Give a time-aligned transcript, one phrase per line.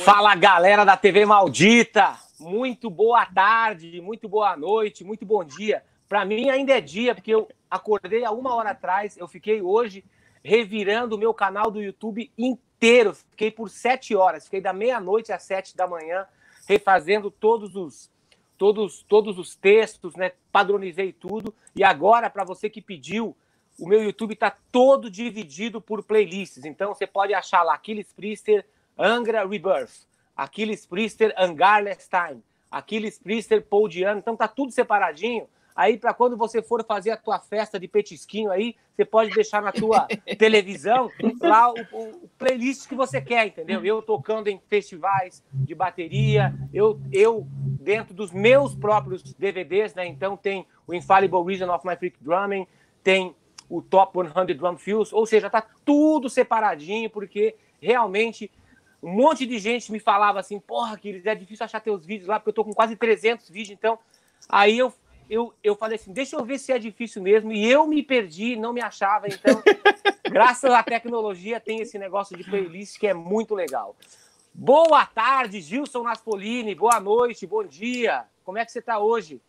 [0.00, 2.16] Fala galera da TV Maldita!
[2.38, 5.82] Muito boa tarde, muito boa noite, muito bom dia.
[6.08, 10.04] Para mim ainda é dia, porque eu acordei há uma hora atrás, eu fiquei hoje
[10.40, 13.12] revirando o meu canal do YouTube inteiro.
[13.12, 16.24] Fiquei por sete horas, fiquei da meia-noite às sete da manhã,
[16.68, 18.08] refazendo todos os
[18.56, 20.30] todos, todos os textos, né?
[20.52, 21.52] Padronizei tudo.
[21.74, 23.36] E agora, para você que pediu,
[23.76, 26.64] o meu YouTube está todo dividido por playlists.
[26.64, 28.64] Então você pode achar lá Aquiles Priester,
[28.98, 34.18] Angra Rebirth, Aquiles Priester, Angarless Time, Aquiles Priester, Paul Diano.
[34.18, 35.48] Então tá tudo separadinho.
[35.78, 39.62] Aí, para quando você for fazer a tua festa de petisquinho aí, você pode deixar
[39.62, 41.08] na tua televisão
[41.40, 43.84] lá o, o, playlist que você quer, entendeu?
[43.84, 47.46] Eu tocando em festivais de bateria, eu, eu
[47.80, 50.04] dentro dos meus próprios DVDs, né?
[50.04, 52.66] Então tem o Infallible Reason of My Freak Drumming,
[53.04, 53.36] tem
[53.68, 58.50] o Top 100 Drum Fills, ou seja, tá tudo separadinho, porque realmente
[59.02, 62.38] um monte de gente me falava assim, porra, que é difícil achar teus vídeos lá,
[62.38, 63.98] porque eu tô com quase 300 vídeos, então
[64.48, 64.92] aí eu
[65.30, 68.56] eu, eu falei assim, deixa eu ver se é difícil mesmo, e eu me perdi,
[68.56, 69.62] não me achava, então,
[70.24, 73.94] graças à tecnologia, tem esse negócio de playlist que é muito legal.
[74.54, 79.40] Boa tarde, Gilson Naspolini, boa noite, bom dia, como é que você está hoje?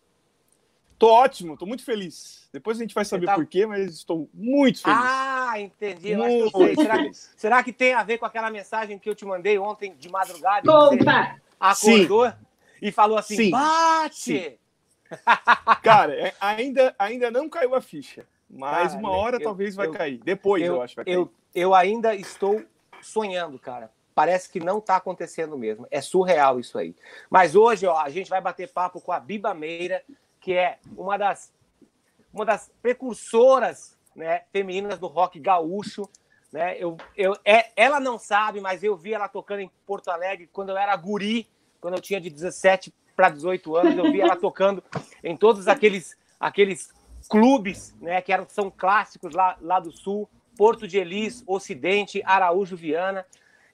[1.00, 2.50] Tô ótimo, tô muito feliz.
[2.52, 3.36] Depois a gente vai saber tá...
[3.36, 5.00] por quê, mas estou muito feliz.
[5.00, 6.14] Ah, entendi.
[6.14, 9.24] Muito que será, que, será, que, tem a ver com aquela mensagem que eu te
[9.24, 10.70] mandei ontem de madrugada?
[10.70, 11.40] Opa!
[11.58, 12.36] Acordou Sim.
[12.82, 13.50] e falou assim: Sim.
[13.52, 14.12] bate!
[14.14, 14.58] Sim.
[15.82, 19.88] Cara, é, ainda, ainda não caiu a ficha, mas cara, uma hora eu, talvez vai
[19.88, 20.20] eu, cair.
[20.20, 21.16] Depois eu, eu acho que vai cair.
[21.16, 22.62] Eu, eu ainda estou
[23.02, 23.90] sonhando, cara.
[24.14, 25.88] Parece que não está acontecendo mesmo.
[25.90, 26.94] É surreal isso aí.
[27.30, 30.04] Mas hoje, ó, a gente vai bater papo com a Biba Meira,
[30.40, 31.54] que é uma das,
[32.34, 36.10] uma das precursoras né, femininas do rock gaúcho.
[36.52, 36.78] Né?
[36.78, 40.70] Eu, eu, é, ela não sabe, mas eu vi ela tocando em Porto Alegre quando
[40.70, 41.48] eu era guri,
[41.80, 43.98] quando eu tinha de 17 para 18 anos.
[43.98, 44.84] Eu vi ela tocando
[45.24, 46.92] em todos aqueles, aqueles
[47.30, 52.76] clubes né, que eram, são clássicos lá, lá do Sul, Porto de Elis, Ocidente, Araújo
[52.76, 53.26] Viana.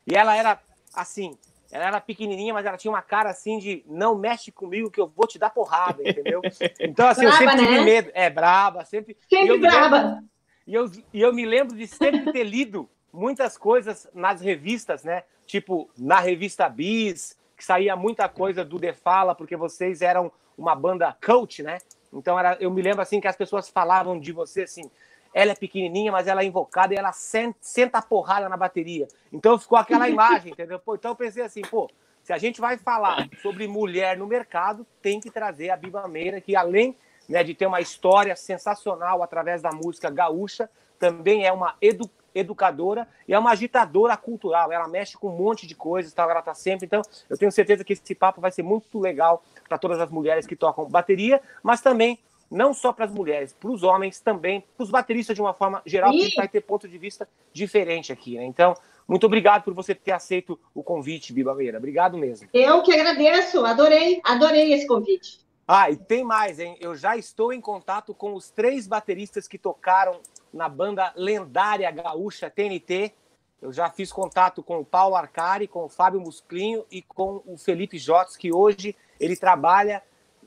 [0.05, 0.59] E ela era
[0.93, 1.37] assim,
[1.75, 5.07] ela era pequenininha, mas ela tinha uma cara assim de não mexe comigo que eu
[5.07, 6.41] vou te dar porrada, entendeu?
[6.79, 7.67] Então, assim, braba, eu sempre né?
[7.67, 8.11] tive medo.
[8.13, 9.17] É, braba, sempre.
[9.29, 9.97] Sempre e braba.
[9.97, 10.23] Lembro,
[10.65, 15.23] e, eu, e eu me lembro de sempre ter lido muitas coisas nas revistas, né?
[15.45, 20.75] Tipo, na revista Bis, que saía muita coisa do The Fala, porque vocês eram uma
[20.75, 21.79] banda coach, né?
[22.13, 24.89] Então era, eu me lembro assim que as pessoas falavam de você assim,
[25.35, 29.05] ela é pequenininha, mas ela é invocada e ela senta, a porrada na bateria.
[29.33, 30.79] Então ficou aquela imagem, entendeu?
[30.79, 31.91] Pô, então eu pensei assim, pô,
[32.23, 36.39] se a gente vai falar sobre mulher no mercado, tem que trazer a Biba Meira,
[36.39, 36.95] que além
[37.27, 43.07] né, de ter uma história sensacional através da música gaúcha, também é uma edu educadora
[43.27, 44.71] e é uma agitadora cultural.
[44.71, 46.23] Ela mexe com um monte de coisas, tá?
[46.23, 46.85] ela está sempre.
[46.85, 50.45] Então, eu tenho certeza que esse papo vai ser muito legal para todas as mulheres
[50.45, 52.19] que tocam bateria, mas também
[52.49, 55.81] não só para as mulheres, para os homens também, para os bateristas de uma forma
[55.85, 58.45] geral, porque a gente vai ter ponto de vista diferente aqui, né?
[58.45, 58.73] Então,
[59.07, 61.77] muito obrigado por você ter aceito o convite, Biba Meira.
[61.77, 62.47] Obrigado mesmo.
[62.53, 65.45] Eu que agradeço, adorei, adorei esse convite.
[65.67, 66.77] Ah, e tem mais, hein?
[66.79, 70.19] Eu já estou em contato com os três bateristas que tocaram
[70.53, 73.13] na banda lendária gaúcha TNT.
[73.61, 77.57] Eu já fiz contato com o Paulo Arcari, com o Fábio Musclinho e com o
[77.57, 80.03] Felipe Jotes, que hoje ele trabalha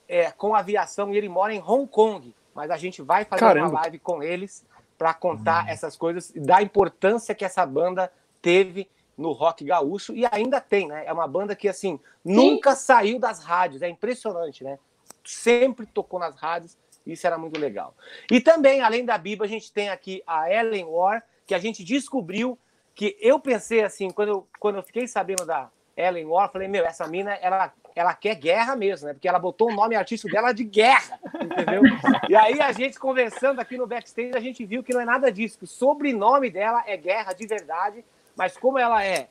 [0.09, 2.35] é, com aviação e ele mora em Hong Kong.
[2.55, 3.69] Mas a gente vai fazer Caramba.
[3.69, 4.65] uma live com eles
[4.97, 5.69] para contar hum.
[5.69, 8.11] essas coisas e da importância que essa banda
[8.43, 11.05] teve no rock gaúcho e ainda tem, né?
[11.05, 12.01] É uma banda que assim Sim.
[12.25, 14.79] nunca saiu das rádios, é impressionante, né?
[15.25, 17.95] Sempre tocou nas rádios, isso era muito legal.
[18.31, 21.83] E também, além da Biba, a gente tem aqui a Ellen War, que a gente
[21.83, 22.59] descobriu
[22.95, 26.85] que eu pensei assim, quando eu, quando eu fiquei sabendo da Ellen War, falei, meu,
[26.85, 29.13] essa mina, ela ela quer guerra mesmo, né?
[29.13, 31.83] Porque ela botou o nome artístico dela de guerra, entendeu?
[32.29, 35.33] E aí a gente conversando aqui no backstage, a gente viu que não é nada
[35.33, 38.05] disso, que o sobrenome dela é guerra de verdade,
[38.37, 39.29] mas como ela é,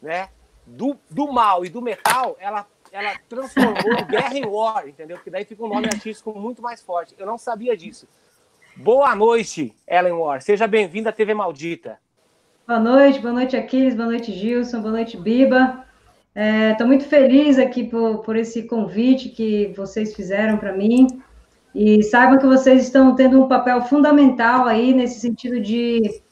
[0.00, 0.30] né,
[0.66, 5.16] do, do mal e do metal, ela ela transformou guerra em war, entendeu?
[5.16, 7.14] Porque daí fica um nome artístico muito mais forte.
[7.16, 8.06] Eu não sabia disso.
[8.76, 10.42] Boa noite, Ellen War.
[10.42, 11.98] Seja bem-vinda à TV Maldita.
[12.66, 15.86] Boa noite, boa noite, Aquiles, boa noite, Gilson, boa noite, Biba.
[16.34, 21.06] Estou é, muito feliz aqui por, por esse convite que vocês fizeram para mim.
[21.74, 26.22] E saibam que vocês estão tendo um papel fundamental aí nesse sentido de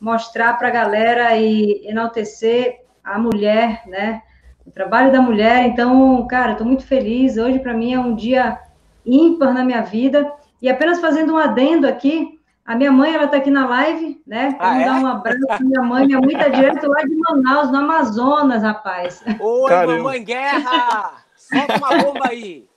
[0.00, 4.22] mostrar para a galera e enaltecer a mulher, né?
[4.66, 5.66] O trabalho da mulher.
[5.66, 7.38] Então, cara, estou muito feliz.
[7.38, 8.58] Hoje, para mim, é um dia
[9.04, 10.30] ímpar na minha vida.
[10.60, 12.35] E apenas fazendo um adendo aqui,
[12.66, 14.52] A minha mãe, ela está aqui na live, né?
[14.54, 14.84] Quero ah, é?
[14.84, 18.62] dar um abraço para minha mãe, minha mãe está direto lá de Manaus, no Amazonas,
[18.62, 19.22] rapaz.
[19.38, 19.98] Oi, Caramba.
[19.98, 21.24] mamãe guerra!
[21.36, 22.68] Solta uma bomba aí!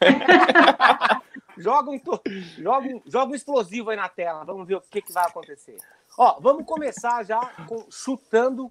[1.56, 2.00] joga, um,
[2.58, 5.78] joga, um, joga um explosivo aí na tela, vamos ver o que, que vai acontecer.
[6.18, 8.70] Ó, vamos começar já com, chutando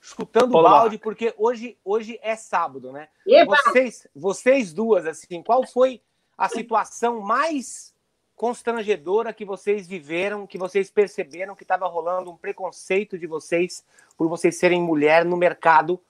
[0.00, 3.08] chutando o balde, porque hoje, hoje é sábado, né?
[3.44, 6.00] Vocês, vocês duas, assim, qual foi
[6.36, 7.92] a situação mais
[8.38, 13.84] constrangedora que vocês viveram, que vocês perceberam que estava rolando um preconceito de vocês
[14.16, 16.00] por vocês serem mulher no mercado?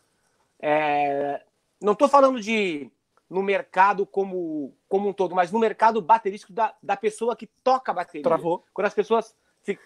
[0.61, 1.43] É...
[1.81, 2.91] Não estou falando de
[3.31, 7.95] no mercado como, como um todo, mas no mercado baterístico da, da pessoa que toca
[7.95, 8.23] bateria.
[8.23, 8.63] Travou.
[8.75, 9.35] Quando as pessoas,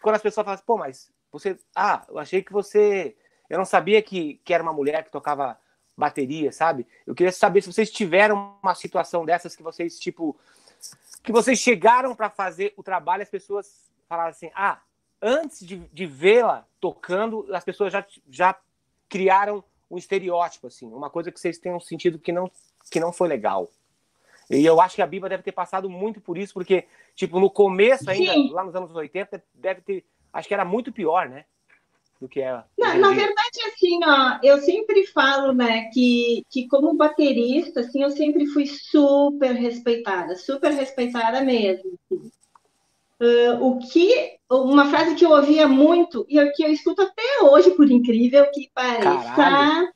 [0.01, 3.17] quando as pessoas falam assim, pô, mas você, ah, eu achei que você,
[3.49, 5.57] eu não sabia que, que era uma mulher que tocava
[5.97, 6.89] bateria, sabe?
[7.07, 10.37] Eu queria saber se vocês tiveram uma situação dessas que vocês tipo
[11.23, 14.81] que vocês chegaram para fazer o trabalho, as pessoas falaram assim: ah,
[15.21, 18.57] antes de, de vê-la tocando, as pessoas já, já
[19.09, 22.51] criaram um estereótipo, assim, uma coisa que vocês tenham sentido que não,
[22.91, 23.71] que não foi legal.
[24.51, 27.51] E eu acho que a Biba deve ter passado muito por isso, porque, tipo, no
[27.51, 28.51] começo ainda, Sim.
[28.51, 30.05] lá nos anos 80, deve ter.
[30.33, 31.45] Acho que era muito pior, né?
[32.23, 32.63] Do que é.
[32.79, 38.11] Na, na, verdade, assim, ó, eu sempre falo, né, que, que como baterista, assim, eu
[38.11, 41.99] sempre fui super respeitada, super respeitada mesmo.
[42.11, 42.31] Assim.
[43.21, 47.73] Uh, o que, uma frase que eu ouvia muito e que eu escuto até hoje,
[47.73, 49.89] por incrível que pareça, Caralho.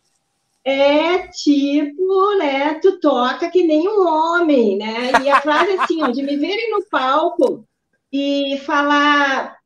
[0.65, 5.13] é tipo, né, tu toca que nem um homem, né?
[5.25, 7.65] E a frase assim, ó, de me verem no palco
[8.13, 9.59] e falar,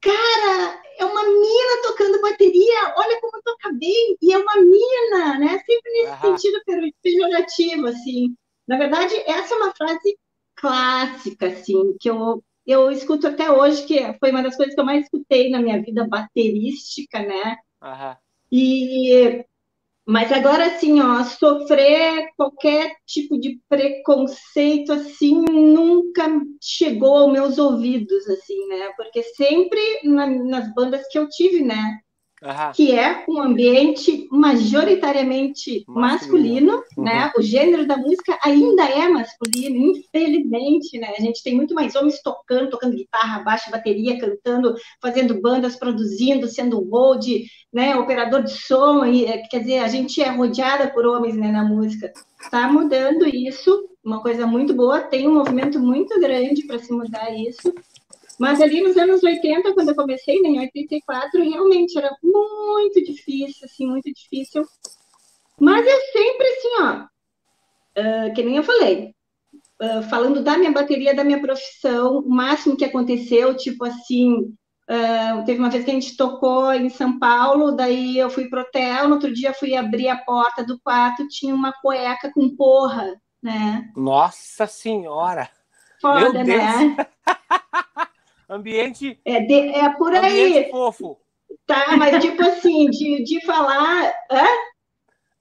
[0.00, 5.62] cara, é uma mina tocando bateria, olha como toca bem, e é uma mina, né?
[5.66, 6.38] Sempre nesse uhum.
[6.38, 8.34] sentido pejorativo, assim.
[8.66, 10.18] Na verdade, essa é uma frase
[10.56, 14.84] clássica, assim, que eu, eu escuto até hoje, que foi uma das coisas que eu
[14.84, 17.56] mais escutei na minha vida baterística, né?
[17.82, 18.16] Uhum.
[18.50, 19.44] E
[20.06, 26.28] mas agora, assim, ó, sofrer qualquer tipo de preconceito, assim, nunca
[26.62, 28.92] chegou aos meus ouvidos, assim, né?
[28.96, 31.98] Porque sempre na, nas bandas que eu tive, né?
[32.74, 37.04] Que é um ambiente majoritariamente masculino, uhum.
[37.04, 37.32] né?
[37.36, 41.14] O gênero da música ainda é masculino, infelizmente, né?
[41.16, 46.48] A gente tem muito mais homens tocando, tocando guitarra, baixo, bateria, cantando, fazendo bandas, produzindo,
[46.48, 47.26] sendo hold,
[47.72, 47.96] né?
[47.96, 51.50] Operador de som, e, é, quer dizer, a gente é rodeada por homens, né?
[51.50, 52.12] Na música.
[52.40, 55.00] Está mudando isso, uma coisa muito boa.
[55.00, 57.74] Tem um movimento muito grande para se mudar isso.
[58.38, 63.64] Mas ali nos anos 80, quando eu comecei, né, em 84, realmente era muito difícil,
[63.64, 64.64] assim, muito difícil.
[65.58, 67.06] Mas eu sempre, assim, ó,
[68.00, 69.14] uh, que nem eu falei,
[69.82, 74.54] uh, falando da minha bateria, da minha profissão, o máximo que aconteceu, tipo assim,
[74.88, 78.60] Uh, teve uma vez que a gente tocou em São Paulo, daí eu fui pro
[78.60, 83.20] hotel, no outro dia fui abrir a porta do quarto, tinha uma cueca com porra,
[83.42, 83.90] né?
[83.96, 85.50] Nossa Senhora!
[86.00, 86.96] Foda, né?
[88.48, 89.20] Ambiente.
[89.24, 90.42] É, de, é por aí.
[90.48, 91.20] Ambiente fofo.
[91.66, 94.14] Tá, mas tipo assim, de, de falar.
[94.30, 94.46] Hã?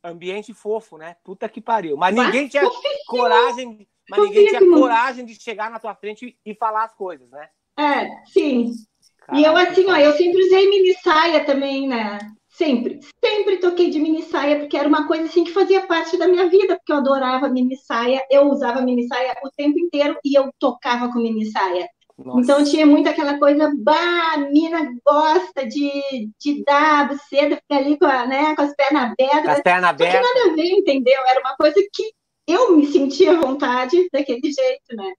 [0.03, 1.15] Ambiente fofo, né?
[1.23, 1.97] Puta que pariu.
[1.97, 2.63] Mas, mas ninguém tinha
[3.07, 3.87] coragem.
[4.09, 7.49] Mas ninguém tinha coragem de chegar na tua frente e falar as coisas, né?
[7.77, 8.71] É, sim.
[9.19, 12.19] Caraca, e eu, assim, ó, eu sempre usei mini saia também, né?
[12.47, 16.27] Sempre, sempre toquei de mini saia, porque era uma coisa assim que fazia parte da
[16.27, 20.37] minha vida, porque eu adorava mini saia, eu usava mini saia o tempo inteiro e
[20.37, 21.89] eu tocava com mini saia.
[22.17, 22.39] Nossa.
[22.39, 27.99] Então tinha muito aquela coisa, bah, a mina gosta de, de dar buceta, fica ali
[27.99, 29.57] com, a, né, com as pernas abertas.
[29.57, 30.21] As pernas abertas.
[30.21, 31.21] Não tinha nada a ver, entendeu?
[31.27, 32.13] Era uma coisa que
[32.47, 35.13] eu me sentia à vontade daquele jeito, né?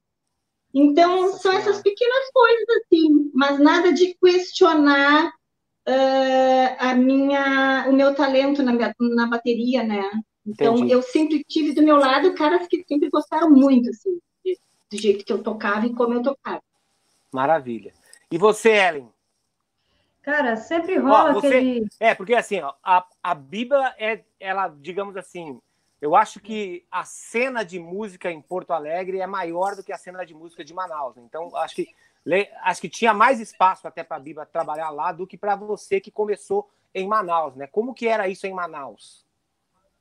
[0.73, 5.33] Então, são essas pequenas coisas, assim, mas nada de questionar
[5.88, 10.03] uh, a minha, o meu talento na, na bateria, né?
[10.47, 10.93] Então, Entendi.
[10.93, 14.19] eu sempre tive do meu lado caras que sempre gostaram muito, assim,
[14.91, 16.62] do jeito que eu tocava e como eu tocava.
[17.33, 17.92] Maravilha.
[18.30, 19.12] E você, Ellen?
[20.23, 21.47] Cara, sempre rola ó, você...
[21.47, 21.87] aquele.
[22.00, 25.61] É, porque assim, ó, a, a Bíblia é, ela, digamos assim,
[26.00, 29.99] eu acho que a cena de música em Porto Alegre é maior do que a
[29.99, 31.16] cena de música de Manaus.
[31.16, 31.23] Né?
[31.25, 31.88] Então, acho que,
[32.62, 36.00] acho que tinha mais espaço até para a Bíblia trabalhar lá do que para você
[36.00, 37.66] que começou em Manaus, né?
[37.66, 39.25] Como que era isso em Manaus?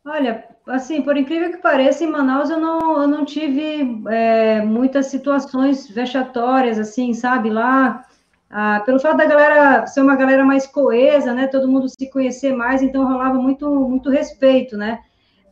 [0.07, 5.07] Olha, assim, por incrível que pareça, em Manaus eu não, eu não tive é, muitas
[5.07, 7.49] situações vexatórias, assim, sabe?
[7.49, 8.05] Lá,
[8.47, 11.47] ah, pelo fato da galera ser uma galera mais coesa, né?
[11.47, 14.99] Todo mundo se conhecer mais, então rolava muito, muito respeito, né?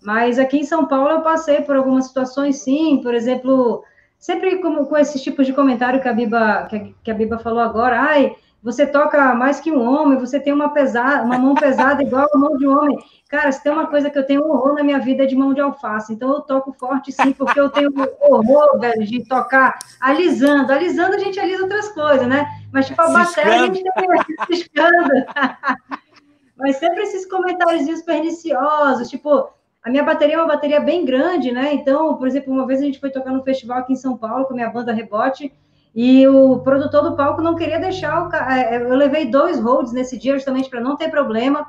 [0.04, 3.84] Mas aqui em São Paulo eu passei por algumas situações, sim, por exemplo,
[4.20, 7.40] sempre como com esses tipos de comentário que a Biba, que a, que a Biba
[7.40, 11.54] falou agora, ai, você toca mais que um homem, você tem uma pesada, uma mão
[11.54, 12.98] pesada igual a mão de um homem.
[13.30, 15.54] Cara, se tem uma coisa que eu tenho horror na minha vida é de mão
[15.54, 16.14] de alface.
[16.14, 17.92] Então eu toco forte sim, porque eu tenho
[18.22, 20.72] horror, velho, de tocar alisando.
[20.72, 22.48] Alisando a gente alisa outras coisas, né?
[22.72, 25.12] Mas tipo a bateria a gente tem ciscando.
[26.58, 29.50] Mas sempre esses comentários perniciosos, tipo,
[29.84, 31.74] a minha bateria é uma bateria bem grande, né?
[31.74, 34.46] Então, por exemplo, uma vez a gente foi tocar no festival aqui em São Paulo
[34.46, 35.52] com a minha banda Rebote,
[35.96, 39.94] e o produtor do palco não queria deixar o é, é, Eu levei dois holds
[39.94, 41.68] nesse dia, justamente para não ter problema.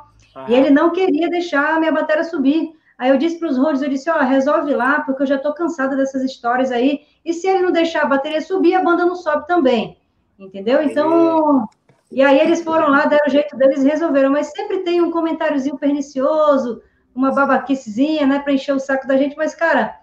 [0.48, 2.72] E ele não queria deixar a minha bateria subir.
[2.96, 5.36] Aí eu disse para os holds, eu disse, ó, oh, resolve lá, porque eu já
[5.36, 7.02] estou cansada dessas histórias aí.
[7.24, 9.98] E se ele não deixar a bateria subir, a banda não sobe também.
[10.38, 10.82] Entendeu?
[10.82, 11.68] Então.
[12.10, 14.30] E aí eles foram lá, deram o jeito deles e resolveram.
[14.30, 16.80] Mas sempre tem um comentáriozinho pernicioso,
[17.14, 19.36] uma babaquicezinha, né, para encher o saco da gente.
[19.36, 19.96] Mas, cara,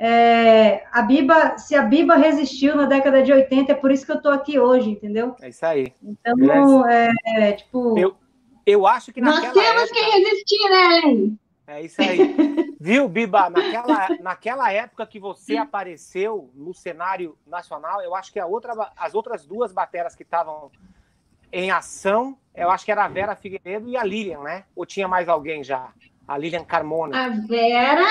[0.00, 4.12] é, a Biba, se a Biba resistiu na década de 80, é por isso que
[4.12, 5.34] eu tô aqui hoje, entendeu?
[5.42, 5.92] É isso aí.
[6.00, 7.98] Então, é, é, tipo.
[7.98, 8.16] Eu,
[8.64, 9.98] eu acho que naquela Nós temos época...
[9.98, 11.36] que resistir, né,
[11.66, 12.18] É isso aí.
[12.78, 13.50] Viu, Biba?
[13.50, 19.16] Naquela, naquela época que você apareceu no cenário nacional, eu acho que a outra, as
[19.16, 20.70] outras duas bateras que estavam
[21.52, 24.64] em ação, eu acho que era a Vera Figueiredo e a Lilian, né?
[24.76, 25.90] Ou tinha mais alguém já?
[26.28, 27.24] A Lilian Carmona.
[27.24, 28.06] A Vera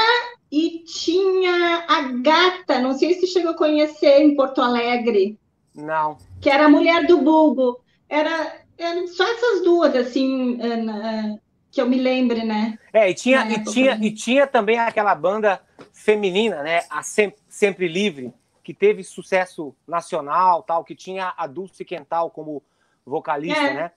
[0.51, 5.37] e tinha a Gata, não sei se chegou a conhecer em Porto Alegre.
[5.75, 6.17] Não.
[6.41, 7.79] Que era a mulher do Bulbo.
[8.09, 8.61] Era,
[9.15, 10.57] só essas duas, assim,
[11.71, 12.79] que eu me lembre, né?
[12.91, 15.61] É, e tinha, e, tinha, e tinha também aquela banda
[15.93, 16.83] feminina, né?
[16.89, 18.33] A Sempre, Sempre Livre,
[18.63, 22.63] que teve sucesso nacional, tal, que tinha a Dulce Quental como
[23.05, 23.73] vocalista, é.
[23.73, 23.91] né?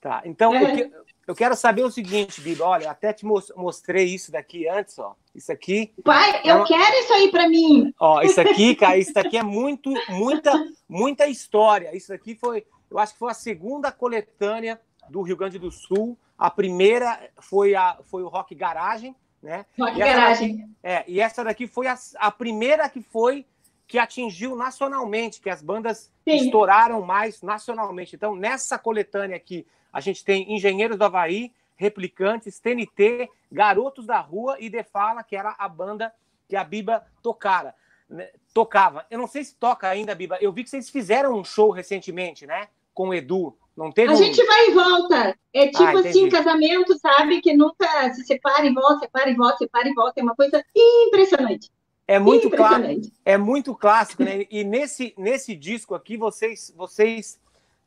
[0.00, 0.74] Tá, então é.
[0.74, 0.90] que,
[1.26, 2.64] eu quero saber o seguinte, Biba.
[2.64, 5.14] Olha, até te mostrei isso daqui antes, ó.
[5.34, 5.92] Isso aqui.
[6.02, 6.66] Pai, é eu uma...
[6.66, 7.94] quero isso aí para mim.
[8.00, 10.52] Ó, isso aqui, cara, isso aqui é muito, muita,
[10.88, 11.94] muita história.
[11.94, 16.18] Isso aqui foi, eu acho que foi a segunda coletânea do Rio Grande do Sul.
[16.36, 19.66] A primeira foi a, foi o Rock Garagem, né?
[19.78, 20.56] Rock Garagem.
[20.56, 23.46] Daqui, é, e essa daqui foi a, a primeira que foi
[23.86, 26.36] que atingiu nacionalmente, que as bandas Sim.
[26.36, 28.16] estouraram mais nacionalmente.
[28.16, 34.56] Então, nessa coletânea aqui, a gente tem Engenheiros do Havaí, Replicantes, TNT, Garotos da Rua
[34.60, 36.12] e Defala, que era a banda
[36.48, 37.74] que a Biba tocara,
[38.08, 39.06] né, tocava.
[39.10, 40.38] Eu não sei se toca ainda, Biba.
[40.40, 42.68] Eu vi que vocês fizeram um show recentemente, né?
[42.92, 43.56] Com o Edu.
[43.76, 44.16] Não teve a um...
[44.16, 45.38] gente vai e volta.
[45.54, 47.40] É tipo ah, assim, casamento, sabe?
[47.40, 50.20] Que nunca se separa e volta, separa e volta, separa e volta.
[50.20, 51.70] É uma coisa impressionante.
[52.06, 53.12] É muito clássico.
[53.24, 54.44] É muito clássico, né?
[54.50, 57.40] E nesse, nesse disco aqui, vocês, vocês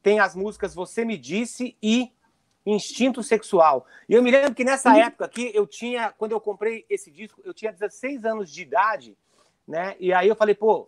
[0.03, 2.12] tem as músicas Você Me Disse e
[2.65, 3.86] Instinto Sexual.
[4.07, 5.00] E eu me lembro que nessa uhum.
[5.00, 9.17] época aqui, eu tinha, quando eu comprei esse disco, eu tinha 16 anos de idade,
[9.65, 9.95] né?
[10.00, 10.88] E aí eu falei, pô,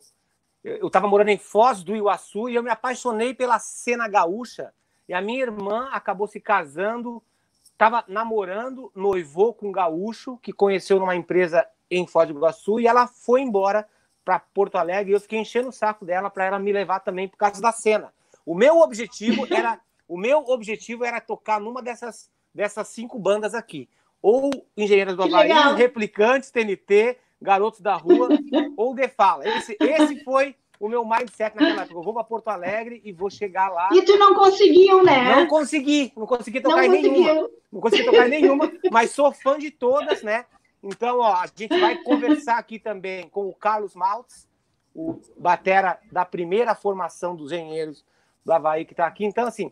[0.63, 4.73] eu estava morando em Foz do Iguaçu e eu me apaixonei pela cena gaúcha.
[5.07, 7.23] E a minha irmã acabou se casando,
[7.63, 12.87] estava namorando, noivou com um gaúcho que conheceu numa empresa em Foz do Iguaçu e
[12.87, 13.87] ela foi embora
[14.25, 17.27] para Porto Alegre e eu fiquei enchendo o saco dela para ela me levar também
[17.27, 18.11] por causa da cena.
[18.45, 23.89] O meu objetivo era o meu objetivo era tocar numa dessas, dessas cinco bandas aqui.
[24.21, 28.29] Ou Engenheiros do Havaí, Replicantes, TNT, Garotos da Rua
[28.77, 29.47] ou The Fala.
[29.47, 31.99] Esse, esse foi o meu mindset naquela época.
[31.99, 33.89] Eu vou para Porto Alegre e vou chegar lá.
[33.91, 35.35] E tu não conseguiu, né?
[35.35, 37.49] Não consegui, não consegui tocar não em nenhuma.
[37.71, 40.45] Não consegui tocar em nenhuma, mas sou fã de todas, né?
[40.81, 44.47] Então, ó, a gente vai conversar aqui também com o Carlos Maltz,
[44.93, 48.05] o batera da primeira formação dos engenheiros
[48.45, 49.25] do Havaí que está aqui.
[49.25, 49.71] Então, assim,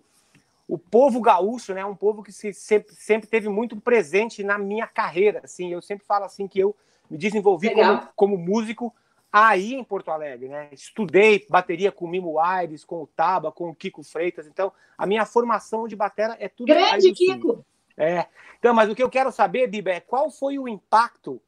[0.68, 4.58] o povo gaúcho, né, é um povo que se, sempre, sempre teve muito presente na
[4.58, 5.42] minha carreira.
[5.44, 6.76] Assim, eu sempre falo assim que eu
[7.10, 8.94] me desenvolvi como, como, músico
[9.32, 10.70] aí em Porto Alegre, né?
[10.72, 14.48] Estudei bateria com o Mimo Aires, com o Taba, com o Kiko Freitas.
[14.48, 17.64] Então, a minha formação de batera é tudo Grande Kiko.
[17.96, 18.26] É.
[18.58, 21.42] Então, mas o que eu quero saber, Biba, é qual foi o impacto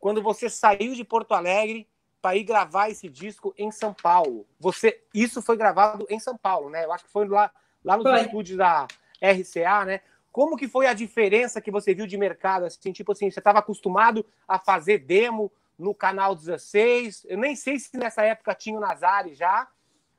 [0.00, 1.86] quando você saiu de Porto Alegre
[2.22, 4.46] para ir gravar esse disco em São Paulo.
[4.60, 6.84] Você, isso foi gravado em São Paulo, né?
[6.84, 7.50] Eu acho que foi lá,
[7.84, 8.20] lá nos foi.
[8.20, 8.86] estúdios da
[9.20, 10.00] RCA, né?
[10.30, 12.64] Como que foi a diferença que você viu de mercado?
[12.64, 17.26] Assim, tipo assim, você estava acostumado a fazer demo no canal 16.
[17.28, 19.68] Eu nem sei se nessa época tinha o Nazari já,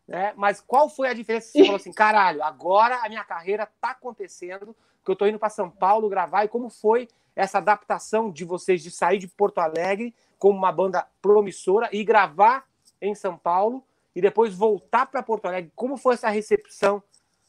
[0.06, 0.34] né?
[0.36, 1.52] Mas qual foi a diferença?
[1.52, 5.50] Você falou assim, caralho, agora a minha carreira tá acontecendo, que eu tô indo para
[5.50, 6.46] São Paulo gravar.
[6.46, 11.08] E como foi essa adaptação de vocês de sair de Porto Alegre como uma banda
[11.22, 12.66] promissora e gravar
[13.02, 13.84] em São Paulo
[14.16, 15.72] e depois voltar para Porto Alegre.
[15.76, 17.02] Como foi essa recepção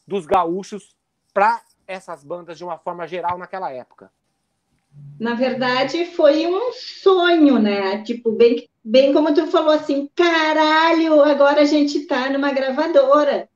[0.07, 0.95] dos gaúchos
[1.33, 4.11] para essas bandas de uma forma geral naquela época?
[5.19, 8.01] Na verdade, foi um sonho, né?
[8.03, 13.49] Tipo, bem bem como tu falou assim, caralho, agora a gente está numa gravadora.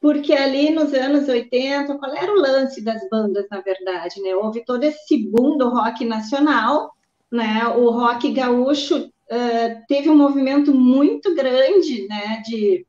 [0.00, 4.34] Porque ali nos anos 80, qual era o lance das bandas, na verdade, né?
[4.34, 6.92] Houve todo esse boom do rock nacional,
[7.30, 7.66] né?
[7.76, 12.42] O rock gaúcho uh, teve um movimento muito grande, né?
[12.46, 12.86] De,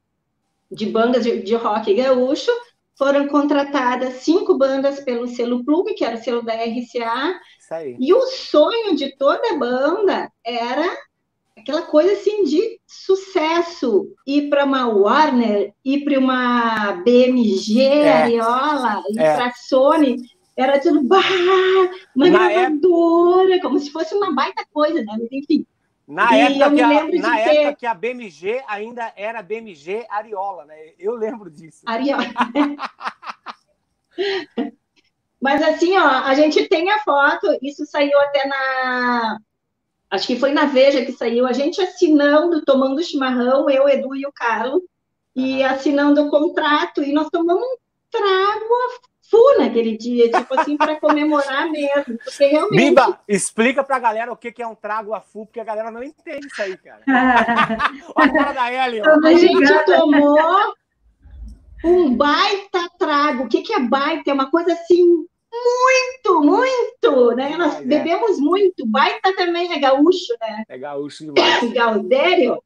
[0.71, 2.51] de bandas de, de rock gaúcho,
[2.99, 7.39] foram contratadas cinco bandas pelo selo Plug, que era o selo da RCA,
[7.97, 10.97] e o sonho de toda a banda era
[11.59, 18.23] aquela coisa assim de sucesso, ir para uma Warner, ir para uma BMG, é.
[18.23, 19.35] Ariola, ir é.
[19.35, 20.17] para Sony,
[20.55, 21.21] era tudo bah,
[22.15, 23.67] uma na gravadora, época...
[23.67, 25.17] como se fosse uma baita coisa, né?
[25.31, 25.65] Enfim.
[26.07, 27.75] Na, época que, a, na época ter...
[27.75, 30.75] que a BMG ainda era BMG Ariola, né?
[30.97, 31.83] Eu lembro disso.
[31.85, 32.23] Ariola.
[35.39, 39.39] Mas assim, ó, a gente tem a foto, isso saiu até na.
[40.09, 44.25] Acho que foi na Veja que saiu, a gente assinando, tomando chimarrão, eu, Edu e
[44.25, 44.81] o Carlos,
[45.35, 47.75] e assinando o contrato, e nós tomamos um
[48.09, 52.17] trago a full naquele dia, tipo assim, para comemorar mesmo.
[52.23, 52.89] Porque realmente.
[52.89, 56.03] Biba, explica pra galera o que é um trago a full, porque a galera não
[56.03, 57.03] entende isso aí, cara.
[58.15, 59.01] a cara da Ellie.
[59.01, 60.73] A gente tomou
[61.83, 63.43] um baita trago.
[63.43, 64.31] O que, que é baita?
[64.31, 67.57] É uma coisa assim, muito, muito, né?
[67.57, 68.41] Nós é, bebemos é.
[68.41, 68.85] muito.
[68.85, 70.63] Baita também é gaúcho, né?
[70.67, 71.73] É gaúcho demais.
[71.73, 72.61] Gaudério.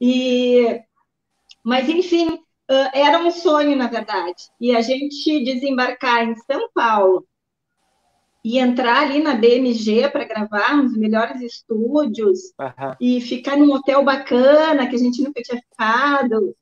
[0.00, 0.80] E...
[1.62, 2.38] Mas, enfim,
[2.92, 4.44] era um sonho, na verdade.
[4.60, 7.26] E a gente desembarcar em São Paulo
[8.44, 12.52] e entrar ali na BMG para gravar nos melhores estúdios
[13.00, 16.54] e ficar num hotel bacana que a gente nunca tinha ficado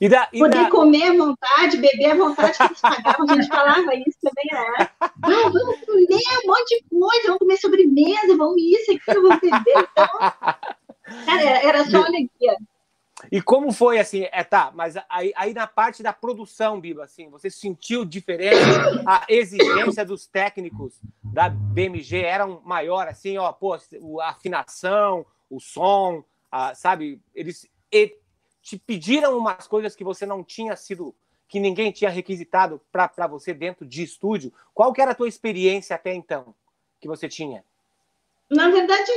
[0.00, 0.70] e da, e Poder da...
[0.70, 4.90] comer à vontade, beber à vontade, que eles pagavam, a gente falava isso também, né?
[5.00, 9.88] Ah, vamos comer um monte de coisa, vamos comer sobremesa, vamos isso, aquilo, vamos beber.
[9.90, 12.56] Então, cara, era só alegria.
[13.32, 14.28] E como foi assim?
[14.30, 19.02] É, tá, mas aí, aí, na parte da produção, Biba, assim, você sentiu diferença?
[19.04, 26.22] A exigência dos técnicos da BMG era maior, assim, ó, pô, a afinação, o som,
[26.52, 27.20] a, sabe?
[27.34, 27.68] Eles
[28.68, 31.14] te pediram umas coisas que você não tinha sido,
[31.48, 34.52] que ninguém tinha requisitado para você dentro de estúdio.
[34.74, 36.54] Qual que era a tua experiência até então
[37.00, 37.64] que você tinha?
[38.50, 39.10] Na verdade,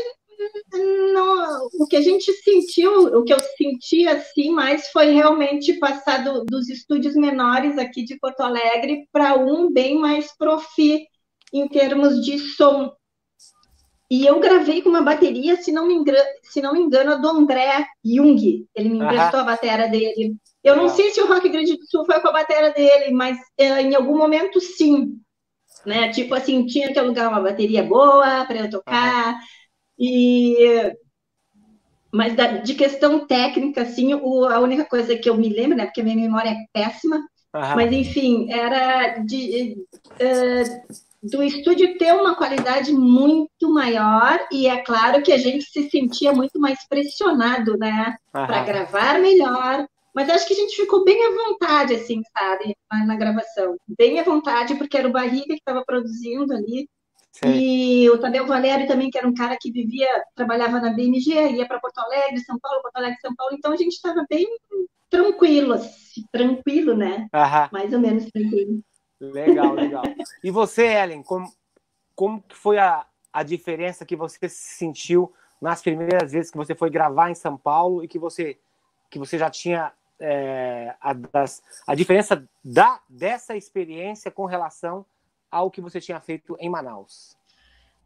[1.14, 6.24] não, o que a gente sentiu, o que eu senti assim mais foi realmente passar
[6.24, 11.06] do, dos estúdios menores aqui de Porto Alegre para um bem mais profi
[11.52, 12.96] em termos de som.
[14.12, 17.30] E eu gravei com uma bateria, se não me engano, se não me engano, do
[17.30, 18.68] André Jung.
[18.76, 20.36] Ele me emprestou a bateria dele.
[20.62, 23.38] Eu não sei se o Rock Grande do Sul foi com a bateria dele, mas
[23.58, 25.18] eh, em algum momento sim.
[25.86, 26.10] Né?
[26.10, 29.40] Tipo assim, tinha que alugar uma bateria boa para eu tocar.
[29.98, 30.94] E
[32.12, 35.86] mas da, de questão técnica, assim, o, a única coisa que eu me lembro, né,
[35.86, 37.18] porque a minha memória é péssima,
[37.54, 39.78] mas enfim, era de,
[40.20, 45.90] uh, do estúdio ter uma qualidade muito maior e é claro que a gente se
[45.90, 49.86] sentia muito mais pressionado, né, para gravar melhor.
[50.14, 53.78] Mas acho que a gente ficou bem à vontade, assim, sabe, na, gravação.
[53.88, 56.90] Bem à vontade, porque era o Barriga que estava produzindo ali.
[57.32, 57.54] Sim.
[57.54, 61.66] E o Tadeu Valério também, que era um cara que vivia, trabalhava na BMG, ia
[61.66, 63.56] para Porto Alegre, São Paulo, Porto Alegre, São Paulo.
[63.56, 64.46] Então a gente estava bem
[65.10, 67.28] tranquilo, assim, tranquilo, né?
[67.72, 68.82] Mais ou menos tranquilo.
[69.22, 70.04] Legal, legal.
[70.44, 71.54] E você, Ellen, como,
[72.16, 75.32] como que foi a, a diferença que você sentiu
[75.62, 78.58] nas primeiras vezes que você foi gravar em São Paulo e que você,
[79.12, 85.06] que você já tinha é, a, das, a diferença da, dessa experiência com relação
[85.52, 87.38] ao que você tinha feito em Manaus?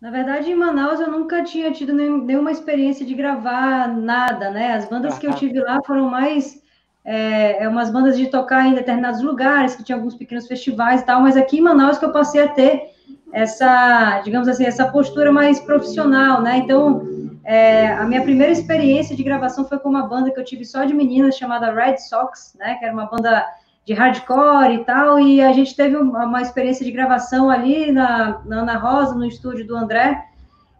[0.02, 4.74] Na verdade, em Manaus eu nunca tinha tido nenhuma experiência de gravar nada, né?
[4.74, 6.62] As bandas que eu tive lá foram mais
[7.06, 11.06] é, é, umas bandas de tocar em determinados lugares, que tinha alguns pequenos festivais e
[11.06, 12.96] tal, mas aqui em Manaus que eu passei a ter
[13.32, 16.58] essa, digamos assim, essa postura mais profissional, né?
[16.58, 17.06] Então,
[17.44, 20.84] é, a minha primeira experiência de gravação foi com uma banda que eu tive só
[20.84, 22.76] de meninas, chamada Red Sox, né?
[22.76, 23.46] Que era uma banda
[23.86, 28.42] de hardcore e tal, e a gente teve uma, uma experiência de gravação ali na,
[28.46, 30.26] na Ana Rosa, no estúdio do André,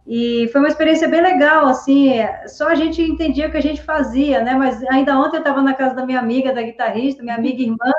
[0.06, 2.12] e foi uma experiência bem legal, assim,
[2.46, 4.54] só a gente entendia o que a gente fazia, né?
[4.54, 7.92] Mas ainda ontem eu estava na casa da minha amiga, da guitarrista, minha amiga irmã,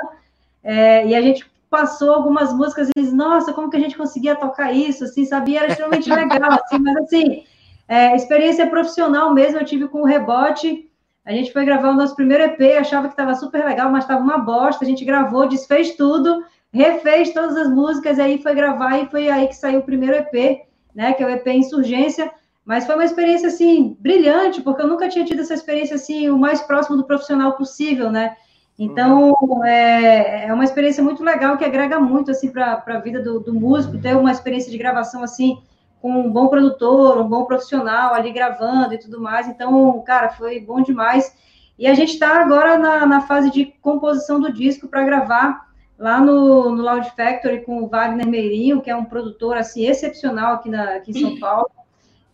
[0.64, 4.34] é, e a gente passou algumas músicas e disse, nossa, como que a gente conseguia
[4.34, 5.60] tocar isso, assim, sabia?
[5.60, 7.44] Era extremamente legal, assim, mas assim,
[7.86, 10.88] é, experiência profissional mesmo eu tive com o Rebote,
[11.26, 14.22] a gente foi gravar o nosso primeiro EP, achava que estava super legal, mas estava
[14.22, 16.42] uma bosta, a gente gravou, desfez tudo,
[16.72, 20.16] refez todas as músicas, e aí foi gravar e foi aí que saiu o primeiro
[20.16, 22.30] EP, né, que é o EP Insurgência,
[22.64, 26.38] Mas foi uma experiência, assim, brilhante, porque eu nunca tinha tido essa experiência, assim, o
[26.38, 28.36] mais próximo do profissional possível, né?
[28.78, 29.64] Então, uhum.
[29.64, 33.54] é, é uma experiência muito legal, que agrega muito, assim, para a vida do, do
[33.54, 35.58] músico, ter uma experiência de gravação, assim,
[36.00, 39.48] com um bom produtor, um bom profissional ali gravando e tudo mais.
[39.48, 41.34] Então, cara, foi bom demais.
[41.78, 45.67] E a gente está agora na, na, fase de composição do disco para gravar
[45.98, 50.54] lá no, no Loud Factory com o Wagner Meirinho, que é um produtor assim excepcional
[50.54, 51.68] aqui, na, aqui em São Paulo.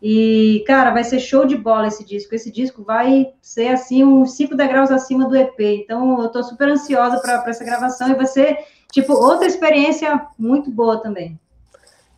[0.07, 2.35] E, cara, vai ser show de bola esse disco.
[2.35, 5.59] Esse disco vai ser, assim, uns 5 degraus acima do EP.
[5.59, 10.70] Então, eu tô super ansiosa para essa gravação e vai ser, tipo, outra experiência muito
[10.70, 11.40] boa também.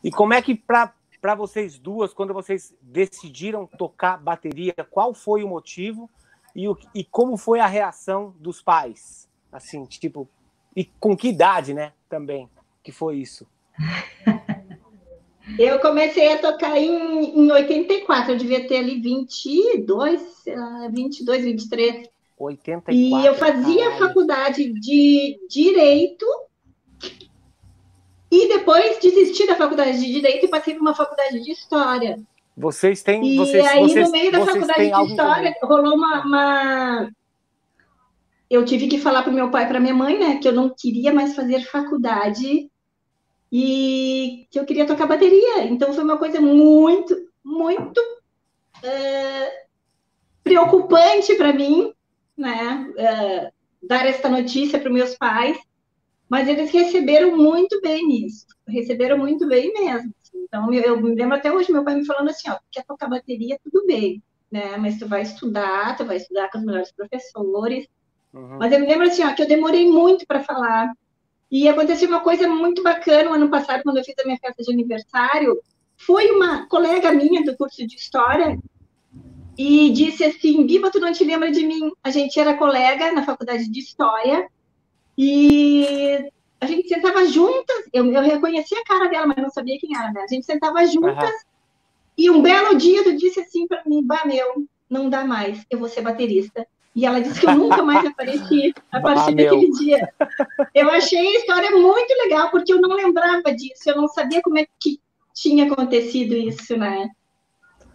[0.03, 0.93] E como é que, para
[1.37, 6.11] vocês duas, quando vocês decidiram tocar bateria, qual foi o motivo
[6.57, 9.29] e, o, e como foi a reação dos pais?
[9.53, 10.29] Assim, tipo,
[10.77, 12.49] e com que idade, né, também,
[12.85, 13.47] que foi isso?
[15.59, 20.45] Eu comecei a tocar em, em 84, eu devia ter ali 22,
[20.91, 22.11] 22, 23.
[22.37, 22.93] 84.
[22.93, 23.99] E eu fazia caralho.
[23.99, 26.27] faculdade de Direito
[28.31, 32.21] e depois desisti da faculdade de Direito e passei para uma faculdade de História.
[32.57, 33.25] Vocês têm.
[33.25, 37.11] E vocês, aí, vocês, no meio da faculdade de História, rolou uma, uma,
[38.49, 40.73] Eu tive que falar para meu pai e para minha mãe, né, que eu não
[40.75, 42.71] queria mais fazer faculdade
[43.51, 45.65] e que eu queria tocar bateria.
[45.65, 49.67] Então, foi uma coisa muito, muito uh,
[50.45, 51.93] preocupante para mim,
[52.37, 55.59] né, uh, dar essa notícia para meus pais.
[56.29, 60.13] Mas eles receberam muito bem isso, receberam muito bem mesmo.
[60.21, 60.45] Assim.
[60.45, 63.59] Então, eu, me lembro até hoje meu pai me falando assim, ó, quer tocar bateria,
[63.63, 64.77] tudo bem, né?
[64.77, 67.87] Mas tu vai estudar, tu vai estudar com os melhores professores.
[68.37, 68.59] Uhum.
[68.59, 70.93] Mas eu me lembro assim, ó, que eu demorei muito para falar.
[71.51, 74.63] E aconteceu uma coisa muito bacana no ano passado, quando eu fiz a minha festa
[74.63, 75.59] de aniversário.
[75.97, 78.59] Foi uma colega minha do curso de História
[79.57, 81.91] e disse assim, Biba, tu não te lembra de mim?
[82.05, 84.47] A gente era colega na faculdade de História
[85.17, 86.29] e
[86.61, 90.13] a gente sentava juntas, eu, eu reconhecia a cara dela, mas não sabia quem era,
[90.13, 90.23] né?
[90.23, 92.17] A gente sentava juntas, uhum.
[92.19, 95.79] e um belo dia tu disse assim para mim, bah, meu, não dá mais, eu
[95.79, 96.67] vou ser baterista.
[96.97, 100.09] E ela disse que eu nunca mais apareci a partir bah, daquele dia.
[100.75, 104.59] Eu achei a história muito legal, porque eu não lembrava disso, eu não sabia como
[104.59, 104.99] é que
[105.35, 107.11] tinha acontecido isso, né?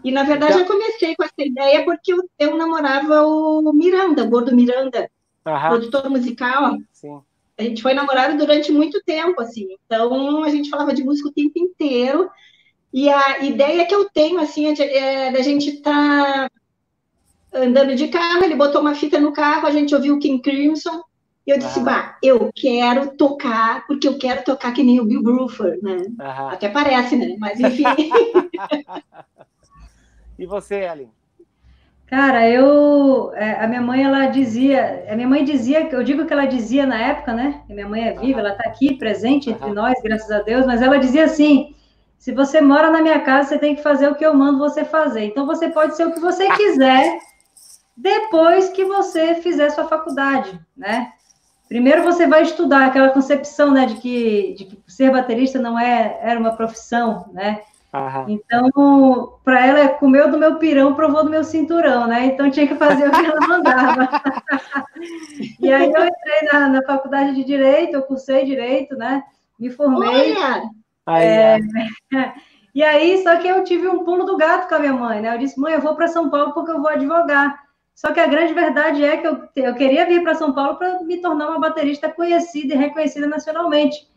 [0.03, 0.61] E, na verdade, então...
[0.61, 5.09] eu comecei com essa ideia porque eu, eu namorava o Miranda, o Gordo Miranda,
[5.47, 5.69] Aham.
[5.69, 6.77] produtor musical.
[6.93, 7.21] Sim.
[7.57, 9.67] A gente foi namorado durante muito tempo, assim.
[9.83, 12.29] Então, a gente falava de música o tempo inteiro.
[12.93, 16.60] E a ideia que eu tenho, assim, é, é da gente estar tá
[17.53, 21.01] andando de carro, ele botou uma fita no carro, a gente ouviu o King Crimson,
[21.45, 21.83] e eu disse, ah.
[21.83, 25.97] bah, eu quero tocar, porque eu quero tocar que nem o Bill Bruford, né?
[26.51, 27.35] Até parece, né?
[27.39, 27.83] Mas enfim.
[30.37, 31.09] e você, Ellen?
[32.05, 36.33] Cara, eu, é, a minha mãe, ela dizia, a minha mãe dizia, eu digo que
[36.33, 37.63] ela dizia na época, né?
[37.65, 39.73] Que minha mãe é viva, ela está aqui presente entre uhum.
[39.73, 41.73] nós, graças a Deus, mas ela dizia assim:
[42.19, 44.83] se você mora na minha casa, você tem que fazer o que eu mando você
[44.83, 45.23] fazer.
[45.23, 47.17] Então você pode ser o que você quiser
[47.95, 51.11] depois que você fizer sua faculdade, né?
[51.67, 56.19] Primeiro você vai estudar aquela concepção, né, de que, de que ser baterista não é
[56.21, 57.61] era uma profissão, né?
[57.93, 58.25] Aham.
[58.29, 62.25] Então, para ela, comeu do meu pirão, provou do meu cinturão, né?
[62.25, 64.09] Então, tinha que fazer o que ela mandava.
[65.59, 69.23] e aí, eu entrei na, na, faculdade de Direito, eu cursei Direito, né?
[69.59, 70.33] Me formei.
[70.35, 70.63] Olha!
[71.19, 71.57] É,
[72.73, 75.35] e aí, só que eu tive um pulo do gato com a minha mãe, né?
[75.35, 77.59] Eu disse, mãe, eu vou para São Paulo porque eu vou advogar.
[78.01, 81.03] Só que a grande verdade é que eu, eu queria vir para São Paulo para
[81.03, 84.09] me tornar uma baterista conhecida e reconhecida nacionalmente.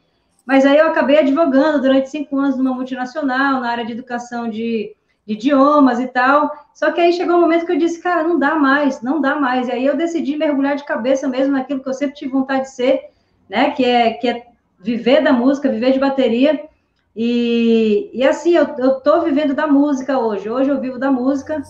[0.46, 4.96] Mas aí eu acabei advogando durante cinco anos numa multinacional, na área de educação de,
[5.26, 6.50] de idiomas e tal.
[6.72, 9.36] Só que aí chegou um momento que eu disse, cara, não dá mais, não dá
[9.36, 9.68] mais.
[9.68, 12.70] E aí eu decidi mergulhar de cabeça mesmo naquilo que eu sempre tive vontade de
[12.70, 13.10] ser,
[13.50, 13.72] né?
[13.72, 14.46] Que é, que é
[14.80, 16.58] viver da música, viver de bateria.
[17.14, 20.48] E, e assim, eu, eu tô vivendo da música hoje.
[20.48, 21.62] Hoje eu vivo da música,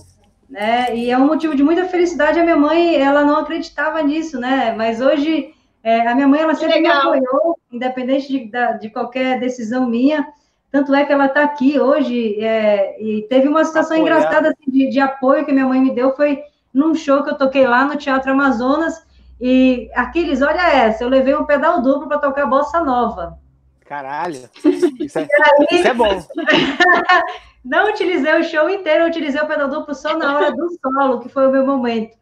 [0.48, 0.94] né?
[0.96, 2.38] E é um motivo de muita felicidade.
[2.38, 4.74] A minha mãe, ela não acreditava nisso, né?
[4.76, 5.54] Mas hoje
[5.84, 10.26] é, a minha mãe, ela sempre me apoiou, independente de, de, qualquer decisão minha.
[10.72, 12.42] Tanto é que ela está aqui hoje.
[12.42, 16.16] É, e teve uma situação engraçada assim, de, de, apoio que minha mãe me deu.
[16.16, 19.04] Foi num show que eu toquei lá no Teatro Amazonas.
[19.38, 23.38] E Aquiles, olha essa, eu levei um pedal duplo para tocar bossa nova.
[23.84, 24.48] Caralho,
[24.98, 26.08] isso é, aí, isso é bom.
[27.64, 31.20] não utilizei o show inteiro, eu utilizei o pedal duplo só na hora do solo,
[31.20, 32.14] que foi o meu momento.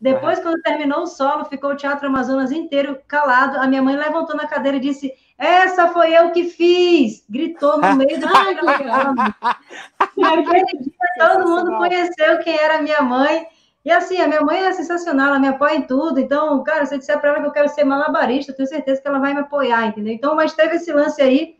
[0.00, 3.58] Depois, quando terminou o solo, ficou o Teatro Amazonas inteiro calado.
[3.58, 7.24] A minha mãe levantou na cadeira e disse: Essa foi eu que fiz!
[7.28, 8.26] Gritou no meio do.
[10.16, 13.46] Naquele dia todo mundo conheceu quem era minha mãe.
[13.84, 16.20] E assim, a minha mãe é sensacional, ela me apoia em tudo.
[16.20, 19.00] Então, cara, se eu disser para ela que eu quero ser malabarista, eu tenho certeza
[19.02, 20.12] que ela vai me apoiar, entendeu?
[20.12, 21.56] Então, mas teve esse lance aí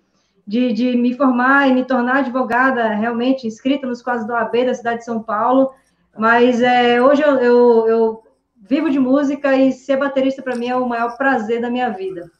[0.48, 4.72] de, de me formar e me tornar advogada realmente inscrita nos quadros do AB da
[4.72, 5.74] cidade de São Paulo.
[6.16, 8.22] Mas é, hoje eu, eu, eu
[8.56, 12.30] vivo de música e ser baterista para mim é o maior prazer da minha vida.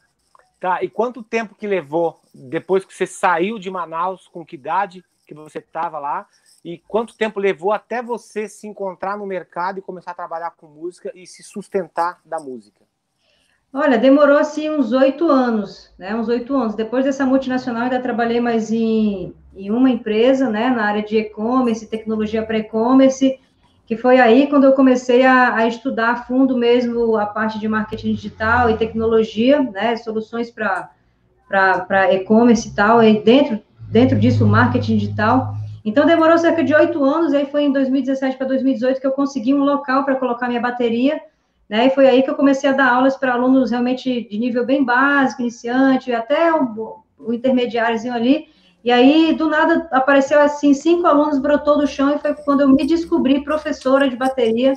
[0.59, 5.05] Tá, e quanto tempo que levou depois que você saiu de Manaus, com que idade
[5.27, 6.27] que você estava lá,
[6.65, 10.65] e quanto tempo levou até você se encontrar no mercado e começar a trabalhar com
[10.65, 12.88] música e se sustentar da música?
[13.71, 16.15] Olha, demorou assim uns oito anos, né?
[16.15, 16.75] Uns oito anos.
[16.75, 20.69] Depois dessa multinacional, ainda trabalhei mais em, em uma empresa, né?
[20.69, 23.39] Na área de e-commerce, tecnologia para e-commerce
[23.89, 27.67] que foi aí quando eu comecei a, a, estudar a fundo mesmo a parte de
[27.67, 30.93] marketing digital e tecnologia, né, soluções para
[32.13, 35.55] e-commerce e tal, e dentro, dentro disso, marketing digital.
[35.83, 39.55] Então, demorou cerca de oito anos, aí foi em 2017 para 2018 que eu consegui
[39.55, 41.19] um local para colocar minha bateria,
[41.69, 44.65] né, e foi aí que eu comecei a dar aulas para alunos realmente de nível
[44.65, 48.47] bem básico, iniciante, até o, o intermediáriozinho ali,
[48.83, 52.69] e aí, do nada, apareceu assim, cinco alunos brotou do chão e foi quando eu
[52.69, 54.73] me descobri professora de bateria,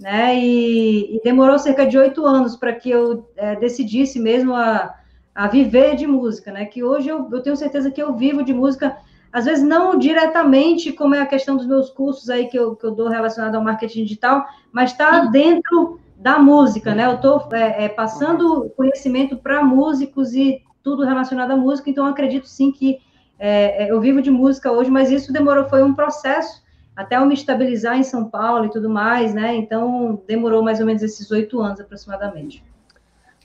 [0.00, 0.38] né?
[0.38, 4.94] E, e demorou cerca de oito anos para que eu é, decidisse mesmo a,
[5.34, 6.64] a viver de música, né?
[6.64, 8.96] Que hoje eu, eu tenho certeza que eu vivo de música,
[9.30, 12.86] às vezes não diretamente, como é a questão dos meus cursos aí que eu, que
[12.86, 17.06] eu dou relacionado ao marketing digital, mas está dentro da música, né?
[17.06, 22.48] Eu estou é, é, passando conhecimento para músicos e tudo relacionado à música, então acredito
[22.48, 23.00] sim que
[23.38, 27.24] é, é, eu vivo de música hoje, mas isso demorou, foi um processo até eu
[27.24, 29.54] me estabilizar em São Paulo e tudo mais, né?
[29.54, 32.64] Então demorou mais ou menos esses oito anos aproximadamente.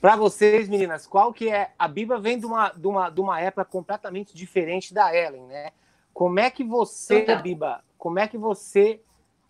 [0.01, 1.69] Para vocês, meninas, qual que é?
[1.77, 5.69] A Biba vem de uma, de, uma, de uma época completamente diferente da Ellen, né?
[6.11, 7.43] Como é que você, Total.
[7.43, 8.99] Biba, como é que você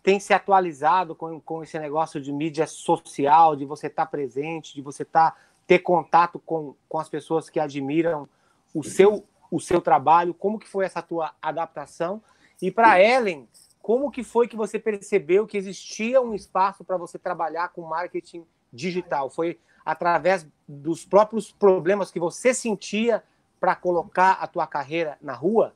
[0.04, 4.74] tem se atualizado com, com esse negócio de mídia social, de você estar tá presente,
[4.74, 5.34] de você tá,
[5.66, 8.28] ter contato com, com as pessoas que admiram
[8.72, 12.20] o seu o seu trabalho, como que foi essa tua adaptação?
[12.60, 13.48] E para Ellen,
[13.80, 18.44] como que foi que você percebeu que existia um espaço para você trabalhar com marketing
[18.72, 19.30] digital?
[19.30, 23.22] Foi através dos próprios problemas que você sentia
[23.60, 25.72] para colocar a tua carreira na rua?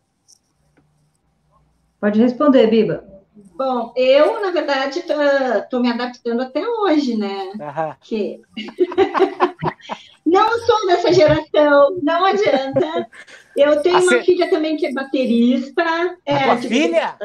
[2.01, 3.18] Pode responder, Biba.
[3.55, 7.53] Bom, eu, na verdade, estou me adaptando até hoje, né?
[7.55, 7.95] Uhum.
[8.01, 8.41] Que...
[10.27, 13.09] não sou dessa geração, não adianta.
[13.57, 15.83] Eu tenho uma filha também que é baterista.
[15.83, 17.17] A é, tua filha?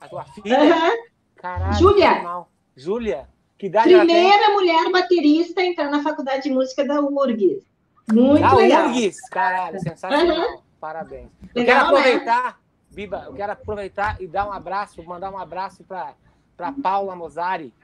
[0.00, 0.60] A tua filha?
[0.60, 1.04] Uhum.
[1.36, 2.46] Caralho, Júlia.
[2.74, 3.28] Júlia,
[3.58, 7.64] que idade Primeira mulher baterista a entrar na faculdade de música da URGS.
[8.12, 8.88] Muito da legal.
[8.88, 10.38] URGS, caralho, sensacional.
[10.38, 10.58] Uhum.
[10.80, 11.28] Parabéns.
[11.54, 12.00] Eu legal, quero né?
[12.00, 12.54] aproveitar, né?
[12.94, 17.74] Biba, eu quero aproveitar e dar um abraço, mandar um abraço para Paula Mosari,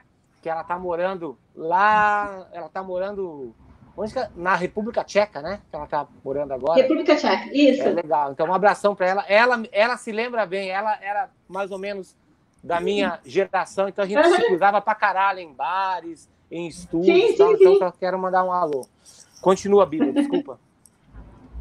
[0.41, 3.53] que ela tá morando lá, ela tá morando
[3.95, 4.29] onde é?
[4.35, 5.59] na República Tcheca, né?
[5.69, 6.81] Que ela tá morando agora.
[6.81, 7.83] República Tcheca, isso.
[7.83, 8.31] É legal.
[8.31, 9.25] Então um abração para ela.
[9.27, 12.15] Ela ela se lembra bem, ela era mais ou menos
[12.63, 14.35] da minha geração, então a gente uhum.
[14.35, 17.79] se cruzava pra caralho em bares, em estúdios, sim, sim, então sim.
[17.79, 18.87] só quero mandar um alô.
[19.41, 20.59] Continua, Bíblia, desculpa.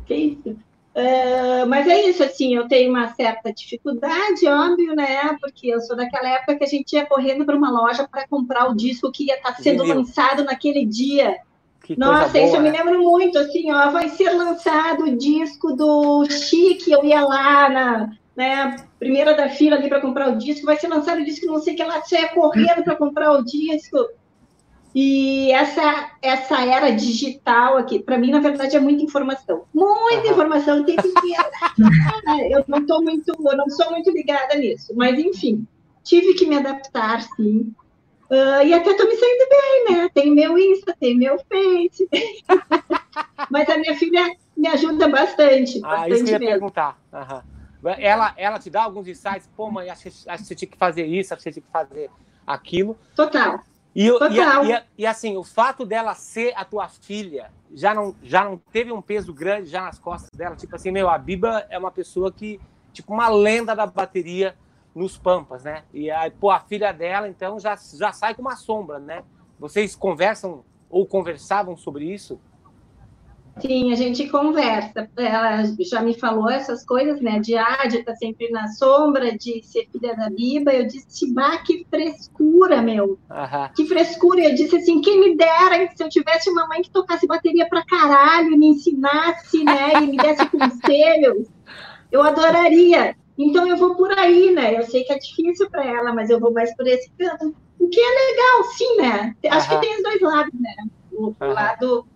[0.04, 0.56] Que isso.
[0.92, 5.36] Uh, mas é isso, assim, eu tenho uma certa dificuldade, óbvio, né?
[5.40, 8.68] Porque eu sou daquela época que a gente ia correndo para uma loja para comprar
[8.68, 11.36] o disco que ia estar tá sendo lançado naquele dia.
[11.84, 12.78] Que Nossa, boa, isso eu me né?
[12.78, 18.10] lembro muito, assim, ó, vai ser lançado o disco do Chique, eu ia lá na
[18.36, 21.60] né, primeira da fila ali para comprar o disco, vai ser lançado o disco, não
[21.60, 23.96] sei o que lá, você ia correndo para comprar o disco.
[24.94, 29.64] E essa, essa era digital aqui, para mim, na verdade, é muita informação.
[29.72, 30.32] Muita uhum.
[30.32, 31.08] informação, tem que
[32.50, 35.64] Eu não tô muito, eu não sou muito ligada nisso, mas enfim,
[36.02, 37.72] tive que me adaptar, sim.
[38.30, 40.10] Uh, e até estou me saindo bem, né?
[40.12, 42.08] Tem meu Insta, tem meu Face.
[43.50, 45.80] mas a minha filha me ajuda bastante.
[45.82, 46.52] Ah, bastante isso que eu ia mesmo.
[46.52, 46.98] perguntar.
[47.12, 47.92] Uhum.
[47.98, 50.76] Ela, ela te dá alguns insights, pô, mãe, acho que, acho que você tinha que
[50.76, 52.10] fazer isso, acho que você tinha que fazer
[52.46, 52.96] aquilo.
[53.16, 53.60] Total.
[53.94, 58.44] E, e, e, e, assim, o fato dela ser a tua filha já não, já
[58.44, 60.56] não teve um peso grande já nas costas dela?
[60.56, 62.60] Tipo assim, meu, a Biba é uma pessoa que,
[62.92, 64.56] tipo, uma lenda da bateria
[64.94, 65.84] nos Pampas, né?
[65.92, 69.24] E aí, pô, a filha dela, então, já, já sai com uma sombra, né?
[69.58, 72.40] Vocês conversam ou conversavam sobre isso?
[73.58, 75.08] Sim, a gente conversa.
[75.16, 77.38] Ela já me falou essas coisas, né?
[77.40, 80.72] De ah, de estar tá sempre na sombra, de ser filha da Biba.
[80.72, 83.18] Eu disse, bah, que frescura, meu.
[83.30, 83.68] Uhum.
[83.74, 84.42] Que frescura.
[84.42, 87.84] Eu disse assim, quem me dera se eu tivesse uma mãe que tocasse bateria pra
[87.84, 89.94] caralho, me ensinasse, né?
[90.02, 91.48] E me desse conselhos.
[92.10, 93.16] Eu adoraria.
[93.36, 94.78] Então eu vou por aí, né?
[94.78, 97.54] Eu sei que é difícil para ela, mas eu vou mais por esse canto.
[97.78, 99.36] O que é legal, sim, né?
[99.50, 100.74] Acho que tem os dois lados, né?
[101.12, 102.06] O, o lado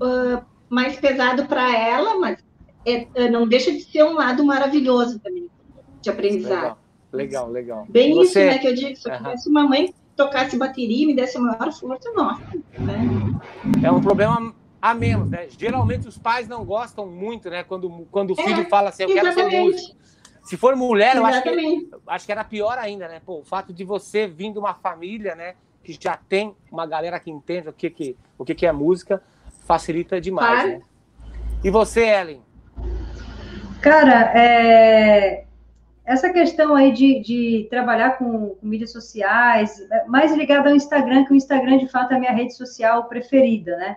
[0.00, 2.38] uh, mais pesado para ela, mas
[2.84, 5.48] é, é, não deixa de ser um lado maravilhoso também
[6.00, 6.76] de aprendizado.
[7.12, 7.50] Legal, legal.
[7.50, 7.86] legal.
[7.88, 8.22] Bem Você...
[8.22, 8.58] isso, né?
[8.58, 11.72] Que eu digo, se eu tivesse uma mãe tocasse bateria e me desse a maior
[11.72, 12.42] força, nossa.
[12.78, 13.08] Né?
[13.82, 15.48] É um problema a menos, né?
[15.58, 17.64] Geralmente os pais não gostam muito, né?
[17.64, 19.34] Quando, quando o filho é, fala assim, eu exatamente.
[19.34, 19.96] quero ser músico.
[20.42, 23.20] Se for mulher, eu acho que, acho que era pior ainda, né?
[23.24, 25.54] Pô, o fato de você vir de uma família, né?
[25.82, 29.22] Que já tem uma galera que entende o que, que, o que, que é música,
[29.64, 30.68] facilita demais, claro.
[30.68, 30.80] né?
[31.62, 32.42] E você, Ellen?
[33.80, 35.44] Cara, é
[36.04, 41.24] essa questão aí de, de trabalhar com, com, mídias sociais, é mais ligada ao Instagram,
[41.24, 43.96] que o Instagram, de fato, é a minha rede social preferida, né?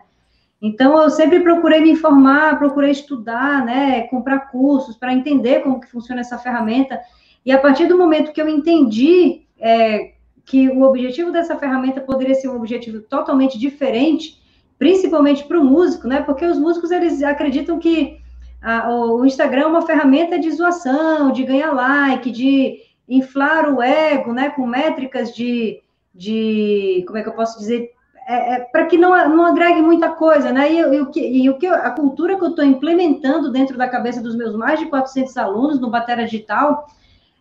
[0.62, 5.92] Então, eu sempre procurei me informar, procurei estudar, né, comprar cursos para entender como que
[5.92, 7.00] funciona essa ferramenta.
[7.46, 10.14] E a partir do momento que eu entendi é,
[10.46, 14.37] que o objetivo dessa ferramenta poderia ser um objetivo totalmente diferente,
[14.78, 16.22] principalmente para o músico, né?
[16.22, 18.18] Porque os músicos, eles acreditam que
[18.62, 24.34] a, o Instagram é uma ferramenta de zoação, de ganhar like, de inflar o ego,
[24.34, 25.82] né, com métricas de,
[26.14, 27.90] de como é que eu posso dizer,
[28.28, 30.70] é, é, para que não, não agregue muita coisa, né?
[30.70, 33.88] E, e, o que, e o que a cultura que eu estou implementando dentro da
[33.88, 36.86] cabeça dos meus mais de 400 alunos no Batera Digital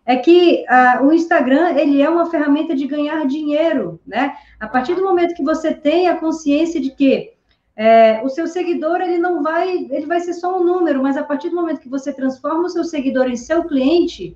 [0.07, 4.35] é que uh, o Instagram ele é uma ferramenta de ganhar dinheiro, né?
[4.57, 7.33] A partir do momento que você tem a consciência de que
[7.75, 11.23] é, o seu seguidor ele não vai, ele vai ser só um número, mas a
[11.23, 14.35] partir do momento que você transforma o seu seguidor em seu cliente,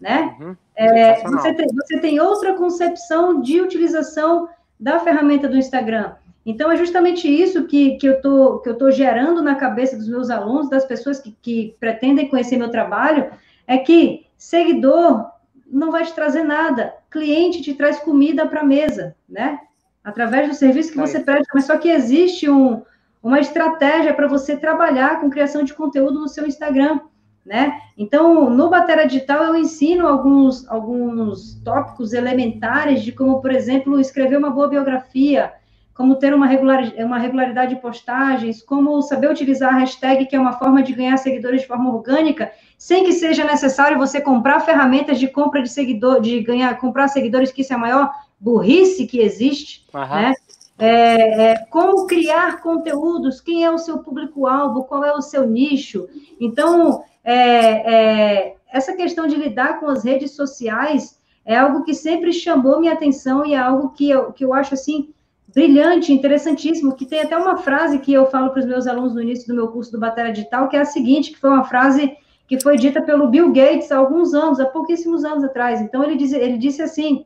[0.00, 0.36] né?
[0.40, 6.14] Uhum, é, você, tem, você tem outra concepção de utilização da ferramenta do Instagram.
[6.44, 10.08] Então, é justamente isso que, que eu tô, que eu tô gerando na cabeça dos
[10.08, 13.30] meus alunos, das pessoas que, que pretendem conhecer meu trabalho,
[13.68, 15.30] é que seguidor
[15.66, 19.58] não vai te trazer nada, cliente te traz comida para a mesa, né?
[20.04, 22.82] através do serviço que você presta, mas só que existe um,
[23.22, 27.00] uma estratégia para você trabalhar com criação de conteúdo no seu Instagram,
[27.44, 27.78] né?
[27.96, 34.36] Então, no Batera Digital, eu ensino alguns, alguns tópicos elementares de como, por exemplo, escrever
[34.38, 35.52] uma boa biografia,
[35.94, 40.40] como ter uma, regular, uma regularidade de postagens, como saber utilizar a hashtag, que é
[40.40, 45.18] uma forma de ganhar seguidores de forma orgânica, sem que seja necessário você comprar ferramentas
[45.18, 49.20] de compra de seguidor, de ganhar, comprar seguidores, que isso é a maior burrice que
[49.20, 50.00] existe, uhum.
[50.00, 50.34] né?
[50.78, 56.08] É, é, como criar conteúdos, quem é o seu público-alvo, qual é o seu nicho.
[56.40, 62.32] Então, é, é, essa questão de lidar com as redes sociais é algo que sempre
[62.32, 65.12] chamou minha atenção e é algo que eu, que eu acho, assim,
[65.54, 69.22] brilhante, interessantíssimo, que tem até uma frase que eu falo para os meus alunos no
[69.22, 72.16] início do meu curso do Batalha Digital, que é a seguinte, que foi uma frase
[72.48, 75.80] que foi dita pelo Bill Gates há alguns anos, há pouquíssimos anos atrás.
[75.80, 77.24] Então, ele, diz, ele disse assim,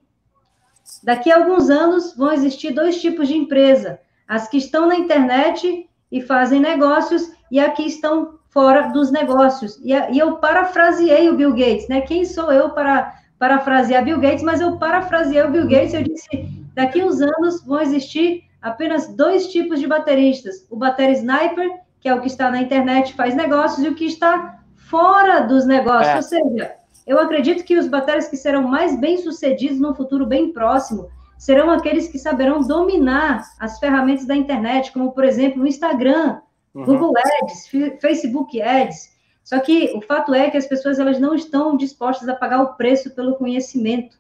[1.02, 5.88] Daqui a alguns anos vão existir dois tipos de empresa: as que estão na internet
[6.10, 9.78] e fazem negócios e as que estão fora dos negócios.
[9.84, 12.00] E, e eu parafraseei o Bill Gates, né?
[12.02, 14.42] Quem sou eu para parafrasear Bill Gates?
[14.42, 15.94] Mas eu parafraseei o Bill Gates.
[15.94, 21.10] Eu disse: daqui a uns anos vão existir apenas dois tipos de bateristas: o bater
[21.12, 25.40] sniper, que é o que está na internet faz negócios, e o que está fora
[25.40, 26.08] dos negócios.
[26.08, 26.16] É.
[26.16, 26.74] Ou seja,
[27.06, 31.08] eu acredito que os bateras que serão mais bem-sucedidos no futuro bem próximo
[31.38, 36.40] serão aqueles que saberão dominar as ferramentas da internet, como, por exemplo, o Instagram,
[36.74, 36.84] uhum.
[36.84, 37.12] Google
[37.42, 37.68] Ads,
[38.00, 39.16] Facebook Ads.
[39.42, 42.74] Só que o fato é que as pessoas elas não estão dispostas a pagar o
[42.74, 44.18] preço pelo conhecimento.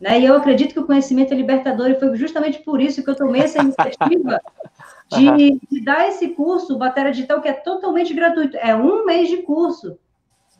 [0.00, 0.20] Né?
[0.20, 3.16] E eu acredito que o conhecimento é libertador, e foi justamente por isso que eu
[3.16, 4.40] tomei essa iniciativa
[5.10, 8.56] de, de dar esse curso, Bateria Digital, que é totalmente gratuito.
[8.58, 9.98] É um mês de curso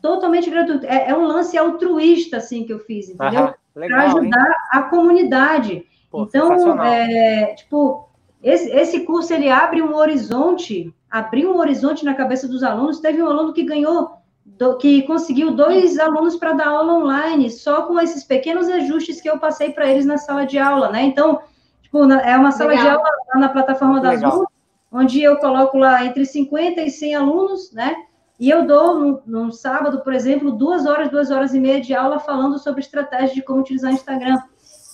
[0.01, 0.85] totalmente gratuito.
[0.85, 3.53] É, é, um lance altruísta, assim, que eu fiz, entendeu?
[3.73, 4.55] Para ajudar hein?
[4.71, 5.85] a comunidade.
[6.11, 8.09] Pô, então, é, tipo,
[8.41, 12.99] esse, esse curso, ele abre um horizonte, abriu um horizonte na cabeça dos alunos.
[12.99, 14.11] Teve um aluno que ganhou,
[14.45, 19.29] do, que conseguiu dois alunos para dar aula online, só com esses pequenos ajustes que
[19.29, 21.03] eu passei para eles na sala de aula, né?
[21.03, 21.39] Então,
[21.81, 22.85] tipo, na, é uma sala Legal.
[22.85, 24.45] de aula lá na plataforma da Zoom,
[24.91, 27.95] onde eu coloco lá entre 50 e 100 alunos, né?
[28.39, 31.93] E eu dou, num, num, sábado, por exemplo, duas horas, duas horas e meia de
[31.93, 34.37] aula falando sobre estratégia de como utilizar o Instagram.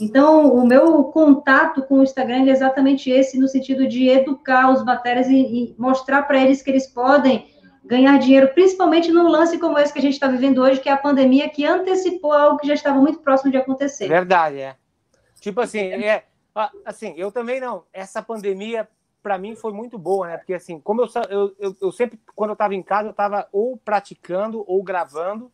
[0.02, 4.84] Então, o meu contato com o Instagram é exatamente esse, no sentido de educar os
[4.84, 7.48] bactérias e, e mostrar para eles que eles podem
[7.86, 10.92] ganhar dinheiro, principalmente num lance como esse que a gente está vivendo hoje, que é
[10.92, 14.08] a pandemia, que antecipou algo que já estava muito próximo de acontecer.
[14.08, 14.76] Verdade, é.
[15.40, 16.24] Tipo assim, é,
[16.84, 17.84] assim, eu também não.
[17.94, 18.88] Essa pandemia,
[19.22, 20.38] para mim foi muito boa, né?
[20.38, 23.48] Porque assim, como eu, eu, eu, eu sempre, quando eu estava em casa, eu estava
[23.52, 25.52] ou praticando ou gravando,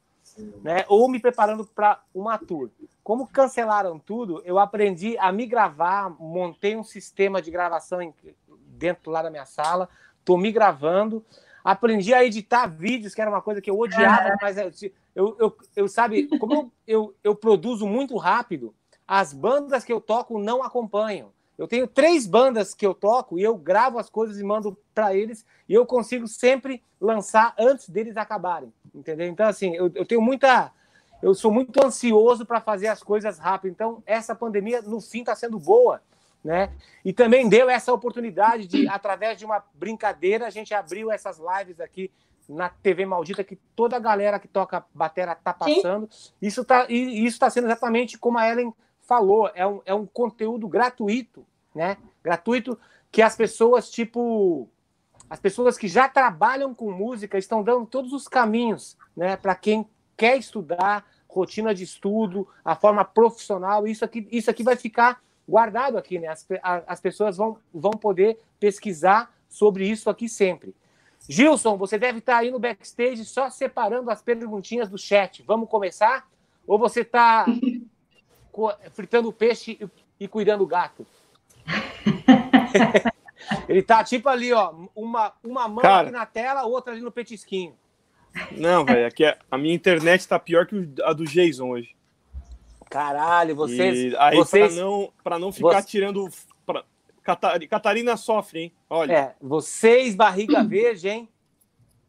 [0.64, 0.86] né?
[0.88, 2.70] Ou me preparando para uma tour.
[3.04, 8.00] Como cancelaram tudo, eu aprendi a me gravar, montei um sistema de gravação
[8.48, 9.90] dentro lá da minha sala,
[10.24, 11.26] tô me gravando,
[11.64, 15.88] aprendi a editar vídeos, que era uma coisa que eu odiava, mas eu, eu, eu
[15.88, 18.74] sabe, como eu, eu, eu produzo muito rápido,
[19.08, 21.32] as bandas que eu toco não acompanham.
[21.58, 25.14] Eu tenho três bandas que eu toco e eu gravo as coisas e mando para
[25.14, 29.28] eles e eu consigo sempre lançar antes deles acabarem, entendeu?
[29.28, 30.72] Então, assim, eu, eu tenho muita.
[31.22, 33.72] Eu sou muito ansioso para fazer as coisas rápido.
[33.72, 36.02] Então, essa pandemia, no fim, está sendo boa,
[36.44, 36.72] né?
[37.06, 41.80] E também deu essa oportunidade de, através de uma brincadeira, a gente abriu essas lives
[41.80, 42.12] aqui
[42.50, 46.08] na TV Maldita que toda a galera que toca batera tá passando.
[46.12, 46.34] Sim.
[46.42, 50.06] Isso tá, e isso está sendo exatamente como a Ellen falou, é um, é um
[50.06, 51.98] conteúdo gratuito, né?
[52.24, 52.78] Gratuito
[53.12, 54.70] que as pessoas, tipo,
[55.30, 59.86] as pessoas que já trabalham com música estão dando todos os caminhos, né, para quem
[60.16, 65.98] quer estudar, rotina de estudo, a forma profissional, isso aqui, isso aqui vai ficar guardado
[65.98, 66.28] aqui, né?
[66.28, 66.48] As,
[66.88, 70.74] as pessoas vão, vão poder pesquisar sobre isso aqui sempre.
[71.30, 75.44] Gilson, você deve estar aí no backstage só separando as perguntinhas do chat.
[75.44, 76.28] Vamos começar?
[76.66, 77.46] Ou você está
[78.94, 79.78] fritando peixe
[80.20, 81.06] e, cuidando do gato.
[83.68, 87.12] Ele tá tipo ali, ó, uma, uma mão Cara, aqui na tela, outra ali no
[87.12, 87.76] petisquinho.
[88.52, 91.96] Não, velho, aqui é, a minha internet tá pior que a do Jason hoje.
[92.92, 94.12] Caralho, vocês.
[94.12, 94.76] E aí, vocês...
[94.76, 95.88] Pra, não, pra não ficar Você...
[95.88, 96.30] tirando.
[96.66, 96.84] Pra...
[97.70, 98.74] Catarina sofre, hein?
[98.90, 99.14] Olha.
[99.14, 101.30] É, vocês, barriga verde, hein?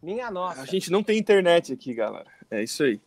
[0.02, 0.60] Minha nossa.
[0.60, 2.26] A gente não tem internet aqui, galera.
[2.50, 3.00] É isso aí.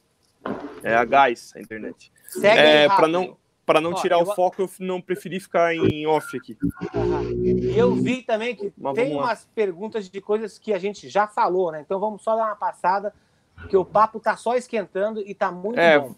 [0.82, 2.14] É a gás, a internet.
[2.30, 4.22] Segue é, para não para não Ó, tirar eu...
[4.22, 6.56] o foco, eu não preferi ficar em off aqui.
[7.76, 11.72] Eu vi também que Mas tem umas perguntas de coisas que a gente já falou,
[11.72, 11.82] né?
[11.82, 13.12] Então vamos só dar uma passada,
[13.68, 16.16] que o papo tá só esquentando e tá muito é, bom.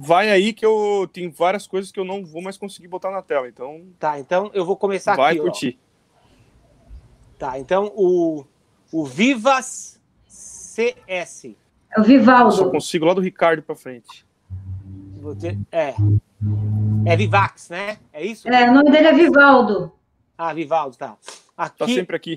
[0.00, 3.20] Vai aí que eu tenho várias coisas que eu não vou mais conseguir botar na
[3.20, 3.84] tela, então.
[3.98, 5.38] Tá, então eu vou começar vai aqui.
[5.38, 5.78] Vai curtir.
[5.82, 6.16] Ó.
[7.36, 8.44] Tá, então o,
[8.92, 11.56] o Vivas CS.
[11.96, 12.52] É o Vivaldo.
[12.54, 14.24] Só consigo lá do Ricardo para frente.
[15.72, 15.94] É.
[17.04, 17.98] É Vivax, né?
[18.12, 18.48] É isso?
[18.48, 19.92] É, o nome dele é Vivaldo.
[20.36, 21.16] Ah, Vivaldo, tá.
[21.56, 22.36] Aqui, tá sempre aqui.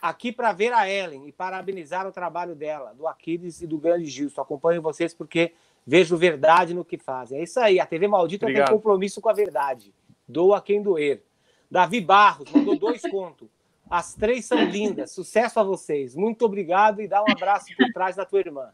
[0.00, 4.06] aqui para ver a Ellen e parabenizar o trabalho dela, do Aquiles e do grande
[4.06, 4.40] Gilson.
[4.40, 5.52] Acompanho vocês porque
[5.86, 7.40] vejo verdade no que fazem.
[7.40, 8.68] É isso aí, a TV Maldita Obrigado.
[8.68, 9.94] tem compromisso com a verdade.
[10.26, 11.22] Doa quem doer.
[11.70, 13.48] Davi Barros mandou dois contos.
[13.88, 15.10] As três são lindas.
[15.10, 16.14] Sucesso a vocês.
[16.14, 18.70] Muito obrigado e dá um abraço por trás da tua irmã.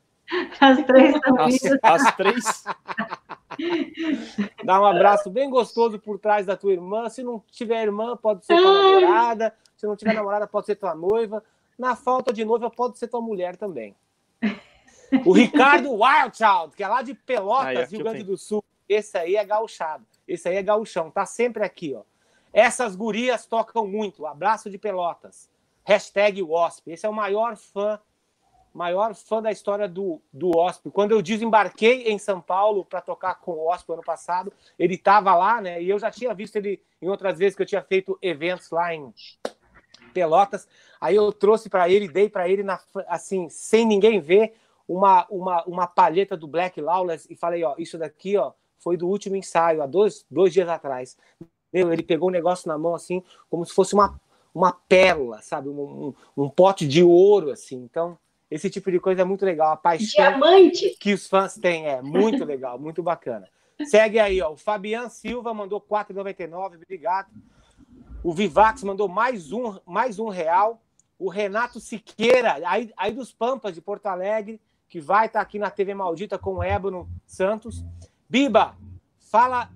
[0.60, 1.78] As três são as, lindas.
[1.82, 2.64] As três.
[4.62, 7.08] Dá um abraço bem gostoso por trás da tua irmã.
[7.08, 9.54] Se não tiver irmã, pode ser tua namorada.
[9.76, 11.42] Se não tiver namorada, pode ser tua noiva.
[11.78, 13.94] Na falta de noiva, pode ser tua mulher também.
[15.24, 18.64] O Ricardo Wildchild, que é lá de Pelotas, Rio Grande do Sul.
[18.88, 20.04] Esse aí é gauchado.
[20.26, 21.10] Esse aí é gauchão.
[21.10, 22.02] Tá sempre aqui, ó.
[22.52, 24.26] Essas gurias tocam muito.
[24.26, 25.50] Abraço de Pelotas.
[25.84, 26.90] Hashtag WASP.
[26.92, 28.00] Esse é o maior fã
[28.78, 30.88] maior fã da história do, do Osp.
[30.90, 35.34] Quando eu desembarquei em São Paulo para tocar com o Osp ano passado, ele estava
[35.34, 35.82] lá, né?
[35.82, 38.94] E eu já tinha visto ele em outras vezes que eu tinha feito eventos lá
[38.94, 39.12] em
[40.14, 40.68] Pelotas.
[41.00, 42.78] Aí eu trouxe para ele, dei para ele, na,
[43.08, 44.54] assim, sem ninguém ver,
[44.88, 49.06] uma, uma, uma palheta do Black Lawless e falei: ó, isso daqui ó, foi do
[49.06, 51.16] último ensaio, há dois, dois dias atrás.
[51.72, 54.18] Meu, ele pegou o um negócio na mão assim, como se fosse uma,
[54.54, 55.68] uma pérola, sabe?
[55.68, 57.76] Um, um, um pote de ouro, assim.
[57.76, 58.18] Então
[58.50, 59.72] esse tipo de coisa é muito legal.
[59.72, 60.96] A paixão Diamante.
[60.98, 63.46] que os fãs têm é muito legal, muito bacana.
[63.84, 64.52] Segue aí, ó.
[64.52, 67.28] O Fabian Silva mandou 4,99, obrigado.
[68.24, 70.82] O Vivax mandou mais um, mais um real.
[71.18, 75.58] O Renato Siqueira, aí, aí dos Pampas de Porto Alegre, que vai estar tá aqui
[75.58, 77.84] na TV Maldita com o Ébano Santos.
[78.28, 78.76] Biba,
[79.18, 79.70] fala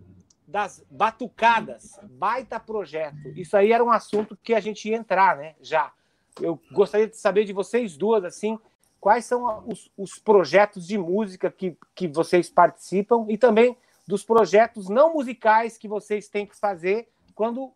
[0.47, 3.29] das batucadas, baita projeto.
[3.37, 5.55] Isso aí era um assunto que a gente ia entrar, né?
[5.61, 5.93] Já
[6.41, 8.59] eu gostaria de saber de vocês duas, assim,
[9.01, 14.89] quais são os, os projetos de música que, que vocês participam e também dos projetos
[14.89, 17.73] não musicais que vocês têm que fazer quando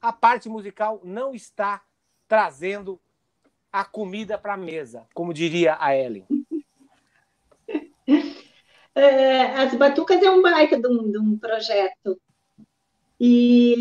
[0.00, 1.82] a parte musical não está
[2.28, 3.00] trazendo
[3.72, 6.26] a comida para a mesa, como diria a Ellen.
[8.92, 12.20] É, as Batucas é um baita de um, de um projeto.
[13.20, 13.74] E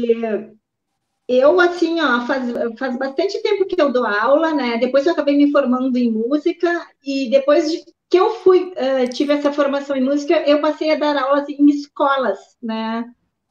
[1.28, 2.44] eu, assim, ó, faz,
[2.78, 4.78] faz bastante tempo que eu dou aula, né?
[4.78, 9.34] Depois eu acabei me formando em música e depois de que eu fui, uh, tive
[9.34, 13.06] essa formação em música, eu passei a dar aulas em escolas, né?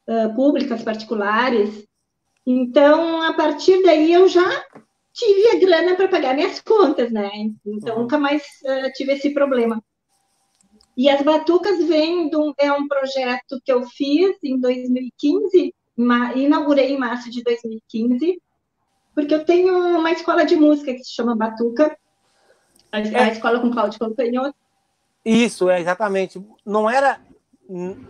[0.07, 1.87] Uh, públicas, particulares.
[2.45, 4.65] Então, a partir daí, eu já
[5.13, 7.29] tive a grana para pagar minhas contas, né?
[7.65, 8.01] Então, uhum.
[8.01, 9.81] nunca mais uh, tive esse problema.
[10.99, 15.73] E as batucas vêm de um, é um projeto que eu fiz em 2015,
[16.35, 18.41] inaugurei em março de 2015,
[19.15, 21.97] porque eu tenho uma escola de música que se chama Batuca,
[22.91, 23.17] a, é.
[23.17, 24.53] a escola com Cláudio Campanhoto.
[25.23, 26.45] Isso, é exatamente.
[26.65, 27.21] Não era,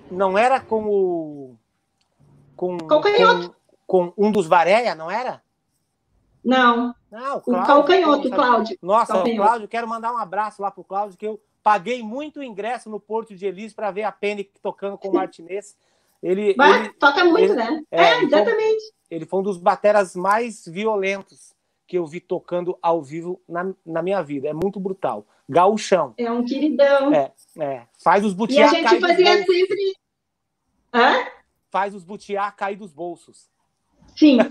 [0.10, 1.56] não era com o.
[2.56, 3.54] Com, com,
[3.86, 5.44] com um dos Varéia, não era?
[6.44, 6.96] Não.
[7.12, 8.78] Não, o, Cláudio, o calcanhoto, Cláudio.
[8.82, 9.42] Nossa, calcanhoto.
[9.42, 11.40] o Cláudio, quero mandar um abraço lá pro Cláudio, que eu
[11.70, 15.78] paguei muito ingresso no Porto de Elis para ver a Penny tocando com o Martinez.
[16.22, 17.84] Ele, ele toca muito, ele, né?
[17.92, 18.82] É, é exatamente.
[18.82, 21.54] Foi, ele foi um dos bateras mais violentos
[21.86, 24.48] que eu vi tocando ao vivo na, na minha vida.
[24.48, 25.28] É muito brutal.
[25.48, 26.16] Gauchão.
[26.18, 27.14] É um queridão.
[27.14, 27.84] É, é.
[28.04, 29.96] Faz os butiá E a gente fazia sempre.
[30.92, 31.28] Hã?
[31.70, 33.48] Faz os butiá cair dos bolsos.
[34.16, 34.40] Sim.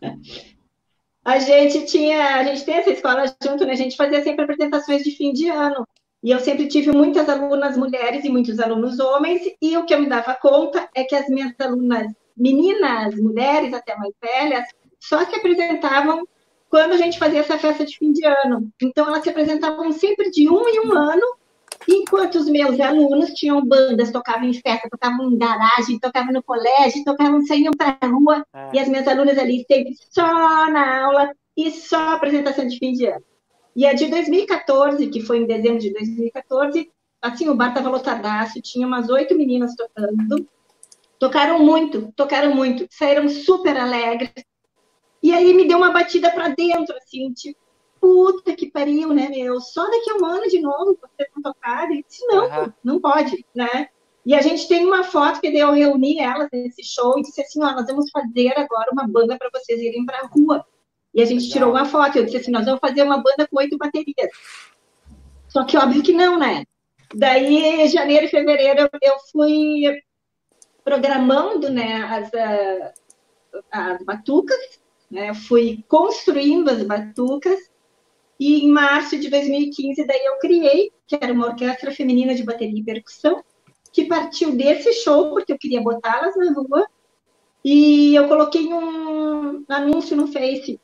[1.24, 3.72] a gente tinha, a gente tem essa escola junto, né?
[3.72, 5.86] A gente fazia sempre apresentações de fim de ano.
[6.22, 10.00] E eu sempre tive muitas alunas mulheres e muitos alunos homens, e o que eu
[10.00, 14.64] me dava conta é que as minhas alunas meninas, mulheres até mais velhas,
[14.98, 16.26] só se apresentavam
[16.68, 18.70] quando a gente fazia essa festa de fim de ano.
[18.82, 21.26] Então, elas se apresentavam sempre de um em um ano,
[21.88, 27.04] enquanto os meus alunos tinham bandas, tocavam em festa, tocavam em garagem, tocavam no colégio,
[27.04, 28.70] tocavam, saíam para a rua, é.
[28.74, 33.06] e as minhas alunas ali sempre só na aula e só apresentação de fim de
[33.06, 33.24] ano.
[33.74, 36.90] E a de 2014, que foi em dezembro de 2014,
[37.22, 40.46] assim, o bar estava lotadaço, tinha umas oito meninas tocando,
[41.18, 44.32] tocaram muito, tocaram muito, saíram super alegres,
[45.22, 47.58] e aí me deu uma batida para dentro, assim, tipo,
[48.00, 49.60] puta que pariu, né, meu?
[49.60, 51.90] Só daqui a um ano de novo você não tocar?
[51.90, 52.72] E disse, não, uhum.
[52.82, 53.88] não pode, né?
[54.24, 57.62] E a gente tem uma foto que eu reuni elas nesse show e disse assim,
[57.62, 60.64] ó, nós vamos fazer agora uma banda para vocês irem para a rua.
[61.14, 61.52] E a gente Legal.
[61.52, 64.30] tirou uma foto, eu disse assim, nós vamos fazer uma banda com oito baterias.
[65.48, 66.64] Só que óbvio que não, né?
[67.14, 69.82] Daí, janeiro e fevereiro, eu fui
[70.84, 72.92] programando né, as, ah,
[73.70, 74.80] as batucas,
[75.10, 75.34] né?
[75.34, 77.69] Fui construindo as batucas
[78.40, 82.80] e em março de 2015 daí eu criei, que era uma orquestra feminina de bateria
[82.80, 83.44] e percussão,
[83.92, 86.86] que partiu desse show porque eu queria botá-las na rua
[87.62, 90.80] e eu coloquei um anúncio no Face.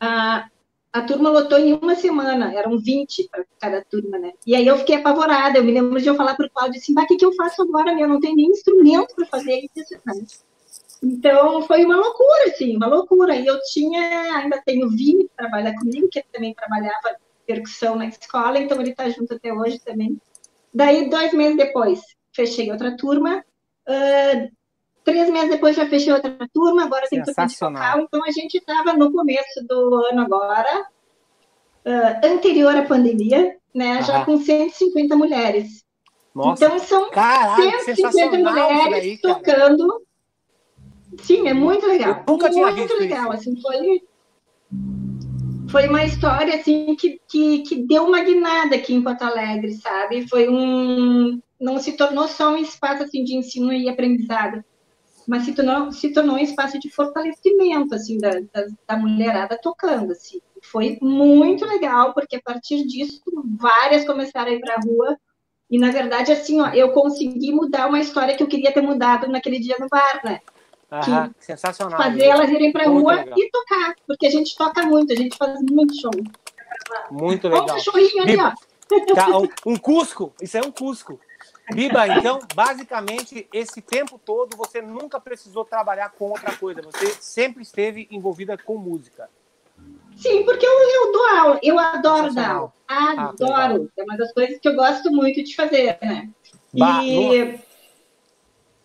[0.00, 0.48] A,
[0.90, 4.32] a turma lotou em uma semana, eram 20 para cada turma, né?
[4.46, 6.94] E aí eu fiquei apavorada, eu me lembro de eu falar para o Cláudio assim,
[6.98, 7.92] o que, que eu faço agora?
[8.00, 9.94] Eu não tenho nem instrumento para fazer isso.
[11.02, 13.34] Então, foi uma loucura, assim, uma loucura.
[13.34, 18.06] E eu tinha, ainda tenho o Vini, que trabalha comigo, que também trabalhava percussão na
[18.06, 20.16] escola, então ele está junto até hoje também.
[20.72, 22.00] Daí, dois meses depois,
[22.32, 23.44] fechei outra turma.
[23.86, 24.48] Uh,
[25.02, 28.00] três meses depois, já fechei outra turma, agora tem turma de vocal.
[28.00, 30.86] Então, a gente estava no começo do ano agora,
[31.84, 35.82] uh, anterior à pandemia, né, já com 150 mulheres.
[36.32, 40.02] Nossa, então, são caralho, 150 mulheres tocando
[41.20, 42.24] Sim, é muito legal.
[42.26, 43.50] Eu nunca tinha muito visto legal, isso.
[43.50, 44.02] assim, foi
[45.72, 50.28] foi uma história assim que, que, que deu uma guinada aqui em Porto Alegre, sabe?
[50.28, 54.62] Foi um não se tornou só um espaço assim de ensino e aprendizado,
[55.26, 60.12] mas se tornou se tornou um espaço de fortalecimento assim da, da, da mulherada tocando
[60.12, 60.40] assim.
[60.62, 63.22] Foi muito legal porque a partir disso
[63.58, 65.16] várias começaram a ir para a rua
[65.70, 69.26] e na verdade assim, ó, eu consegui mudar uma história que eu queria ter mudado
[69.26, 70.40] naquele dia no bar, né?
[70.92, 71.98] Aham, sensacional.
[71.98, 73.38] Fazer elas irem para rua legal.
[73.38, 76.10] e tocar, porque a gente toca muito, a gente faz muito show.
[77.10, 77.64] Muito legal.
[77.64, 78.52] Olha um cachorrinho ali, ó.
[79.14, 81.18] Tá, um, um Cusco, isso é um Cusco.
[81.72, 87.62] Biba, então, basicamente, esse tempo todo você nunca precisou trabalhar com outra coisa, você sempre
[87.62, 89.30] esteve envolvida com música.
[90.16, 94.16] Sim, porque eu, eu dou aula, eu adoro dar aula, ah, adoro, ah, é uma
[94.18, 96.28] das coisas que eu gosto muito de fazer, né?
[96.74, 97.58] Bah, e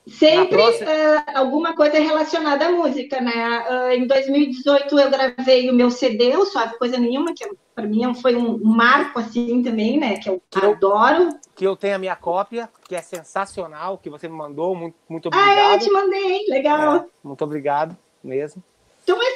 [0.08, 0.90] Sempre próxima...
[0.90, 3.66] uh, alguma coisa relacionada à música, né?
[3.70, 8.14] Uh, em 2018 eu gravei o meu CD, o Suave Coisa Nenhuma, que para mim
[8.16, 10.18] foi um marco assim também, né?
[10.18, 11.24] Que eu que adoro.
[11.24, 14.96] Eu, que eu tenho a minha cópia, que é sensacional, que você me mandou, muito,
[15.10, 15.58] muito obrigado.
[15.58, 16.96] Ah, eu te mandei, legal.
[16.96, 18.64] É, muito obrigado mesmo.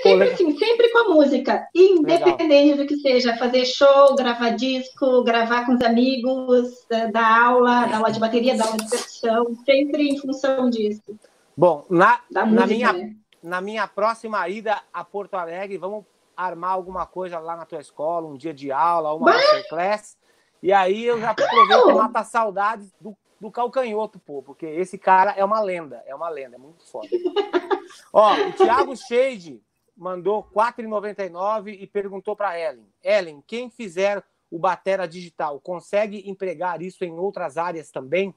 [0.01, 2.77] Sempre Pô, assim, sempre com a música, independente Legal.
[2.77, 8.11] do que seja, fazer show, gravar disco, gravar com os amigos, da aula, da aula
[8.11, 11.15] de bateria, da aula de percussão, sempre em função disso.
[11.55, 13.15] Bom, na, música, na, minha, né?
[13.43, 16.03] na minha próxima ida a Porto Alegre, vamos
[16.35, 20.17] armar alguma coisa lá na tua escola, um dia de aula, uma masterclass.
[20.63, 24.97] E aí eu já aproveito e mato a saudade do, do calcanhoto, pô, porque esse
[24.97, 27.07] cara é uma lenda, é uma lenda, é muito foda.
[28.13, 29.61] Ó, o Thiago Shade
[30.01, 36.81] mandou R$ 4,99 e perguntou para Ellen: Ellen, quem fizer o Batera Digital consegue empregar
[36.81, 38.33] isso em outras áreas também?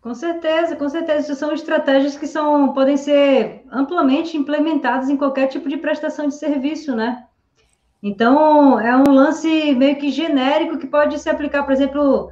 [0.00, 1.32] Com certeza, com certeza.
[1.32, 6.36] Isso são estratégias que são, podem ser amplamente implementadas em qualquer tipo de prestação de
[6.36, 7.26] serviço, né?
[8.02, 12.30] Então, é um lance meio que genérico que pode se aplicar, por exemplo,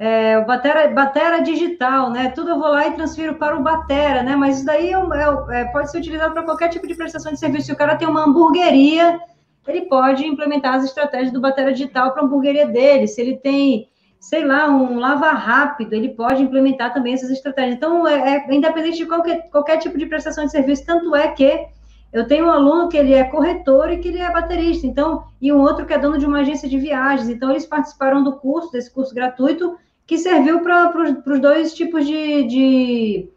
[0.00, 2.30] é, Batera, Batera digital, né?
[2.30, 4.36] Tudo eu vou lá e transfiro para o Batera, né?
[4.36, 7.38] Mas isso daí é, é, é pode ser utilizado para qualquer tipo de prestação de
[7.40, 7.66] serviço.
[7.66, 9.18] Se o cara tem uma hamburgueria,
[9.66, 13.08] ele pode implementar as estratégias do Batera digital para a hamburgueria dele.
[13.08, 13.88] Se ele tem,
[14.20, 17.74] sei lá, um lava rápido, ele pode implementar também essas estratégias.
[17.74, 21.66] Então, é, é independente de qualquer, qualquer tipo de prestação de serviço, tanto é que
[22.12, 25.52] eu tenho um aluno que ele é corretor e que ele é baterista, então, e
[25.52, 27.28] um outro que é dono de uma agência de viagens.
[27.28, 29.76] Então, eles participaram do curso, desse curso gratuito,
[30.08, 30.90] que serviu para
[31.26, 33.30] os dois tipos de, de,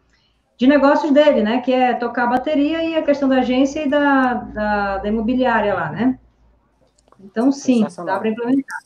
[0.56, 1.60] de, negócios dele, né?
[1.60, 5.74] Que é tocar a bateria e a questão da agência e da, da, da imobiliária
[5.74, 6.18] lá, né?
[7.20, 8.78] Então, sim, dá para implementar.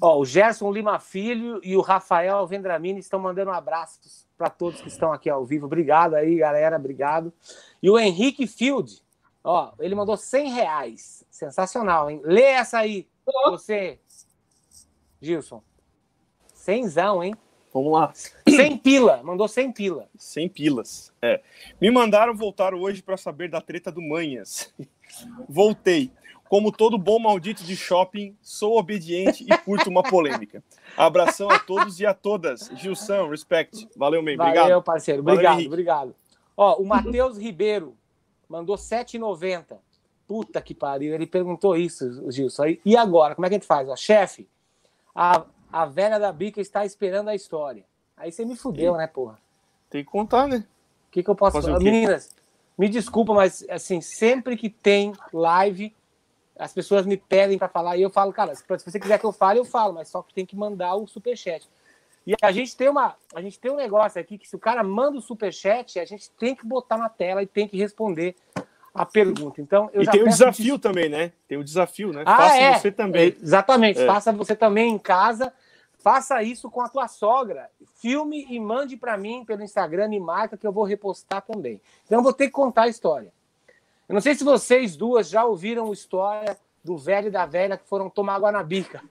[0.00, 4.88] Ó, o Gerson Lima Filho e o Rafael Vendramini estão mandando abraços para todos que
[4.88, 5.66] estão aqui ao vivo.
[5.66, 7.30] Obrigado aí, galera, obrigado.
[7.82, 9.02] E o Henrique Field,
[9.44, 11.26] ó, ele mandou 100 reais.
[11.30, 12.22] Sensacional, hein?
[12.24, 13.06] Lê essa aí,
[13.50, 14.00] você,
[15.20, 15.62] Gilson.
[16.64, 17.34] Cenzão, hein?
[17.74, 18.10] Vamos lá.
[18.48, 20.08] Sem pila, mandou sem pila.
[20.16, 21.12] Sem pilas.
[21.20, 21.42] É.
[21.78, 24.72] Me mandaram voltar hoje para saber da treta do Manhas.
[25.46, 26.10] Voltei.
[26.48, 30.64] Como todo bom maldito de shopping, sou obediente e curto uma polêmica.
[30.96, 32.70] Abração a todos e a todas.
[32.76, 33.86] Gilson, respect.
[33.94, 34.32] Valeu, man.
[34.32, 34.62] Obrigado.
[34.62, 35.20] Valeu, parceiro.
[35.20, 36.14] Obrigado, Valeu, obrigado.
[36.56, 37.94] Ó, o Matheus Ribeiro
[38.48, 39.76] mandou 7,90.
[40.26, 41.12] Puta que pariu.
[41.12, 42.76] Ele perguntou isso, Gilson.
[42.82, 43.34] E agora?
[43.34, 43.86] Como é que a gente faz?
[43.86, 44.48] Ó, chefe,
[45.14, 45.44] a,
[45.74, 47.84] a velha da bica está esperando a história.
[48.16, 49.36] Aí você me fudeu, né, porra?
[49.90, 50.64] Tem que contar, né?
[51.08, 51.80] O que, que eu posso falar?
[51.80, 52.30] Meninas,
[52.78, 55.92] me desculpa, mas assim, sempre que tem live,
[56.56, 59.32] as pessoas me pedem para falar e eu falo, cara, se você quiser que eu
[59.32, 61.68] fale, eu falo, mas só que tem que mandar o superchat.
[62.24, 64.84] E a gente tem uma, a gente tem um negócio aqui que se o cara
[64.84, 68.36] manda o superchat, a gente tem que botar na tela e tem que responder
[68.94, 69.60] a pergunta.
[69.60, 71.32] Então, eu e tem o um desafio também, né?
[71.48, 72.22] Tem o um desafio, né?
[72.24, 72.78] Ah, faça é.
[72.78, 73.36] você também.
[73.42, 74.06] Exatamente, é.
[74.06, 75.52] faça você também em casa
[76.04, 77.70] Faça isso com a tua sogra.
[77.94, 81.80] Filme e mande para mim pelo Instagram e marca que eu vou repostar também.
[82.04, 83.32] Então eu vou ter que contar a história.
[84.06, 87.78] Eu não sei se vocês duas já ouviram a história do velho e da velha
[87.78, 89.02] que foram tomar água na bica.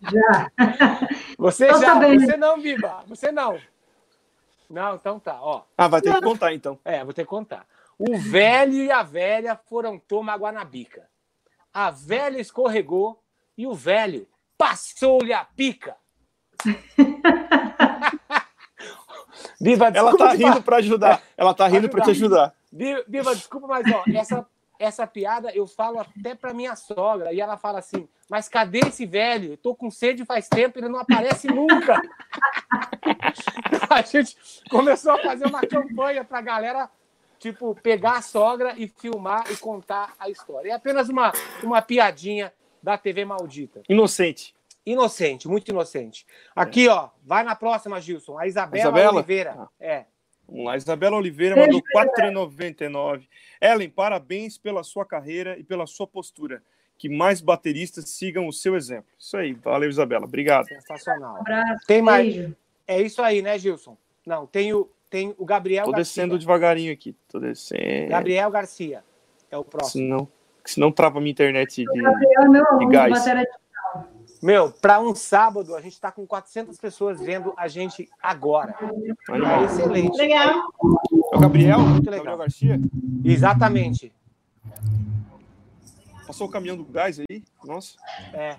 [0.00, 0.50] Já.
[1.38, 2.26] Você Tô já, sabendo.
[2.26, 3.04] você não, Biba.
[3.06, 3.58] Você não.
[4.68, 5.62] Não, então tá, ó.
[5.78, 6.78] Ah, vai ter que contar então.
[6.84, 7.64] É, vou ter que contar.
[7.96, 11.08] O velho e a velha foram tomar água na bica.
[11.72, 13.22] A velha escorregou
[13.56, 14.26] e o velho
[14.60, 15.96] passou-lhe a pica.
[19.58, 21.22] Viva, ela tá rindo para ajudar.
[21.34, 22.54] Ela tá rindo para te ajudar.
[22.70, 24.46] Viva, desculpa, mas ó, essa,
[24.78, 29.06] essa piada eu falo até para minha sogra e ela fala assim: "Mas cadê esse
[29.06, 29.52] velho?
[29.52, 31.98] Eu tô com sede faz tempo, ele não aparece nunca".
[33.88, 34.36] a gente
[34.68, 36.90] começou a fazer uma campanha para galera
[37.38, 40.72] tipo pegar a sogra e filmar e contar a história.
[40.72, 41.32] É apenas uma
[41.62, 42.52] uma piadinha
[42.82, 43.82] da TV maldita.
[43.88, 44.54] Inocente.
[44.84, 46.26] Inocente, muito inocente.
[46.56, 46.90] Aqui, é.
[46.90, 48.38] ó, vai na próxima, Gilson.
[48.38, 49.16] A Isabela, Isabela?
[49.16, 49.54] Oliveira.
[49.58, 49.68] Ah.
[49.78, 50.04] É.
[50.48, 53.28] Vamos lá, Isabela Oliveira mandou 4,99.
[53.60, 56.62] Ellen, parabéns pela sua carreira e pela sua postura.
[56.98, 59.10] Que mais bateristas sigam o seu exemplo.
[59.18, 60.24] Isso aí, valeu, Isabela.
[60.24, 60.66] Obrigado.
[60.66, 61.36] Sensacional.
[61.36, 62.34] Um abraço, tem mais.
[62.34, 62.56] Beijo.
[62.86, 63.96] É isso aí, né, Gilson?
[64.26, 66.22] Não, tem o, tem o Gabriel Tô Garcia.
[66.22, 67.14] descendo devagarinho aqui.
[67.28, 68.08] Tô descendo.
[68.08, 69.04] Gabriel Garcia
[69.50, 70.02] é o próximo.
[70.02, 70.28] Senão,
[70.72, 73.24] senão trava minha internet de, Gabriel é meu aluno, de gás.
[74.42, 78.74] Meu, para um sábado, a gente está com 400 pessoas vendo a gente agora.
[79.28, 80.16] É excelente.
[80.16, 80.60] Legal.
[81.32, 81.78] É o Gabriel?
[81.80, 82.24] Muito legal.
[82.24, 82.80] Gabriel Garcia?
[83.22, 84.12] Exatamente.
[86.26, 87.44] Passou o caminhão do gás aí?
[87.62, 87.98] Nossa.
[88.32, 88.56] É.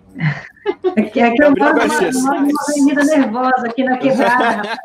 [0.96, 4.78] É que, é que eu moro uma, uma avenida nervosa aqui na quebrada.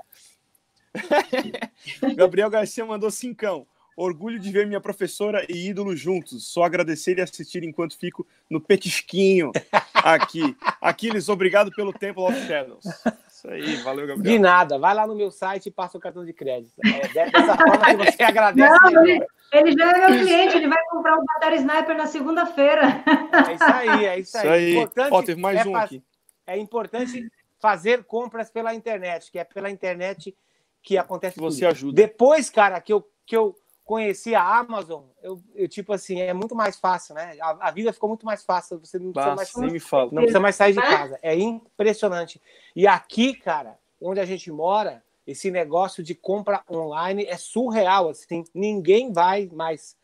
[2.17, 3.67] Gabriel Garcia mandou cincão.
[3.97, 6.47] Orgulho de ver minha professora e ídolo juntos.
[6.47, 9.51] Só agradecer e assistir enquanto fico no petisquinho
[9.95, 10.55] aqui.
[10.83, 12.85] Aquiles, obrigado pelo tempo of Shadows.
[13.27, 14.37] Isso aí, valeu, Gabriel.
[14.37, 14.79] De nada.
[14.79, 16.75] Vai lá no meu site e passa o cartão de crédito.
[16.85, 18.93] É dessa forma que você agradece.
[18.93, 23.03] Não, ele, ele, já é meu cliente, ele vai comprar o Batalha Sniper na segunda-feira.
[23.49, 24.43] É isso aí, é isso aí.
[24.45, 24.73] Isso aí.
[24.73, 26.03] Importante Ó, teve mais é um aqui.
[26.47, 27.27] É importante
[27.59, 30.37] fazer compras pela internet, que é pela internet
[30.83, 31.71] que acontece Você tudo.
[31.71, 31.95] ajuda.
[31.95, 36.57] Depois, cara, que eu, que eu conheci a Amazon, eu, eu, tipo assim, é muito
[36.57, 37.39] mais fácil, né?
[37.41, 40.07] A, a vida ficou muito mais fácil, você não precisa mais, nem me fala.
[40.07, 41.19] não precisa mais sair de casa.
[41.23, 42.43] É impressionante.
[42.75, 48.45] E aqui, cara, onde a gente mora, esse negócio de compra online é surreal, assim,
[48.53, 49.97] ninguém vai mais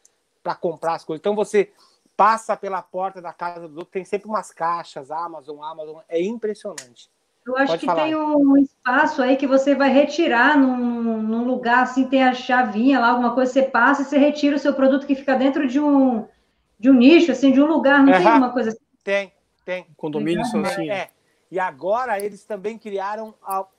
[0.45, 1.21] para comprar as coisas.
[1.21, 1.73] Então você
[2.17, 7.11] passa pela porta da casa do outro, tem sempre umas caixas, Amazon, Amazon, é impressionante.
[7.47, 8.05] Eu acho Pode que falar.
[8.05, 13.01] tem um espaço aí que você vai retirar num, num, lugar assim, tem a chavinha
[13.01, 15.81] lá, alguma coisa, você passa e você retira o seu produto que fica dentro de
[15.81, 16.27] um,
[16.79, 18.19] de um nicho, assim, de um lugar, não uhum.
[18.19, 18.79] tem uma coisa assim?
[19.03, 19.33] Tem,
[19.65, 19.87] tem.
[19.97, 20.89] Condomínio são assim.
[20.89, 21.11] É.
[21.51, 23.35] E agora eles também criaram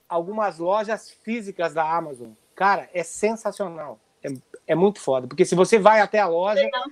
[0.08, 2.30] algumas lojas físicas da Amazon.
[2.54, 3.98] Cara, é sensacional.
[4.22, 4.28] É,
[4.68, 5.26] é muito foda.
[5.26, 6.84] Porque se você vai até a loja, Legal.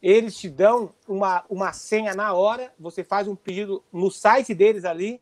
[0.00, 4.84] eles te dão uma, uma senha na hora, você faz um pedido no site deles
[4.84, 5.20] ali,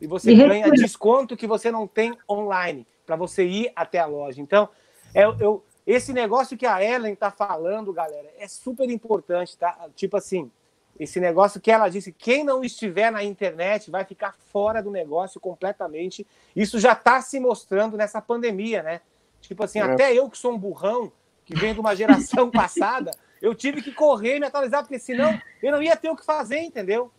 [0.00, 4.06] e você e ganha desconto que você não tem online para você ir até a
[4.06, 4.40] loja.
[4.40, 4.68] Então,
[5.14, 9.88] é, eu, esse negócio que a Ellen está falando, galera, é super importante, tá?
[9.94, 10.50] Tipo assim,
[10.98, 15.40] esse negócio que ela disse, quem não estiver na internet vai ficar fora do negócio
[15.40, 16.26] completamente.
[16.54, 19.00] Isso já está se mostrando nessa pandemia, né?
[19.40, 19.82] Tipo assim, é.
[19.82, 21.12] até eu que sou um burrão,
[21.44, 25.40] que vem de uma geração passada, eu tive que correr e me atualizar, porque senão
[25.62, 27.10] eu não ia ter o que fazer, entendeu?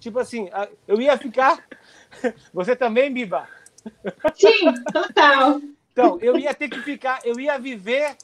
[0.00, 0.48] Tipo assim,
[0.86, 1.64] eu ia ficar.
[2.52, 3.48] Você também, Biba?
[4.34, 5.60] Sim, total.
[5.92, 8.16] Então, eu ia ter que ficar, eu ia viver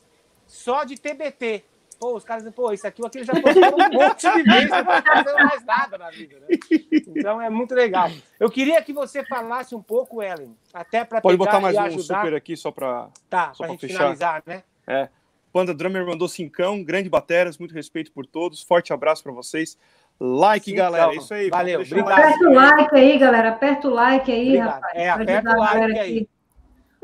[0.46, 1.64] só de TBT.
[1.98, 4.70] Pô, os caras dizem, pô, isso aqui ou aquilo já postou um monte de vezes,
[4.70, 6.46] não fazendo mais nada na vida, né?
[6.92, 8.10] Então é muito legal.
[8.38, 12.34] Eu queria que você falasse um pouco, Ellen, até para Pode botar mais um super
[12.34, 13.98] aqui só para tá, só pra gente fechar.
[13.98, 14.64] finalizar, né?
[14.86, 15.08] É.
[15.52, 18.60] Panda Drummer mandou cincão, grande bateras, muito respeito por todos.
[18.60, 19.78] Forte abraço para vocês.
[20.20, 21.06] Like, Sim, galera.
[21.06, 21.20] Calma.
[21.20, 21.50] Isso aí.
[21.50, 21.80] Valeu.
[21.80, 22.10] Obrigado.
[22.10, 23.48] Aperta o like aí, galera.
[23.50, 24.72] Aperta o like aí, Obrigado.
[24.72, 24.94] rapaz.
[24.94, 26.28] É, aperta o like aí.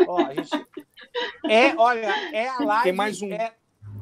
[0.06, 0.66] Ó, a gente...
[1.48, 2.82] É, olha, é a live.
[2.84, 3.32] Tem mais um.
[3.32, 3.52] É,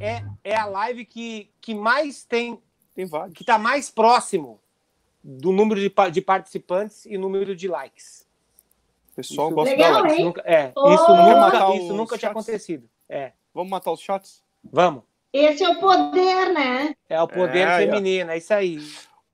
[0.00, 2.60] é, é a live que, que mais tem.
[2.94, 3.34] Tem vários.
[3.34, 4.60] Que está mais próximo
[5.22, 8.26] do número de, de participantes e número de likes.
[9.12, 10.22] O pessoal isso, gosta legal, da like.
[10.22, 10.94] Nunca, é, oh!
[10.94, 12.88] isso nunca, isso nunca tinha acontecido.
[13.08, 13.32] É.
[13.52, 14.44] Vamos matar os chats?
[14.62, 15.02] Vamos.
[15.32, 16.94] Esse é o poder, né?
[17.08, 18.78] É o poder é, feminino, é isso aí.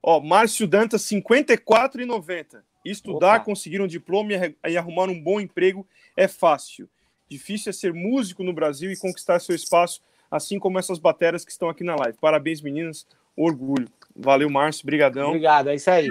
[0.03, 2.63] Ó, Márcio Dantas, 54,90.
[2.85, 3.45] Estudar, Opa.
[3.47, 4.33] conseguir um diploma
[4.69, 5.87] e arrumar um bom emprego
[6.17, 6.89] é fácil.
[7.29, 11.51] Difícil é ser músico no Brasil e conquistar seu espaço, assim como essas bateras que
[11.51, 12.19] estão aqui na live.
[12.21, 13.07] Parabéns, meninas.
[13.37, 13.89] Orgulho.
[14.15, 14.85] Valeu, Márcio.
[14.85, 15.29] Brigadão.
[15.29, 16.09] Obrigado, é isso aí.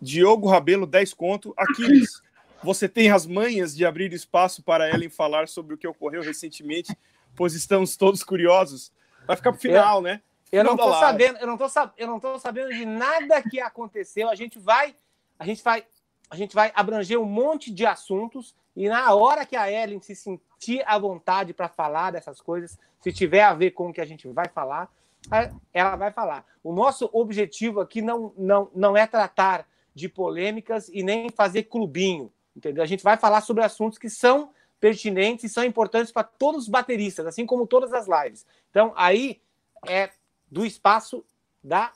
[0.00, 1.52] Diogo Rabelo, 10 conto.
[1.56, 2.22] Aquiles,
[2.62, 6.96] você tem as manhas de abrir espaço para Ellen falar sobre o que ocorreu recentemente,
[7.36, 8.90] pois estamos todos curiosos.
[9.30, 10.20] Vai ficar pro final, eu, né?
[10.50, 11.66] Eu não tô sabendo, eu não tô,
[11.96, 14.28] eu não tô sabendo de nada que aconteceu.
[14.28, 14.92] A gente vai,
[15.38, 15.84] a gente vai,
[16.28, 20.16] a gente vai abranger um monte de assuntos e na hora que a Ellen se
[20.16, 24.04] sentir à vontade para falar dessas coisas, se tiver a ver com o que a
[24.04, 24.90] gente vai falar,
[25.72, 26.44] ela vai falar.
[26.60, 29.64] O nosso objetivo aqui não, não, não é tratar
[29.94, 32.82] de polêmicas e nem fazer clubinho, entendeu?
[32.82, 34.50] A gente vai falar sobre assuntos que são
[34.80, 38.46] pertinentes e são importantes para todos os bateristas, assim como todas as lives.
[38.70, 39.40] Então, aí
[39.86, 40.10] é
[40.50, 41.24] do espaço
[41.62, 41.92] da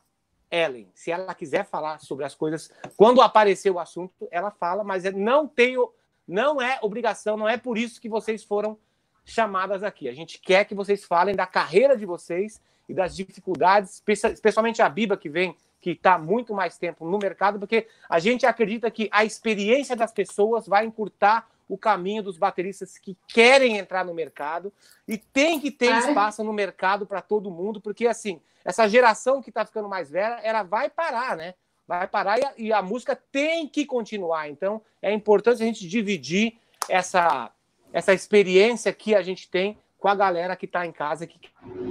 [0.51, 0.89] Ellen.
[0.95, 5.49] Se ela quiser falar sobre as coisas, quando aparecer o assunto, ela fala, mas não
[5.49, 5.91] tenho,
[6.29, 8.79] não é obrigação, não é por isso que vocês foram
[9.25, 10.09] chamadas aqui.
[10.09, 14.89] A gente quer que vocês falem da carreira de vocês e das dificuldades, especialmente a
[14.89, 19.09] Biba que vem, que está muito mais tempo no mercado, porque a gente acredita que
[19.11, 24.73] a experiência das pessoas vai encurtar o caminho dos bateristas que querem entrar no mercado
[25.09, 29.51] e tem que ter espaço no mercado para todo mundo, porque assim, essa geração que
[29.51, 31.55] está ficando mais velha, ela vai parar, né?
[31.87, 34.49] Vai parar e a, e a, música tem que continuar.
[34.49, 36.59] Então, é importante a gente dividir
[36.89, 37.51] essa,
[37.93, 41.39] essa experiência que a gente tem com a galera que está em casa que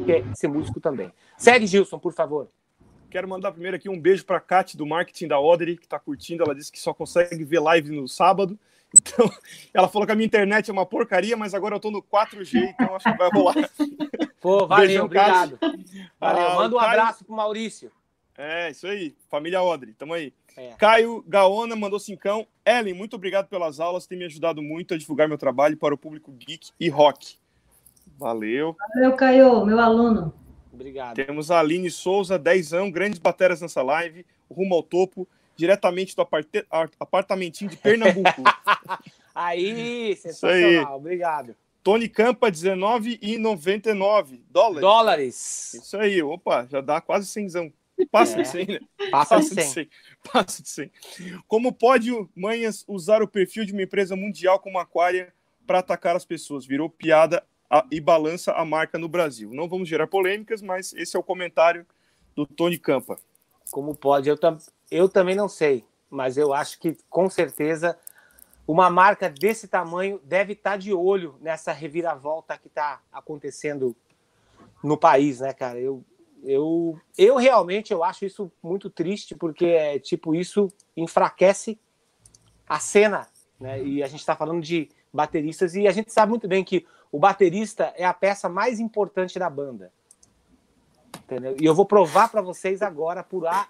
[0.06, 1.12] quer ser músico também.
[1.38, 2.50] Segue, Gilson, por favor.
[3.10, 6.00] Quero mandar primeiro aqui um beijo para a Kat do marketing da Odery, que está
[6.00, 6.44] curtindo.
[6.44, 8.58] Ela disse que só consegue ver live no sábado.
[8.94, 9.30] Então,
[9.74, 12.70] ela falou que a minha internet é uma porcaria, mas agora eu tô no 4G,
[12.70, 13.56] então acho que vai rolar.
[14.39, 15.58] Pô, valeu, Beijão, obrigado.
[16.20, 16.91] Valeu, ah, manda um Caio...
[16.91, 17.91] abraço pro Maurício.
[18.38, 19.16] É, isso aí.
[19.30, 20.34] Família Odri, tamo aí.
[20.58, 20.74] É.
[20.78, 22.46] Caio Gaona mandou cincão.
[22.66, 25.98] Ellen, muito obrigado pelas aulas, tem me ajudado muito a divulgar meu trabalho para o
[25.98, 27.38] público geek e rock.
[28.18, 28.76] Valeu.
[28.96, 30.34] Valeu, Caio, meu aluno.
[30.72, 31.16] Obrigado.
[31.16, 36.22] Temos a Aline Souza, 10 anos, grandes bateras nessa live, rumo ao topo diretamente do
[36.22, 36.47] apart
[36.99, 38.43] apartamentinho de Pernambuco.
[39.34, 40.95] aí, sensacional, aí.
[40.95, 41.56] obrigado.
[41.84, 44.82] Tony Campa, 19,99 dólares.
[44.82, 45.74] Dólares.
[45.74, 47.74] Isso aí, opa, já dá quase 100.
[48.10, 48.41] Passa é.
[48.41, 48.80] de 100, né?
[49.12, 49.89] Passa, Passa de 100.
[50.32, 50.91] Passa de 100.
[51.47, 55.34] Como pode Manhas usar o perfil de uma empresa mundial como a Aquaria
[55.68, 56.66] para atacar as pessoas?
[56.66, 59.51] Virou piada a, e balança a marca no Brasil.
[59.54, 61.86] Não vamos gerar polêmicas, mas esse é o comentário
[62.36, 63.18] do Tony Campa.
[63.72, 64.30] Como pode?
[64.30, 64.58] Eu, tam
[64.96, 67.98] eu também não sei, mas eu acho que com certeza
[68.68, 73.96] uma marca desse tamanho deve estar de olho nessa reviravolta que está acontecendo
[74.84, 75.80] no país, né, cara?
[75.80, 76.04] Eu,
[76.46, 81.80] Eu, eu realmente eu acho isso muito triste, porque é tipo, isso enfraquece
[82.68, 83.28] a cena,
[83.58, 83.82] né?
[83.82, 87.18] E a gente está falando de bateristas, e a gente sabe muito bem que o
[87.20, 89.91] baterista é a peça mais importante da banda.
[91.24, 91.56] Entendeu?
[91.60, 93.68] E eu vou provar para vocês agora por A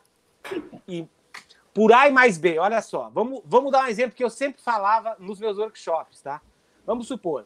[0.88, 1.08] e
[1.74, 2.60] por A e mais B.
[2.60, 6.42] Olha só, vamos, vamos dar um exemplo que eu sempre falava nos meus workshops, tá?
[6.86, 7.46] Vamos supor,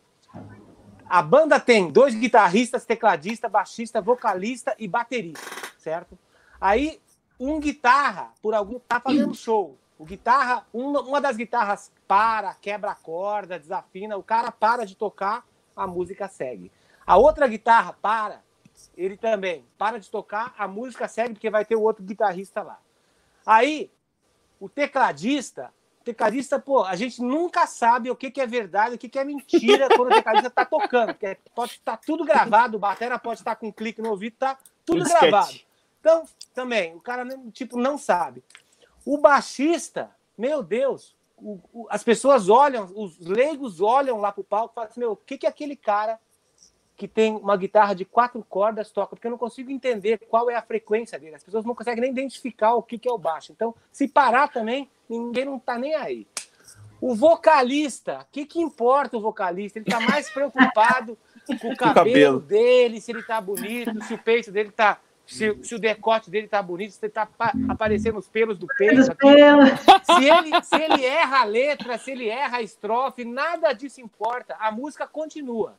[1.10, 5.40] a banda tem dois guitarristas, tecladista, baixista, vocalista e baterista,
[5.78, 6.18] certo?
[6.60, 7.00] Aí
[7.40, 9.78] um guitarra, por algum, tá fazendo show.
[9.98, 14.96] O guitarra, uma, uma das guitarras para, quebra a corda, desafina, o cara para de
[14.96, 15.46] tocar,
[15.76, 16.72] a música segue.
[17.06, 18.42] A outra guitarra para,
[18.96, 22.80] ele também para de tocar, a música segue porque vai ter o outro guitarrista lá.
[23.48, 23.90] Aí
[24.60, 28.98] o tecladista, o tecladista, pô, a gente nunca sabe o que, que é verdade, o
[28.98, 32.76] que, que é mentira quando o tecladista tá tocando, porque pode estar tá tudo gravado,
[32.76, 35.52] o batera pode estar tá com um clique no ouvido, tá tudo tudo gravado.
[35.52, 35.66] Sketch.
[36.02, 38.44] Então, também, o cara tipo não sabe.
[39.06, 44.74] O baixista, meu Deus, o, o, as pessoas olham, os leigos olham lá pro palco
[44.74, 46.20] e falam assim, meu, o que que aquele cara
[46.98, 50.56] que tem uma guitarra de quatro cordas toca, porque eu não consigo entender qual é
[50.56, 51.36] a frequência dele.
[51.36, 53.52] As pessoas não conseguem nem identificar o que, que é o baixo.
[53.52, 56.28] Então, se parar também, ninguém não tá nem aí.
[57.00, 59.78] O vocalista, o que, que importa o vocalista?
[59.78, 61.16] Ele tá mais preocupado
[61.62, 65.00] com o cabelo, cabelo, dele, se ele tá bonito, se o peito dele tá.
[65.28, 67.28] Se, se o decote dele tá bonito, se tá
[67.68, 69.04] aparecendo os pelos do peito.
[69.04, 74.56] Se ele, se ele erra a letra, se ele erra a estrofe, nada disso importa.
[74.58, 75.76] A música continua.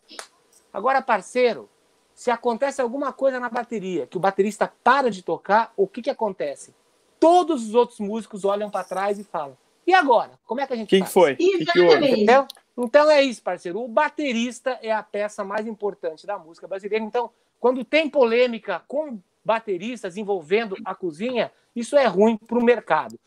[0.73, 1.69] Agora, parceiro,
[2.15, 6.11] se acontece alguma coisa na bateria, que o baterista para de tocar, o que, que
[6.11, 6.75] acontece?
[7.21, 9.57] Todos os outros músicos olham para trás e falam:
[9.87, 10.39] e agora?
[10.45, 11.13] Como é que a gente Quem faz?
[11.13, 11.37] foi?
[11.39, 12.21] Exatamente.
[12.21, 12.47] Então,
[12.77, 13.81] então é isso, parceiro.
[13.81, 17.05] O baterista é a peça mais importante da música brasileira.
[17.05, 23.19] Então, quando tem polêmica com bateristas envolvendo a cozinha, isso é ruim para o mercado.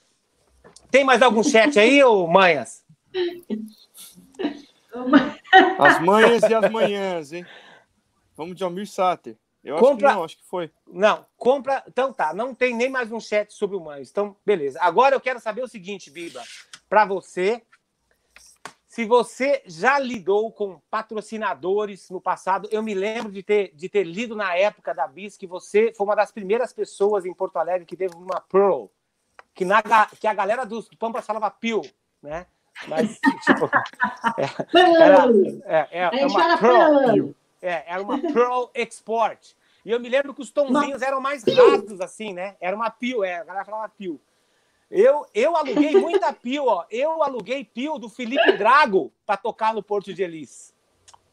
[0.92, 2.86] Tem mais algum chat aí, ô Manhas?
[5.80, 7.46] As manhas e as manhãs, hein?
[8.36, 9.38] Vamos de Almir Sater.
[9.64, 9.90] Eu compra...
[9.90, 10.72] acho que não, acho que foi.
[10.88, 11.84] Não, compra.
[11.88, 14.10] Então tá, não tem nem mais um chat sobre o Manhas.
[14.10, 14.80] Então, beleza.
[14.82, 16.42] Agora eu quero saber o seguinte, Biba.
[16.90, 17.62] Para você,
[18.88, 24.04] se você já lidou com patrocinadores no passado, eu me lembro de ter, de ter
[24.04, 27.86] lido na época da BIS que você foi uma das primeiras pessoas em Porto Alegre
[27.86, 28.88] que teve uma Pearl,
[29.54, 29.82] que, na,
[30.20, 31.82] que a galera do, do Pampa falava Pio,
[32.22, 32.48] né?
[32.88, 33.70] Mas, tipo,
[34.38, 34.48] é,
[35.02, 35.26] era,
[35.66, 39.56] é, é, é uma Pro, é, era uma Pro Export.
[39.84, 42.56] E eu me lembro que os tonzinhos eram mais rápidos, assim, né?
[42.60, 44.22] Era uma pio, é, a galera falava pio.
[44.90, 46.86] Eu, eu aluguei muita pio, ó.
[46.92, 50.74] Eu aluguei pio do Felipe Drago para tocar no Porto de Elis.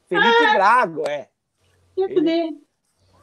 [0.06, 1.28] Felipe ah, Drago, é.
[1.96, 2.56] Ele,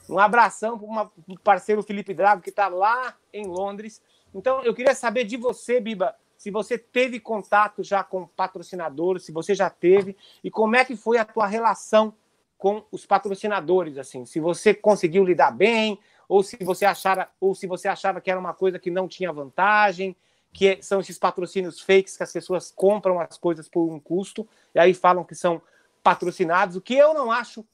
[0.09, 4.01] um abração para o parceiro Felipe Drago, que está lá em Londres.
[4.34, 6.16] Então, eu queria saber de você, Biba,
[6.46, 10.96] se você teve contato já com patrocinadores, se você já teve, e como é que
[10.96, 12.14] foi a tua relação
[12.56, 17.66] com os patrocinadores, assim, se você conseguiu lidar bem, ou se você achava, ou se
[17.66, 20.16] você achava que era uma coisa que não tinha vantagem,
[20.54, 24.78] que são esses patrocínios fakes que as pessoas compram as coisas por um custo e
[24.78, 25.60] aí falam que são
[26.04, 27.66] patrocinados, o que eu não acho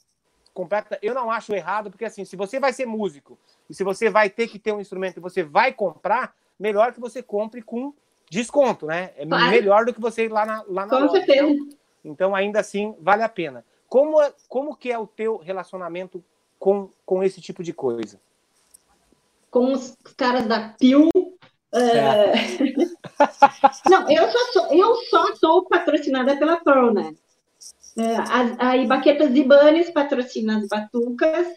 [0.54, 3.38] completa, eu não acho errado, porque assim, se você vai ser músico
[3.70, 7.02] e se você vai ter que ter um instrumento e você vai comprar, melhor que
[7.02, 7.94] você compre com
[8.32, 9.12] desconto, né?
[9.18, 9.52] É claro.
[9.52, 11.12] melhor do que você ir lá na, lá na Com loja.
[11.12, 11.52] Certeza.
[11.52, 11.68] Então,
[12.04, 13.66] então, ainda assim, vale a pena.
[13.90, 16.24] Como, é, como que é o teu relacionamento
[16.58, 18.20] com, com esse tipo de coisa?
[19.52, 21.10] Com os caras da Pio.
[21.74, 22.32] É.
[23.90, 27.14] Não, eu só, sou, eu só sou patrocinada pela Pearl, né?
[27.98, 31.48] É, a, a Ibaquetas Ibanes patrocina as batucas.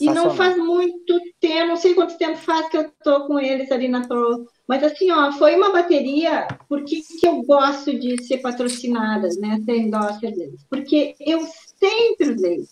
[0.00, 3.70] E não faz muito tempo, não sei quanto tempo faz que eu tô com eles
[3.72, 8.36] ali na Pearl mas assim, ó, foi uma bateria, por que, eu gosto de ser
[8.38, 9.58] patrocinada, né?
[9.64, 10.62] Ser endócia deles?
[10.68, 11.40] Porque eu
[11.78, 12.68] sempre usei,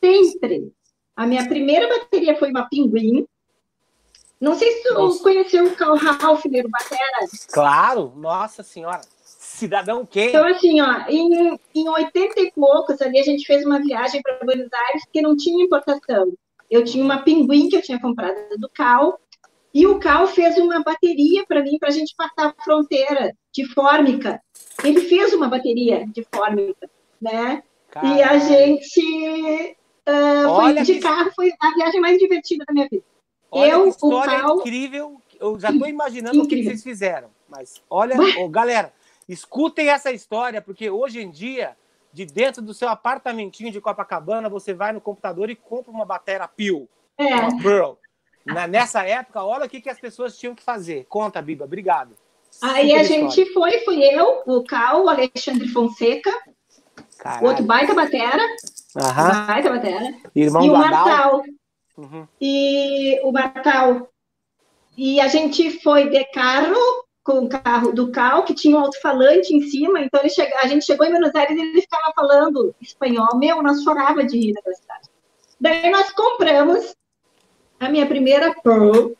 [0.00, 0.72] sempre.
[1.16, 3.26] A minha primeira bateria foi uma Pinguim.
[4.40, 5.20] Não sei se tu nossa.
[5.24, 7.28] conheceu o Carl Ralph, Batera.
[7.52, 9.00] Claro, nossa senhora.
[9.60, 10.28] Cidadão quem?
[10.28, 14.44] Então, assim, ó, em, em 80 e poucos, ali a gente fez uma viagem para
[14.44, 16.32] Buenos Aires que não tinha importação.
[16.70, 19.20] Eu tinha uma Pinguim que eu tinha comprado do Cal,
[19.72, 23.66] e o Cal fez uma bateria para mim, para a gente passar a fronteira de
[23.66, 24.40] fórmica.
[24.82, 26.90] Ele fez uma bateria de fórmica,
[27.20, 27.62] né?
[27.90, 28.16] Caramba.
[28.16, 29.76] E a gente
[30.08, 31.00] uh, foi de que...
[31.00, 33.04] carro, foi a viagem mais divertida da minha vida.
[33.50, 34.58] Olha eu, que história o Cal...
[34.58, 35.22] incrível.
[35.38, 36.58] Eu já estou imaginando incrível.
[36.58, 37.30] o que vocês fizeram.
[37.48, 38.92] Mas olha, oh, galera,
[39.32, 41.76] escutem essa história, porque hoje em dia,
[42.12, 46.48] de dentro do seu apartamentinho de Copacabana, você vai no computador e compra uma bateria
[46.48, 47.34] Pio, é.
[47.34, 47.92] uma Pearl.
[48.44, 51.06] na, nessa época, olha o que, que as pessoas tinham que fazer.
[51.08, 52.16] Conta, Biba, obrigado.
[52.62, 53.30] Aí Super a história.
[53.30, 56.32] gente foi, fui eu, o Cal, o Alexandre Fonseca,
[57.18, 57.46] Caralho.
[57.46, 58.42] outro baita batera,
[58.96, 59.46] Aham.
[59.46, 60.72] baita batera, Irmão e o.
[60.72, 61.42] Martal.
[61.96, 62.26] Uhum.
[62.40, 64.10] E o Martal.
[64.96, 66.76] E a gente foi de carro,
[67.22, 70.66] com o carro do Cal, que tinha um alto-falante em cima, então ele chega, a
[70.66, 73.36] gente chegou em Buenos Aires e ele ficava falando espanhol.
[73.36, 75.08] Meu, nós chorava de rir naquela cidade.
[75.60, 76.96] Daí nós compramos
[77.78, 79.12] a minha primeira Pearl,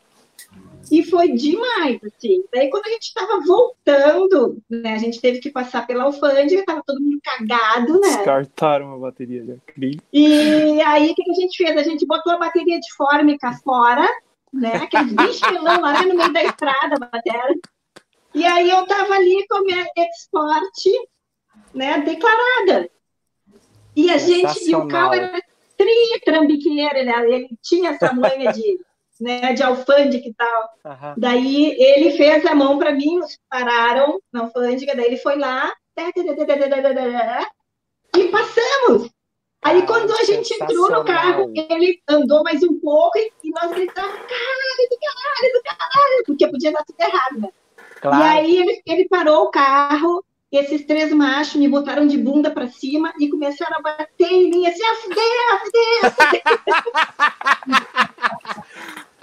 [0.91, 2.43] e foi demais, assim.
[2.53, 6.83] Daí, quando a gente estava voltando, né, a gente teve que passar pela alfândega, estava
[6.85, 8.09] todo mundo cagado, né?
[8.09, 9.53] Descartaram a bateria já.
[9.67, 10.01] Cri.
[10.11, 11.77] E aí, o que que a gente fez?
[11.77, 14.05] A gente botou a bateria de fórmica fora,
[14.51, 14.75] né?
[14.75, 17.55] Aqueles bichilão lá no meio da estrada, a bateria.
[18.33, 21.07] E aí, eu tava ali com a minha export,
[21.73, 22.89] né, declarada.
[23.95, 25.41] E a gente, e o carro era
[25.77, 27.13] tri trambiqueiro, né?
[27.27, 28.79] Ele tinha essa manha de,
[29.19, 30.69] né, de alfândega e tal.
[30.85, 31.15] Aham.
[31.17, 35.73] Daí ele fez a mão para mim, nos pararam na alfândega, daí ele foi lá
[38.15, 39.09] e passamos.
[39.63, 43.71] Aí quando a gente entrou no carro, ele andou mais um pouco e, e nós
[43.71, 47.49] gritamos, caralho, do caralho, do caralho, porque podia dar tudo errado, né?
[48.01, 48.23] Claro.
[48.23, 52.67] E aí ele, ele parou o carro, esses três machos me botaram de bunda para
[52.67, 55.23] cima e começaram a bater em mim assim, a fuder,
[55.53, 56.41] a fuder, a fuder.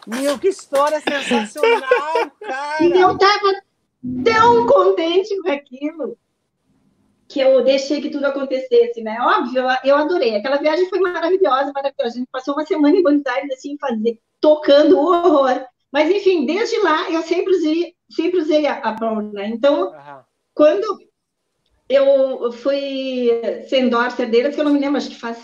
[0.07, 2.85] Meu, que história sensacional, cara!
[2.85, 3.63] E eu tava
[4.25, 6.17] tão contente com aquilo
[7.29, 9.19] que eu deixei que tudo acontecesse, né?
[9.21, 10.37] Óbvio, eu, eu adorei.
[10.37, 12.15] Aquela viagem foi maravilhosa, maravilhosa.
[12.15, 15.67] A gente passou uma semana em Buenos Aires, assim, fazer, tocando o horror.
[15.93, 19.49] Mas, enfim, desde lá, eu sempre usei, sempre usei a, a né?
[19.49, 20.25] Então, Aham.
[20.55, 20.99] quando
[21.89, 23.31] eu fui
[23.69, 25.39] ser endorser deles, que eu não me lembro, acho que faz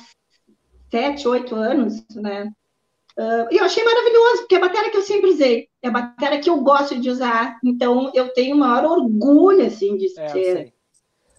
[0.91, 2.53] sete, oito anos, né?
[3.19, 5.91] Uh, e eu achei maravilhoso, porque é a bateria que eu sempre usei, é a
[5.91, 10.29] bateria que eu gosto de usar, então eu tenho o maior orgulho, assim, de É,
[10.29, 10.75] ser.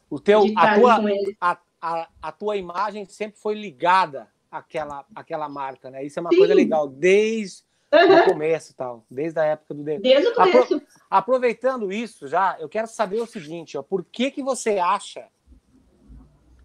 [0.10, 1.02] O teu, a tua,
[1.42, 6.06] a, a, a tua imagem sempre foi ligada àquela, àquela marca, né?
[6.06, 6.38] Isso é uma Sim.
[6.38, 10.82] coisa legal, desde Aham, o começo, tal, desde a época do Desde o Apro- começo.
[11.10, 15.28] Aproveitando isso já, eu quero saber o seguinte, ó, por que que você acha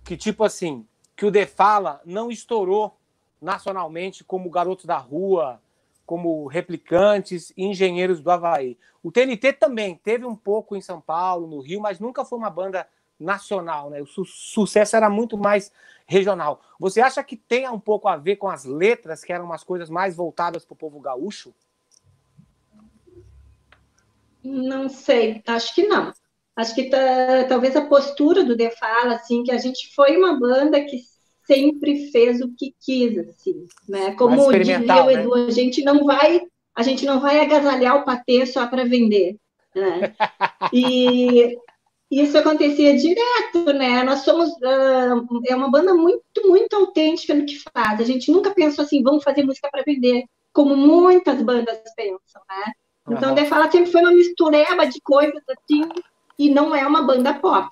[0.04, 2.96] que tipo assim, que o The Fala não estourou
[3.40, 5.60] nacionalmente como Garotos da Rua,
[6.04, 8.76] como Replicantes e Engenheiros do Havaí?
[9.02, 12.50] O TNT também teve um pouco em São Paulo, no Rio, mas nunca foi uma
[12.50, 12.86] banda
[13.20, 14.00] nacional, né?
[14.00, 15.70] O su- sucesso era muito mais
[16.06, 16.60] regional.
[16.78, 19.88] Você acha que tem um pouco a ver com as letras, que eram umas coisas
[19.90, 21.54] mais voltadas para o povo gaúcho?
[24.42, 26.12] Não sei, acho que não.
[26.56, 30.38] Acho que tá- talvez a postura do The Fala, assim, que a gente foi uma
[30.38, 30.98] banda que
[31.46, 34.14] sempre fez o que quis, assim, né?
[34.14, 35.20] Como experimental, o né?
[35.20, 36.40] Edu, a gente não vai,
[36.74, 39.36] a gente não vai agasalhar o patê só para vender,
[39.74, 40.14] né?
[40.72, 41.56] E
[42.10, 44.02] isso acontecia direto, né?
[44.02, 45.14] Nós somos ah,
[45.46, 48.00] é uma banda muito, muito autêntica no que faz.
[48.00, 52.72] A gente nunca pensou assim, vamos fazer música para vender, como muitas bandas pensam, né?
[53.08, 53.34] Então, Aham.
[53.34, 55.88] The Fala sempre foi uma mistureba de coisas assim,
[56.38, 57.68] e não é uma banda pop,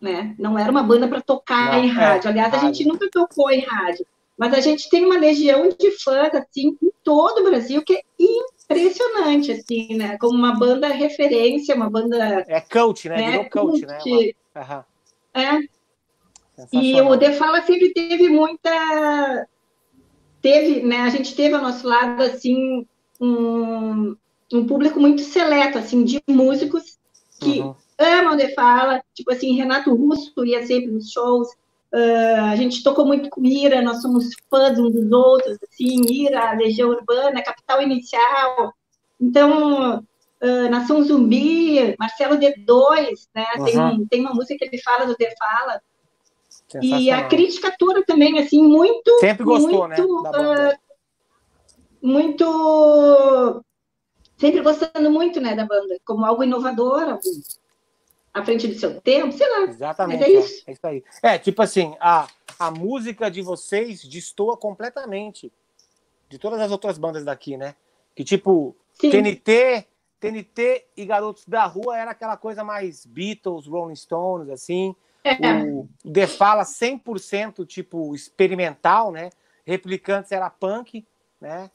[0.00, 0.34] né?
[0.38, 2.30] Não era uma banda para tocar Não, em é, rádio.
[2.30, 2.74] Aliás, a rádio.
[2.74, 4.06] gente nunca tocou em rádio,
[4.38, 8.02] mas a gente tem uma legião de fãs assim em todo o Brasil que é
[8.68, 10.18] impressionante, assim, né?
[10.18, 13.16] Como uma banda referência, uma banda É coach, né?
[13.16, 13.98] né, Virou coach, né?
[14.02, 14.36] cult.
[14.54, 14.84] Uma- Aham.
[15.34, 15.58] É,
[16.72, 19.46] e o The Fala sempre teve muita.
[20.40, 21.00] Teve, né?
[21.00, 22.86] A gente teve ao nosso lado, assim,
[23.20, 24.16] um,
[24.52, 26.98] um público muito seleto, assim, de músicos
[27.40, 27.74] que Uhum.
[27.98, 29.02] amam The Fala.
[29.14, 31.48] Tipo assim, Renato Russo ia sempre nos shows.
[31.94, 36.52] Ah, a gente tocou muito com Ira, nós somos fãs uns dos outros, assim, Ira,
[36.52, 38.72] Legião Urbana, Capital Inicial.
[39.20, 40.04] Então,
[40.40, 43.46] ah, Nação Zumbi, Marcelo D2, né?
[43.64, 44.06] Tem, Uhum.
[44.08, 45.80] tem uma música que ele fala do The Fala.
[46.82, 49.18] E a crítica toda também, assim, muito.
[49.20, 49.96] Sempre gostou, né?
[49.96, 50.72] muito, banda.
[50.72, 50.78] ah,
[52.02, 53.64] muito.
[54.36, 57.20] Sempre gostando muito, né, da banda, como algo inovador, algo
[58.36, 59.62] à frente do seu tempo, sei lá.
[59.64, 60.22] Exatamente.
[60.22, 60.62] é é, isso.
[60.66, 61.04] é isso aí.
[61.22, 62.28] É, tipo assim, a,
[62.58, 65.50] a música de vocês destoa completamente
[66.28, 67.74] de todas as outras bandas daqui, né?
[68.14, 69.86] Que tipo, Sim, TNT,
[70.20, 74.94] TNT e Garotos da Rua era aquela coisa mais Beatles, Rolling Stones, assim.
[75.24, 79.30] é, O o The Fala 100% tipo experimental, né?
[79.64, 81.06] Replicantes era punk,
[81.40, 81.70] né?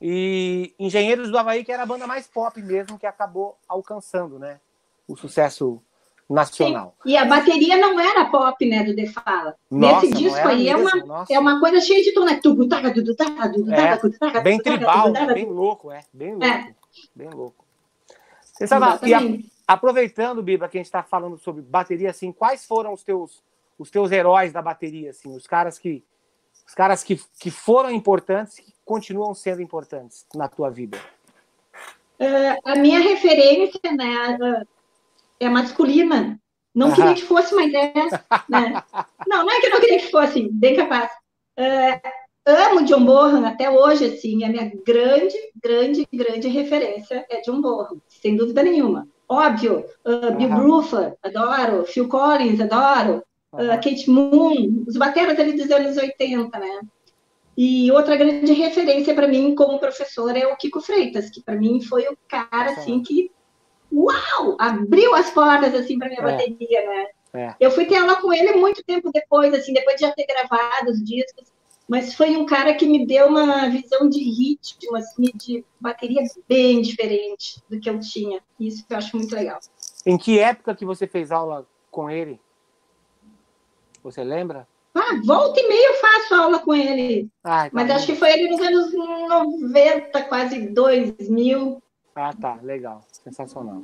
[0.00, 4.60] E Engenheiros do Havaí, que era a banda mais pop mesmo, que acabou alcançando, né?
[5.06, 5.82] O sucesso
[6.28, 6.94] nacional.
[7.02, 7.10] Sim.
[7.10, 9.54] E a bateria não era pop, né, do Defala.
[9.70, 12.40] Nossa, Nesse disco aí é uma, é uma coisa cheia de tom, né?
[14.18, 16.00] Taca, Bem tribal, bem louco, é.
[16.12, 16.44] Bem louco.
[16.46, 16.74] É.
[17.14, 17.64] Bem louco.
[18.52, 19.20] Você sabe, e a,
[19.66, 23.42] aproveitando, Biba, que a gente está falando sobre bateria, assim, quais foram os teus,
[23.78, 26.04] os teus heróis da bateria, assim, os caras que
[26.66, 30.98] os caras que, que foram importantes, que continuam sendo importantes na tua vida?
[32.20, 34.64] Uh, a minha referência, né,
[35.44, 36.38] é masculina.
[36.74, 36.94] Não uhum.
[36.94, 37.92] queria que fosse, mas é.
[38.48, 38.82] Né?
[39.28, 41.10] Não, não é que eu não queria que fosse, bem capaz.
[41.58, 42.08] Uh,
[42.44, 48.00] amo John Bonham até hoje, assim, a minha grande, grande, grande referência é John Bonham,
[48.08, 49.08] sem dúvida nenhuma.
[49.28, 53.22] Óbvio, uh, Bill Bruford, adoro, Phil Collins, adoro,
[53.54, 56.80] uh, Kate Moon, os bateras ali dos anos 80, né?
[57.56, 61.80] E outra grande referência para mim como professor é o Kiko Freitas, que para mim
[61.82, 63.30] foi o cara assim que
[63.92, 66.24] uau, abriu as portas assim para minha é.
[66.24, 67.06] bateria, né?
[67.34, 67.54] É.
[67.58, 70.90] Eu fui ter aula com ele muito tempo depois, assim, depois de já ter gravado
[70.90, 71.50] os discos,
[71.88, 76.80] mas foi um cara que me deu uma visão de ritmo, assim, de bateria bem
[76.82, 78.40] diferente do que eu tinha.
[78.58, 79.58] Isso eu acho muito legal.
[80.04, 82.40] Em que época que você fez aula com ele?
[84.02, 84.66] Você lembra?
[84.94, 87.30] Ah, volta e meia eu faço aula com ele.
[87.42, 91.82] Ah, tá Mas acho que foi ele nos anos 90, quase 2000.
[92.14, 92.58] Ah, tá.
[92.62, 93.02] Legal.
[93.10, 93.82] Sensacional.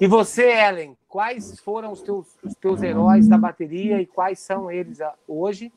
[0.00, 4.70] E você, Ellen, quais foram os teus, os teus heróis da bateria e quais são
[4.70, 5.72] eles hoje?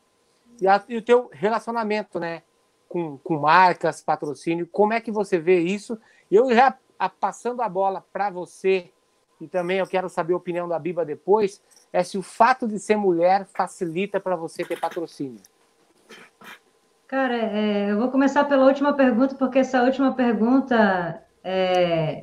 [0.60, 2.42] E, a, e o teu relacionamento, né?
[2.88, 5.98] Com, com marcas, patrocínio, como é que você vê isso?
[6.30, 8.90] Eu já a, passando a bola para você,
[9.40, 11.60] e também eu quero saber a opinião da Biba depois,
[11.92, 15.40] é se o fato de ser mulher facilita para você ter patrocínio.
[17.08, 22.22] Cara, é, eu vou começar pela última pergunta, porque essa última pergunta, é,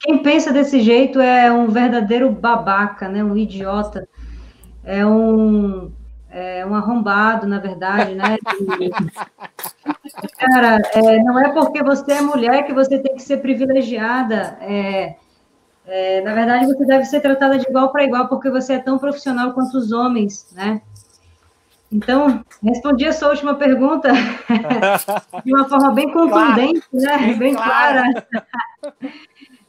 [0.00, 3.22] quem pensa desse jeito é um verdadeiro babaca, né?
[3.22, 4.08] um idiota,
[4.84, 5.90] é um,
[6.30, 8.38] é um arrombado, na verdade, né?
[10.38, 14.56] Cara, é, não é porque você é mulher que você tem que ser privilegiada.
[14.60, 15.16] É,
[15.86, 18.98] é, na verdade, você deve ser tratada de igual para igual, porque você é tão
[18.98, 20.82] profissional quanto os homens, né?
[21.90, 24.10] Então, respondi a sua última pergunta
[25.44, 27.18] de uma forma bem contundente, claro, né?
[27.18, 28.04] Bem, bem clara.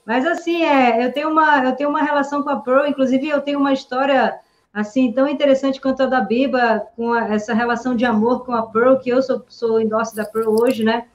[0.06, 3.42] Mas assim, é, eu tenho uma eu tenho uma relação com a Pro, inclusive eu
[3.42, 4.38] tenho uma história
[4.74, 8.68] assim tão interessante quanto a da Biba, com a, essa relação de amor com a
[8.68, 11.06] Pearl, que eu sou, sou endorse da Pearl hoje, né?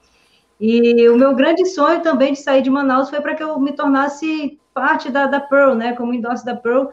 [0.60, 3.72] E o meu grande sonho também de sair de Manaus foi para que eu me
[3.72, 5.94] tornasse parte da, da Pearl, né?
[5.94, 6.86] Como endorse da Pearl.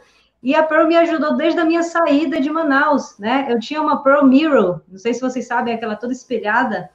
[0.43, 3.45] E a Pearl me ajudou desde a minha saída de Manaus, né?
[3.49, 6.89] Eu tinha uma Pearl Mirror, não sei se vocês sabem, aquela toda espelhada.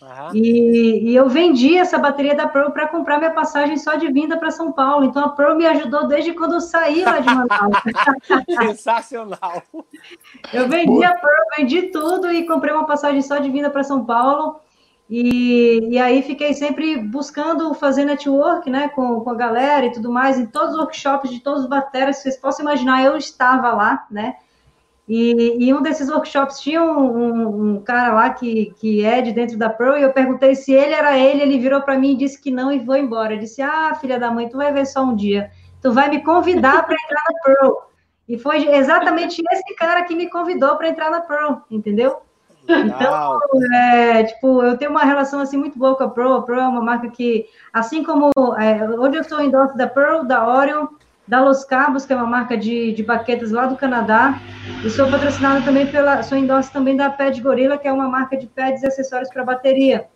[0.00, 0.34] Uhum.
[0.34, 4.36] E, e, eu vendi essa bateria da Pearl para comprar minha passagem só de vinda
[4.36, 5.04] para São Paulo.
[5.04, 7.76] Então a Pearl me ajudou desde quando eu saí lá de Manaus.
[8.76, 9.62] Sensacional.
[10.52, 14.04] Eu vendi a Pearl, vendi tudo e comprei uma passagem só de vinda para São
[14.04, 14.60] Paulo.
[15.10, 20.12] E, e aí fiquei sempre buscando fazer network, né, com, com a galera e tudo
[20.12, 23.72] mais, em todos os workshops de todos os bateras que vocês possam imaginar, eu estava
[23.72, 24.36] lá, né,
[25.08, 29.32] e, e um desses workshops tinha um, um, um, cara lá que, que é de
[29.32, 32.16] dentro da Pro, e eu perguntei se ele era ele, ele virou para mim e
[32.16, 33.32] disse que não e foi embora.
[33.32, 35.50] Eu disse, ah, filha da mãe, tu vai ver só um dia,
[35.80, 37.82] tu vai me convidar para entrar na Pro.
[38.28, 42.20] E foi exatamente esse cara que me convidou para entrar na Pro, entendeu?
[42.68, 43.40] Então,
[43.72, 46.34] é, tipo, eu tenho uma relação assim muito boa com a Pro.
[46.34, 50.24] A Pro é uma marca que, assim como é, onde eu sou endorse da Pearl,
[50.24, 50.86] da Orion,
[51.26, 54.40] da Los Cabos, que é uma marca de, de baquetas lá do Canadá,
[54.84, 58.36] e sou patrocinada também pela, sou endorse também da Pad Gorilla, que é uma marca
[58.36, 60.06] de pads e acessórios para bateria.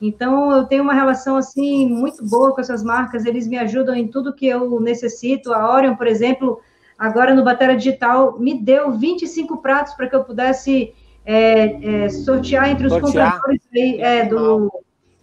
[0.00, 4.06] Então, eu tenho uma relação, assim, muito boa com essas marcas, eles me ajudam em
[4.06, 5.52] tudo que eu necessito.
[5.52, 6.60] A Orion, por exemplo,
[6.96, 10.94] agora no Bateria Digital, me deu 25 pratos para que eu pudesse
[11.30, 13.34] é, é, sortear entre os sortear.
[13.34, 14.72] compradores aí, é, do,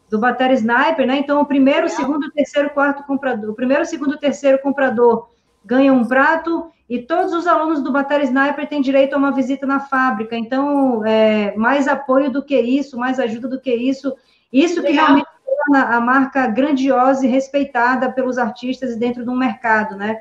[0.07, 1.18] do Bater Sniper, né?
[1.18, 5.30] Então, o primeiro, segundo, terceiro, quarto comprador, o primeiro, segundo, terceiro comprador
[5.65, 9.65] ganha um prato e todos os alunos do Bater Sniper têm direito a uma visita
[9.65, 10.38] na fábrica.
[10.38, 14.14] Então, é, mais apoio do que isso, mais ajuda do que isso.
[14.53, 19.95] Isso que realmente torna a marca grandiosa e respeitada pelos artistas dentro de um mercado,
[19.95, 20.19] né?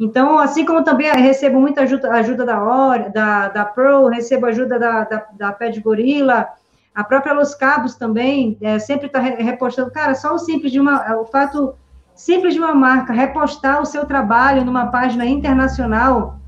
[0.00, 4.78] Então, assim como também recebo muita ajuda, ajuda da, Or, da, da Pro, recebo ajuda
[4.78, 6.48] da, da, da Pad Gorilla,
[6.94, 9.90] a própria Los Cabos também, é, sempre está repostando.
[9.90, 11.74] Cara, só o simples de uma, o fato
[12.14, 16.40] simples de uma marca repostar o seu trabalho numa página internacional,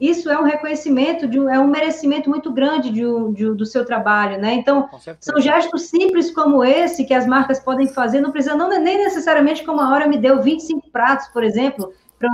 [0.00, 3.02] isso é um reconhecimento, de, é um merecimento muito grande de,
[3.32, 4.54] de, do seu trabalho, né?
[4.54, 4.90] Então,
[5.20, 9.64] são gestos simples como esse que as marcas podem fazer, não precisa, não, nem necessariamente
[9.64, 12.30] como a hora me deu 25 pratos, por exemplo, para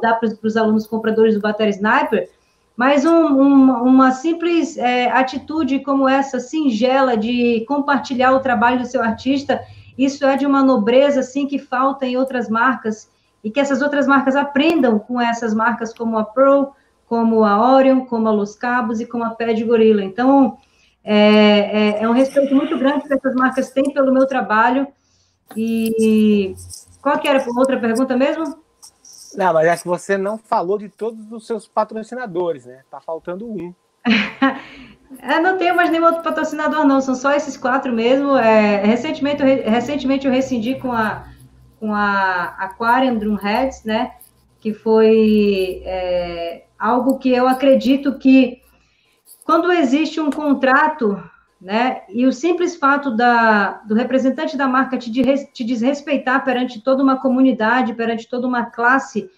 [0.00, 2.28] dar para os alunos compradores do Battery Sniper,
[2.76, 8.86] mas um, um, uma simples é, atitude como essa, singela, de compartilhar o trabalho do
[8.86, 9.60] seu artista,
[9.96, 13.08] isso é de uma nobreza, assim, que falta em outras marcas,
[13.44, 16.72] e que essas outras marcas aprendam com essas marcas como a Pro,
[17.06, 20.02] como a Orion, como a Los Cabos e como a Pé de Gorila.
[20.02, 20.58] Então,
[21.04, 24.88] é, é, é, um respeito muito grande que essas marcas têm pelo meu trabalho.
[25.54, 26.54] E
[27.02, 28.63] qual que era a outra pergunta mesmo?
[29.36, 32.82] Não, mas acho que você não falou de todos os seus patrocinadores, né?
[32.90, 33.74] Tá faltando um.
[35.22, 37.00] eu não tenho mais nenhum outro patrocinador, não.
[37.00, 38.36] São só esses quatro mesmo.
[38.36, 41.26] É, recentemente, eu, recentemente eu rescindi com a,
[41.80, 44.14] com a Aquarium Drumheads, né?
[44.60, 48.62] Que foi é, algo que eu acredito que
[49.44, 51.22] quando existe um contrato,
[51.64, 57.02] né, e o simples fato da, do representante da marca te, te desrespeitar perante toda
[57.02, 59.30] uma comunidade, perante toda uma classe,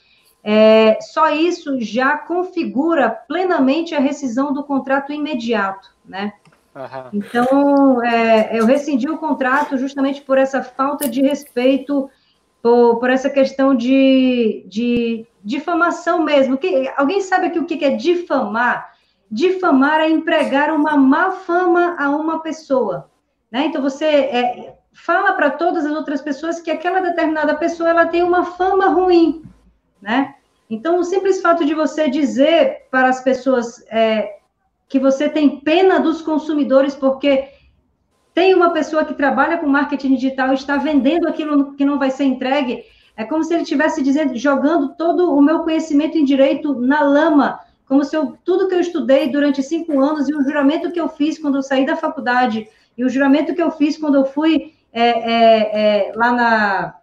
[0.42, 6.32] é, só isso já configura plenamente a rescisão do contrato imediato, né?
[6.74, 7.10] Uhum.
[7.12, 12.10] Então, é, eu rescindi o contrato justamente por essa falta de respeito,
[12.60, 16.58] por, por essa questão de, de difamação mesmo.
[16.58, 18.95] Que, alguém sabe aqui o que é difamar?
[19.30, 23.10] Difamar é empregar uma má fama a uma pessoa.
[23.50, 23.66] Né?
[23.66, 28.22] Então, você é, fala para todas as outras pessoas que aquela determinada pessoa ela tem
[28.22, 29.42] uma fama ruim.
[30.00, 30.34] Né?
[30.70, 34.38] Então, o simples fato de você dizer para as pessoas é,
[34.88, 37.48] que você tem pena dos consumidores porque
[38.34, 42.10] tem uma pessoa que trabalha com marketing digital e está vendendo aquilo que não vai
[42.10, 42.84] ser entregue,
[43.16, 47.58] é como se ele estivesse dizendo, jogando todo o meu conhecimento em direito na lama,
[47.86, 51.08] como se eu, tudo que eu estudei durante cinco anos e o juramento que eu
[51.08, 52.68] fiz quando eu saí da faculdade
[52.98, 56.94] e o juramento que eu fiz quando eu fui é, é, é, lá na,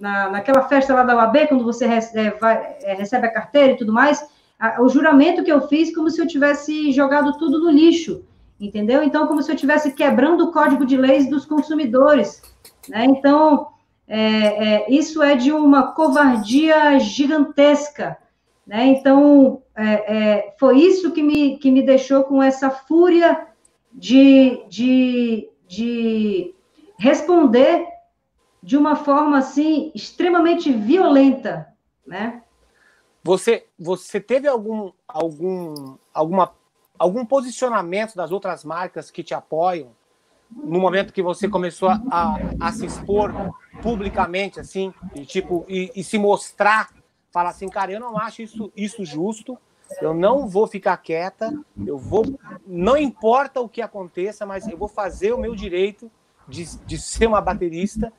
[0.00, 3.76] na, naquela festa lá da UAB, quando você é, vai, é, recebe a carteira e
[3.76, 4.26] tudo mais,
[4.58, 8.24] a, o juramento que eu fiz como se eu tivesse jogado tudo no lixo,
[8.58, 9.02] entendeu?
[9.02, 12.42] Então, como se eu estivesse quebrando o código de leis dos consumidores,
[12.88, 13.04] né?
[13.04, 13.68] Então,
[14.08, 18.18] é, isso é de uma covardia gigantesca.
[18.66, 18.86] Né?
[18.86, 23.46] Então, é, é, foi isso que me, que me deixou com essa fúria
[23.92, 26.54] de, de, de
[26.98, 27.86] responder
[28.62, 31.68] de uma forma assim extremamente violenta,
[32.06, 32.42] né?
[33.24, 36.52] Você, você teve algum, algum, alguma,
[36.98, 39.90] algum posicionamento das outras marcas que te apoiam
[40.50, 43.32] no momento que você começou a, a se expor
[43.80, 46.90] publicamente, assim, e, tipo, e, e, se mostrar,
[47.32, 49.58] falar assim, cara, eu não acho isso, isso justo,
[50.00, 51.52] eu não vou ficar quieta,
[51.84, 56.10] eu vou, não importa o que aconteça, mas eu vou fazer o meu direito
[56.46, 58.12] de, de ser uma baterista,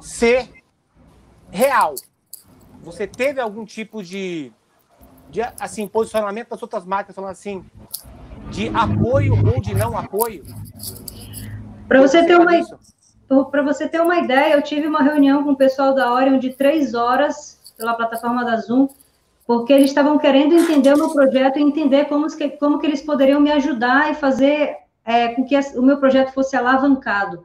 [0.00, 0.48] ser
[1.50, 1.94] real.
[2.82, 4.52] Você teve algum tipo de,
[5.28, 7.64] de assim, posicionamento das outras marcas falando assim,
[8.50, 10.44] de apoio ou de não apoio?
[11.86, 12.52] Para você ter uma
[13.50, 16.50] para você ter uma ideia, eu tive uma reunião com o pessoal da Orion de
[16.50, 18.88] três horas pela plataforma da Zoom,
[19.46, 23.02] porque eles estavam querendo entender o meu projeto e entender como que, como que eles
[23.02, 27.44] poderiam me ajudar e fazer é, com que o meu projeto fosse alavancado.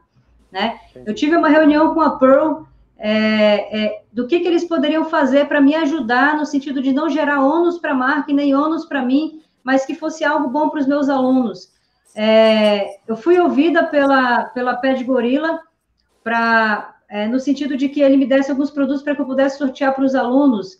[0.50, 0.78] Né?
[1.06, 2.64] Eu tive uma reunião com a Pearl
[2.98, 7.08] é, é, do que, que eles poderiam fazer para me ajudar no sentido de não
[7.08, 10.68] gerar ônus para a marca e nem ônus para mim, mas que fosse algo bom
[10.68, 11.72] para os meus alunos.
[12.14, 15.60] É, eu fui ouvida pela, pela Pé de Gorila,
[16.22, 19.58] pra, é, no sentido de que ele me desse alguns produtos para que eu pudesse
[19.58, 20.78] sortear para os alunos.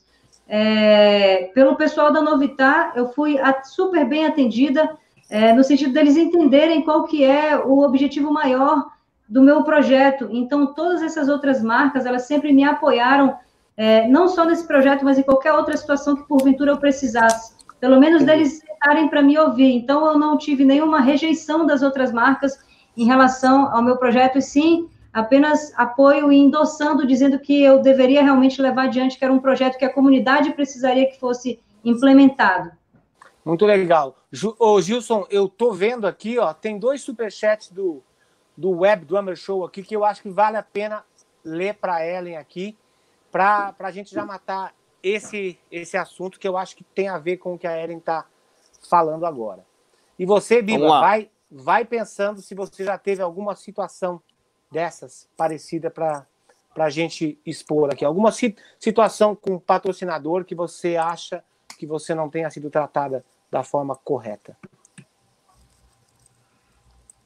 [0.49, 4.97] É, pelo pessoal da Novitar, eu fui super bem atendida,
[5.29, 8.87] é, no sentido deles entenderem qual que é o objetivo maior
[9.29, 10.27] do meu projeto.
[10.31, 13.37] Então, todas essas outras marcas, elas sempre me apoiaram,
[13.77, 17.53] é, não só nesse projeto, mas em qualquer outra situação que porventura eu precisasse.
[17.79, 19.75] Pelo menos deles sentarem para me ouvir.
[19.75, 22.59] Então, eu não tive nenhuma rejeição das outras marcas
[22.97, 28.23] em relação ao meu projeto, e sim apenas apoio e endossando, dizendo que eu deveria
[28.23, 32.71] realmente levar adiante, que era um projeto que a comunidade precisaria que fosse implementado.
[33.45, 34.17] Muito legal.
[34.59, 38.03] Ô, Gilson, eu tô vendo aqui, ó, tem dois superchats do,
[38.57, 41.05] do Web Drummer Show aqui que eu acho que vale a pena
[41.45, 42.79] ler para Ellen aqui,
[43.31, 44.73] para a gente já matar
[45.03, 47.99] esse, esse assunto que eu acho que tem a ver com o que a Ellen
[47.99, 48.25] está
[48.89, 49.67] falando agora.
[50.19, 54.23] E você, Biba, vai, vai pensando se você já teve alguma situação
[54.73, 56.27] dessas parecida para
[56.77, 58.05] a gente expor aqui?
[58.05, 58.31] Alguma
[58.79, 61.45] situação com patrocinador que você acha
[61.79, 64.57] que você não tenha sido tratada da forma correta?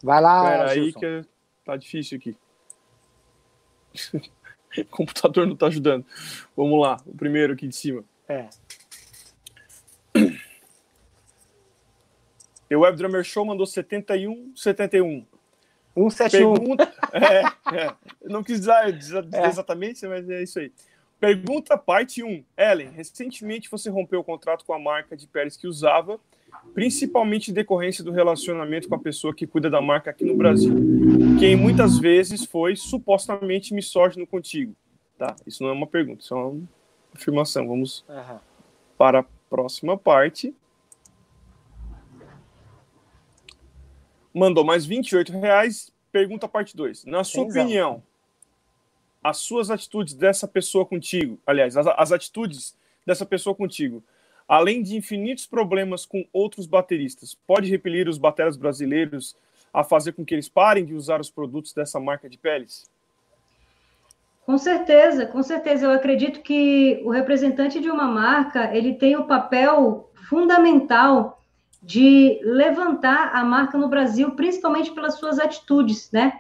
[0.03, 0.43] Vai lá.
[0.43, 1.25] Pera aí que
[1.65, 2.37] tá difícil aqui.
[4.79, 6.05] o computador não está ajudando.
[6.57, 8.05] Vamos lá, o primeiro aqui de cima.
[8.29, 8.49] É.
[12.69, 15.25] O Web Drummer Show mandou 71, 71.
[15.97, 16.55] 171.
[16.55, 17.95] Pergunta, é, é,
[18.25, 19.47] não quis dizer, dizer É.
[19.47, 20.71] exatamente, mas é isso aí.
[21.19, 22.45] Pergunta parte 1.
[22.57, 26.21] Ellen, recentemente você rompeu o contrato com a marca de peles que usava,
[26.75, 30.75] principalmente em decorrência do relacionamento com a pessoa que cuida da marca aqui no Brasil,
[31.39, 34.75] quem muitas vezes foi supostamente misógino contigo.
[35.17, 35.35] Tá?
[35.47, 36.63] Isso não é uma pergunta, isso é uma
[37.15, 37.67] afirmação.
[37.67, 38.41] Vamos Aham.
[38.99, 40.55] para a próxima parte.
[44.39, 45.91] Mandou mais 28 reais.
[46.13, 47.07] Pergunta parte 2.
[47.07, 48.03] Na sua opinião,
[49.25, 52.77] as suas atitudes dessa pessoa contigo, aliás, as, as atitudes
[53.07, 54.05] dessa pessoa contigo,
[54.47, 59.35] além de infinitos problemas com outros bateristas, pode repelir os bateras brasileiros
[59.73, 62.91] a fazer com que eles parem de usar os produtos dessa marca de peles?
[64.45, 65.87] Com certeza, com certeza.
[65.87, 71.36] Eu acredito que o representante de uma marca ele tem o papel fundamental
[71.87, 76.33] de levantar a marca no Brasil, principalmente pelas suas atitudes, né?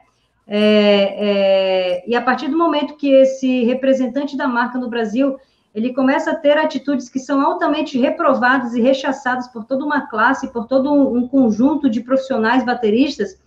[0.44, 5.36] É, é, e a partir do momento que esse representante da marca no Brasil
[5.72, 10.48] ele começa a ter atitudes que são altamente reprovadas e rechaçadas por toda uma classe,
[10.48, 13.38] por todo um, um conjunto de profissionais bateristas,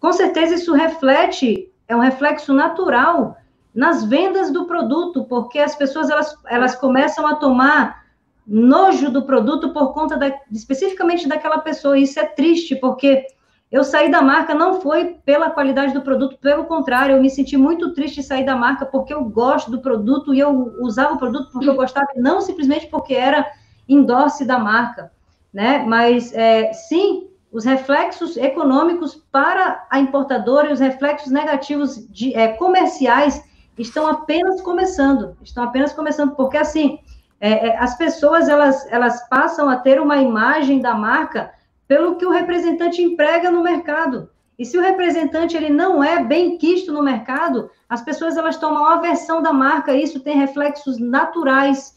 [0.00, 3.36] com certeza isso reflete, é um reflexo natural
[3.74, 8.05] nas vendas do produto, porque as pessoas elas, elas começam a tomar
[8.46, 11.98] nojo do produto por conta da, especificamente daquela pessoa.
[11.98, 13.26] Isso é triste, porque
[13.70, 17.56] eu saí da marca não foi pela qualidade do produto, pelo contrário, eu me senti
[17.56, 21.50] muito triste sair da marca porque eu gosto do produto e eu usava o produto
[21.50, 23.44] porque eu gostava, não simplesmente porque era
[23.88, 25.10] endorse da marca,
[25.52, 25.84] né?
[25.84, 32.48] Mas é, sim, os reflexos econômicos para a importadora e os reflexos negativos de, é,
[32.48, 33.42] comerciais
[33.76, 37.00] estão apenas começando, estão apenas começando, porque assim
[37.40, 41.52] é, é, as pessoas elas, elas passam a ter uma imagem da marca
[41.86, 44.30] pelo que o representante emprega no mercado.
[44.58, 48.86] E se o representante ele não é bem quisto no mercado, as pessoas elas tomam
[48.86, 51.94] aversão da marca, e isso tem reflexos naturais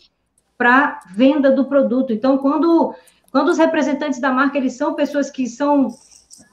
[0.58, 2.12] para venda do produto.
[2.12, 2.94] Então, quando,
[3.32, 5.88] quando os representantes da marca eles são pessoas que são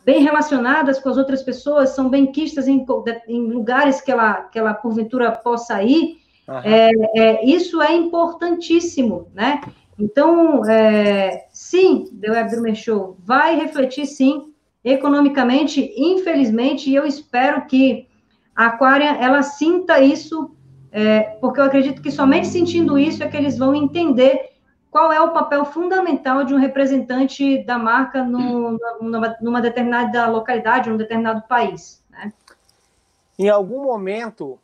[0.05, 2.87] bem relacionadas com as outras pessoas, são bem quistas em,
[3.27, 6.19] em lugares que ela, que ela porventura possa ir,
[6.49, 6.61] Uhum.
[6.63, 9.61] É, é, isso é importantíssimo, né?
[9.99, 14.53] Então, é, sim, The Web Drummer Show vai refletir, sim,
[14.85, 18.07] economicamente, infelizmente, e eu espero que
[18.55, 20.55] a Aquária, ela sinta isso,
[20.93, 24.57] é, porque eu acredito que somente sentindo isso é que eles vão entender
[24.91, 30.89] qual é o papel fundamental de um representante da marca no, numa, numa determinada localidade,
[30.89, 32.33] num determinado país, né?
[33.39, 34.59] Em algum momento,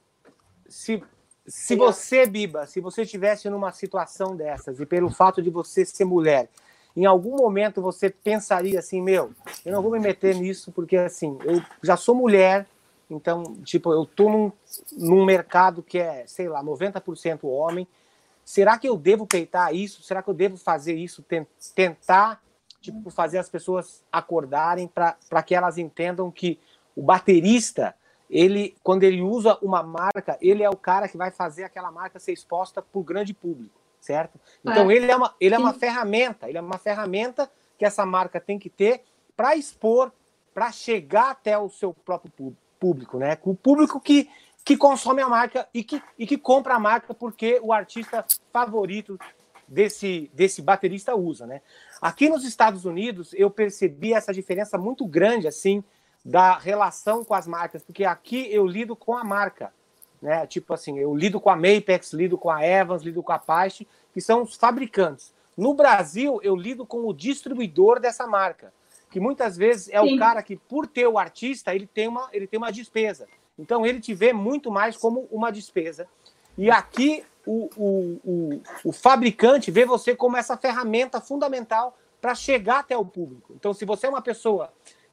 [0.67, 1.03] se
[1.47, 6.05] se você, Biba, se você estivesse numa situação dessas e pelo fato de você ser
[6.05, 6.49] mulher,
[6.95, 9.33] em algum momento você pensaria assim, meu,
[9.65, 12.67] eu não vou me meter nisso porque assim, eu já sou mulher,
[13.11, 14.53] então, tipo, eu tô num,
[14.93, 17.87] num mercado que é, sei lá, 90% homem.
[18.45, 20.03] Será que eu devo peitar isso?
[20.03, 21.25] Será que eu devo fazer isso,
[21.75, 22.43] tentar,
[22.81, 26.59] tipo, fazer as pessoas acordarem para que elas entendam que
[26.97, 27.95] o baterista
[28.33, 32.19] ele, quando ele usa uma marca, ele é o cara que vai fazer aquela marca
[32.19, 34.41] ser exposta para o grande público, certo?
[34.65, 34.95] Então é.
[34.95, 38.59] ele é uma, ele é uma ferramenta, ele é uma ferramenta que essa marca tem
[38.59, 39.03] que ter
[39.37, 40.11] para expor,
[40.55, 43.37] para chegar até o seu próprio público, né?
[43.43, 44.31] O público que,
[44.65, 49.21] que consome a marca e que, e que compra a marca porque o artista favorito
[49.69, 51.61] desse, desse baterista usa, né?
[52.01, 55.85] Aqui nos Estados Unidos eu percebi essa diferença muito grande, assim,
[56.25, 59.73] da relação com as marcas, porque aqui eu lido com a marca,
[60.21, 60.47] né?
[60.47, 63.89] Tipo assim, eu lido com a Mapex, lido com a Evans, lido com a Apache,
[64.15, 65.35] que são os fabricantes.
[65.57, 68.73] No Brasil, eu lido com o distribuidor dessa marca,
[69.11, 70.15] que muitas vezes é Sim.
[70.15, 73.27] o cara que, por ter o artista, ele tem uma, ele tem uma despesa.
[73.59, 76.07] Então, ele te vê muito mais como uma despesa.
[76.57, 82.79] E aqui, o, o, o, o fabricante vê você como essa ferramenta fundamental para chegar
[82.79, 83.53] até o público.
[83.55, 84.73] Então, se você é uma pessoa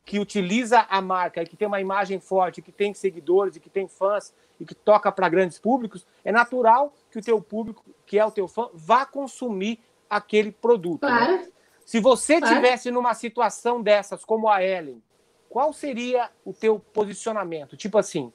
[0.10, 3.70] que utiliza a marca e que tem uma imagem forte, que tem seguidores e que
[3.70, 8.18] tem fãs e que toca para grandes públicos, é natural que o teu público, que
[8.18, 9.80] é o teu fã, vá consumir
[10.10, 11.02] aquele produto.
[11.02, 11.34] Claro.
[11.34, 11.48] Né?
[11.86, 12.56] Se você Claro.
[12.56, 15.00] tivesse numa situação dessas, como a Ellen,
[15.48, 17.78] qual seria o teu posicionamento?
[17.78, 18.34] Tipo assim,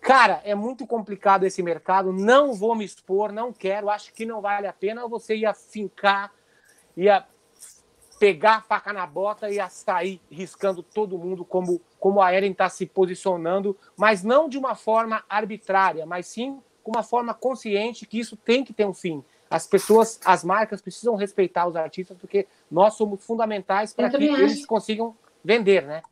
[0.00, 4.40] cara, é muito complicado esse mercado, não vou me expor, não quero, acho que não
[4.40, 6.32] vale a pena, você ia fincar,
[6.96, 7.26] ia
[8.20, 12.52] pegar a faca na bota e ia sair riscando todo mundo como, como a Eren
[12.52, 18.06] está se posicionando, mas não de uma forma arbitrária, mas sim com uma forma consciente
[18.06, 19.24] que isso tem que ter um fim.
[19.48, 24.42] As pessoas, as marcas precisam respeitar os artistas porque nós somos fundamentais para que acho.
[24.42, 26.02] eles consigam vender, né?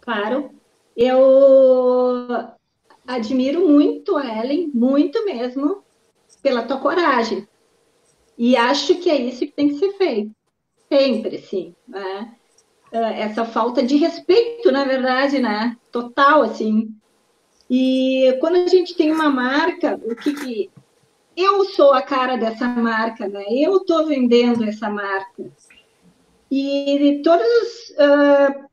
[0.00, 0.50] Claro.
[0.96, 2.26] Eu
[3.06, 5.84] admiro muito a Ellen, muito mesmo,
[6.42, 7.46] pela tua coragem.
[8.36, 10.41] E acho que é isso que tem que ser feito.
[10.92, 11.74] Sempre, sim.
[11.88, 12.34] Né?
[12.92, 15.74] Ah, essa falta de respeito, na verdade, né?
[15.90, 16.94] Total, assim.
[17.70, 20.70] E quando a gente tem uma marca, o que, que
[21.34, 23.42] eu sou a cara dessa marca, né?
[23.48, 25.50] Eu estou vendendo essa marca.
[26.50, 28.68] E todos os, uh,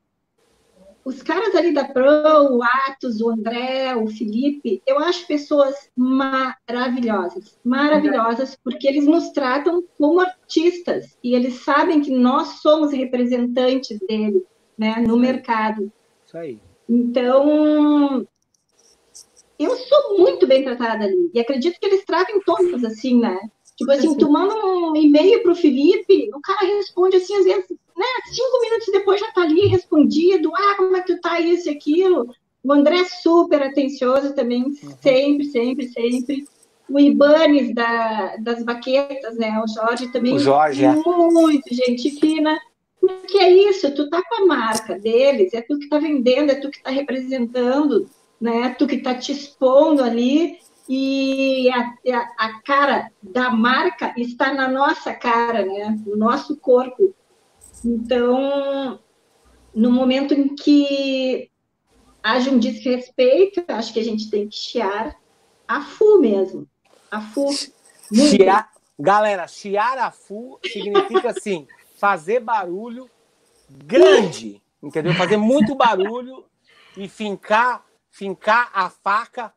[1.10, 7.58] os caras ali da Pro, o Atos, o André, o Felipe, eu acho pessoas maravilhosas,
[7.64, 14.44] maravilhosas, porque eles nos tratam como artistas e eles sabem que nós somos representantes dele,
[14.78, 15.92] né, no mercado.
[16.24, 16.60] Isso aí.
[16.88, 18.26] Então,
[19.58, 23.36] eu sou muito bem tratada ali e acredito que eles tratem todos assim, né?
[23.76, 27.72] Tipo assim, tu manda um e-mail para o Felipe, o cara responde assim, às vezes,
[28.00, 28.06] né?
[28.32, 31.72] Cinco minutos depois já tá ali respondido, ah, como é que tu tá, isso e
[31.72, 32.34] aquilo.
[32.64, 34.74] O André é super atencioso também, uhum.
[35.02, 36.44] sempre, sempre, sempre.
[36.88, 39.62] O Ibanes da, das baquetas, né?
[39.62, 40.34] O Jorge também.
[40.34, 40.92] O Jorge, é.
[40.92, 42.58] Muito gente fina.
[42.98, 46.54] Porque é isso, tu tá com a marca deles, é tu que tá vendendo, é
[46.56, 48.06] tu que tá representando,
[48.38, 48.74] né?
[48.78, 51.94] Tu que tá te expondo ali e a,
[52.36, 55.98] a, cara da marca está na nossa cara, né?
[56.04, 57.14] No nosso corpo.
[57.84, 59.00] Então,
[59.74, 61.50] no momento em que
[62.22, 65.16] haja um desrespeito, acho que a gente tem que chiar
[65.66, 66.68] a FU mesmo.
[67.10, 67.48] A FU.
[68.12, 71.66] Chiar, galera, chiar a FU significa assim,
[71.96, 73.08] fazer barulho
[73.68, 75.14] grande, entendeu?
[75.14, 76.44] Fazer muito barulho
[76.96, 79.54] e fincar, fincar a faca,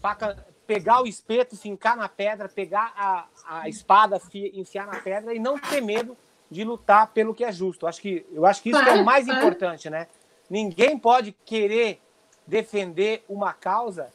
[0.00, 4.20] faca pegar o espeto, fincar na pedra, pegar a, a espada,
[4.54, 6.16] enfiar na pedra e não ter medo
[6.50, 7.84] de lutar pelo que é justo.
[7.84, 10.08] Eu acho que, eu acho que isso é o mais importante, né?
[10.48, 12.00] Ninguém pode querer
[12.46, 14.10] defender uma causa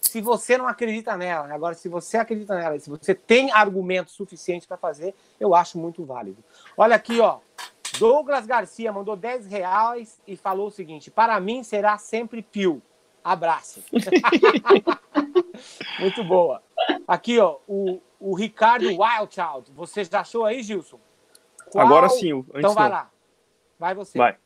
[0.00, 1.52] se você não acredita nela.
[1.52, 6.04] Agora, se você acredita nela, se você tem argumentos suficientes para fazer, eu acho muito
[6.04, 6.42] válido.
[6.76, 7.40] Olha aqui, ó.
[7.98, 12.80] Douglas Garcia mandou 10 reais e falou o seguinte: para mim será sempre Pio.
[13.24, 13.82] Abraço.
[15.98, 16.62] Muito boa.
[17.08, 19.72] Aqui, ó, o, o Ricardo Wildchild.
[19.74, 21.00] Você já achou aí, Gilson?
[21.74, 21.84] Qual...
[21.84, 22.30] Agora sim.
[22.54, 22.96] então vai não.
[22.96, 23.10] lá.
[23.80, 24.16] Vai você.
[24.16, 24.36] Vai.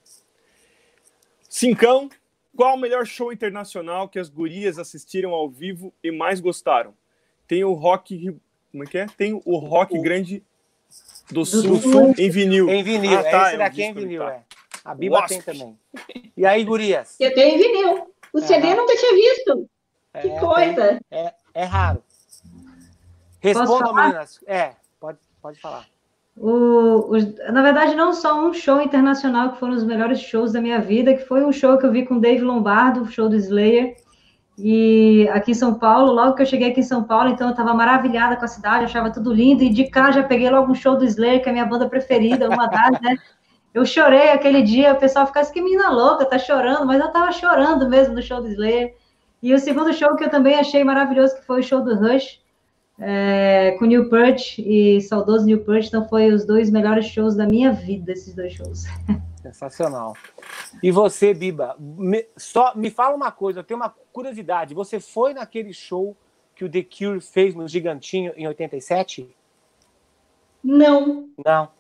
[1.47, 2.09] Cincão,
[2.57, 6.95] qual o melhor show internacional que as gurias assistiram ao vivo e mais gostaram?
[7.47, 8.35] Tem o Rock.
[8.73, 9.07] Como é que é?
[9.15, 10.01] Tem o Rock o...
[10.01, 10.43] Grande
[11.29, 12.71] do, do Sul, Sul, em vinil.
[12.71, 13.19] Em vinil.
[13.19, 14.33] Ah, tá, esse daqui é em vinil, tá.
[14.33, 14.43] é.
[14.83, 15.29] A Biba Wasp.
[15.29, 15.79] tem também.
[16.35, 17.15] E aí, gurias?
[17.21, 18.15] Eu tenho em vinil.
[18.33, 18.75] O CD é.
[18.75, 19.69] nunca tinha visto.
[20.23, 21.01] Que é, coisa!
[21.11, 22.03] É, é raro.
[23.39, 24.41] Responda, meninas.
[24.47, 25.87] É, pode, pode falar.
[26.41, 30.61] O, o, na verdade, não só um show internacional que foram os melhores shows da
[30.61, 33.97] minha vida, que foi um show que eu vi com Dave Lombardo, show do Slayer,
[34.57, 37.53] e aqui em São Paulo, logo que eu cheguei aqui em São Paulo, então eu
[37.53, 40.75] estava maravilhada com a cidade, achava tudo lindo, e de cá já peguei logo um
[40.75, 43.17] show do Slayer, que é a minha banda preferida, uma das, né?
[43.75, 47.09] Eu chorei aquele dia, o pessoal ficava assim, que menina louca, tá chorando, mas eu
[47.13, 48.95] tava chorando mesmo no show do Slayer.
[49.41, 52.41] E o segundo show que eu também achei maravilhoso, que foi o show do Rush,
[52.99, 57.47] é, com New Purge e saudoso New Purge, então foi os dois melhores shows da
[57.47, 58.85] minha vida, esses dois shows.
[59.41, 60.15] Sensacional.
[60.83, 64.75] E você, Biba, me, só me fala uma coisa, eu tenho uma curiosidade.
[64.75, 66.17] Você foi naquele show
[66.55, 69.29] que o The Cure fez no Gigantinho em 87?
[70.63, 71.29] Não.
[71.45, 71.71] Não.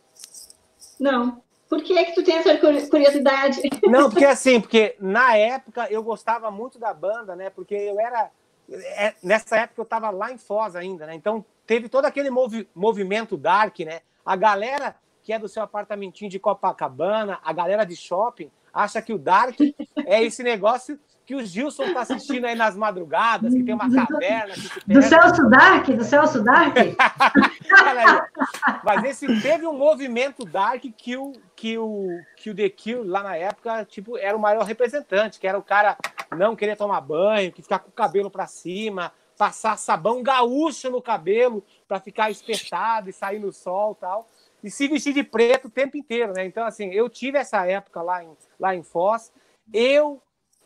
[1.00, 1.42] Não.
[1.68, 3.60] Por que, é que tu tem essa curiosidade?
[3.84, 7.50] Não, porque assim, porque na época eu gostava muito da banda, né?
[7.50, 8.30] Porque eu era.
[8.70, 11.14] É, nessa época eu estava lá em Foz ainda, né?
[11.14, 14.00] Então teve todo aquele movi movimento dark, né?
[14.24, 19.12] A galera que é do seu apartamentinho de Copacabana, a galera de shopping, acha que
[19.12, 19.58] o dark
[20.06, 24.54] é esse negócio que o Gilson tá assistindo aí nas madrugadas, que tem uma caverna.
[24.86, 25.86] do Celso Dark?
[25.86, 26.74] Do Celso Dark?
[28.82, 33.22] Mas esse teve um movimento Dark que o, que o, que o The Kill, lá
[33.22, 35.98] na época, tipo, era o maior representante, que era o cara
[36.36, 41.00] não querer tomar banho, que ficar com o cabelo para cima, passar sabão gaúcho no
[41.00, 44.28] cabelo para ficar espetado e sair no sol tal.
[44.62, 46.44] E se vestir de preto o tempo inteiro, né?
[46.44, 49.32] Então, assim, eu tive essa época lá em, lá em Foz.
[49.72, 50.20] Eu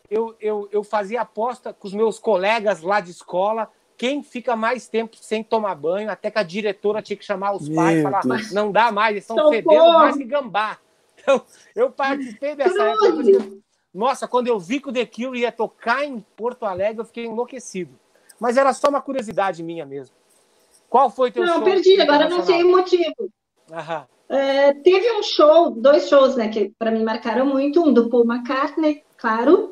[0.09, 4.87] eu, eu, eu fazia aposta com os meus colegas lá de escola quem fica mais
[4.87, 8.23] tempo sem tomar banho, até que a diretora tinha que chamar os pais e falar:
[8.51, 10.77] não dá mais, eles estão fedendo mais que gambá.
[11.15, 11.41] Então,
[11.73, 13.63] eu participei dessa época.
[13.93, 17.25] Nossa, quando eu vi que o The Cure ia tocar em Porto Alegre, eu fiquei
[17.25, 17.97] enlouquecido.
[18.39, 20.15] Mas era só uma curiosidade minha mesmo.
[20.89, 21.63] Qual foi teu não, show?
[21.63, 23.29] perdi, agora não sei o motivo.
[23.71, 24.05] Aham.
[24.29, 28.25] É, teve um show, dois shows, né, que para mim marcaram muito, um do Paul
[28.25, 29.71] McCartney, claro,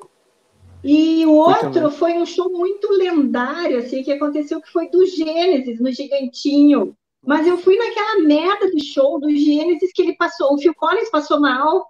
[0.84, 5.80] e o outro foi um show muito lendário, assim, que aconteceu, que foi do Gênesis,
[5.80, 6.96] no Gigantinho.
[7.24, 11.10] Mas eu fui naquela merda do show do Gênesis que ele passou, o Phil Collins
[11.10, 11.88] passou mal.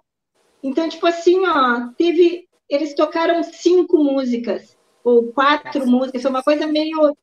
[0.62, 2.48] Então, tipo assim, ó, teve.
[2.68, 7.14] Eles tocaram cinco músicas, ou quatro músicas, foi uma coisa meio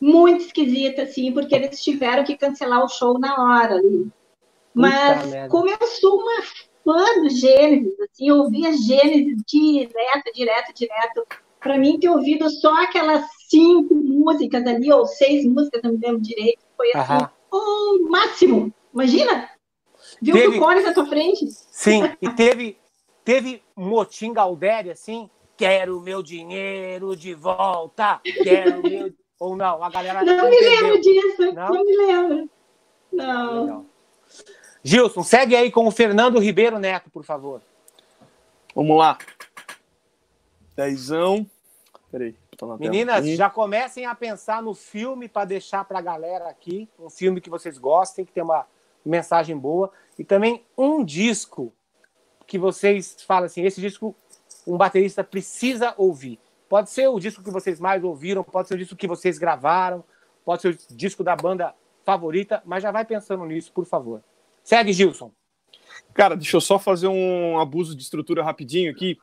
[0.00, 4.08] muito esquisita, assim, porque eles tiveram que cancelar o show na hora ali.
[4.74, 5.48] Mas merda.
[5.48, 6.42] como eu sou uma
[6.84, 11.26] fã do Gênesis, assim, eu ouvia Gênesis direto, direto, direto.
[11.60, 16.20] Para mim, ter ouvido só aquelas cinco músicas ali, ou seis músicas, não me lembro
[16.20, 17.30] direito, foi assim, Aham.
[17.50, 18.72] o máximo.
[18.94, 19.50] Imagina!
[20.20, 21.46] Viu Teve- o Collins na tua frente?
[21.50, 22.78] Sim, e teve,
[23.24, 29.12] teve motim Galdéria, assim, quero meu dinheiro de volta, quero meu...
[29.38, 30.82] Ou não, a galera Não me entendeu.
[30.82, 31.68] lembro disso, Não?
[31.72, 32.50] não, me lembro.
[33.12, 33.60] Não.
[33.62, 33.84] Legal.
[34.82, 37.60] Gilson, segue aí com o Fernando Ribeiro Neto, por favor.
[38.74, 39.16] Vamos lá.
[40.76, 41.48] Dezão.
[42.10, 42.34] Peraí.
[42.56, 47.10] tela Meninas, já comecem a pensar no filme para deixar para a galera aqui, um
[47.10, 48.66] filme que vocês gostem, que tem uma
[49.08, 51.72] mensagem boa, e também um disco
[52.46, 54.14] que vocês falam assim, esse disco
[54.66, 56.38] um baterista precisa ouvir.
[56.68, 60.04] Pode ser o disco que vocês mais ouviram, pode ser o disco que vocês gravaram,
[60.44, 61.74] pode ser o disco da banda
[62.04, 64.22] favorita, mas já vai pensando nisso, por favor.
[64.62, 65.30] Segue, Gilson.
[66.12, 69.18] Cara, deixa eu só fazer um abuso de estrutura rapidinho aqui.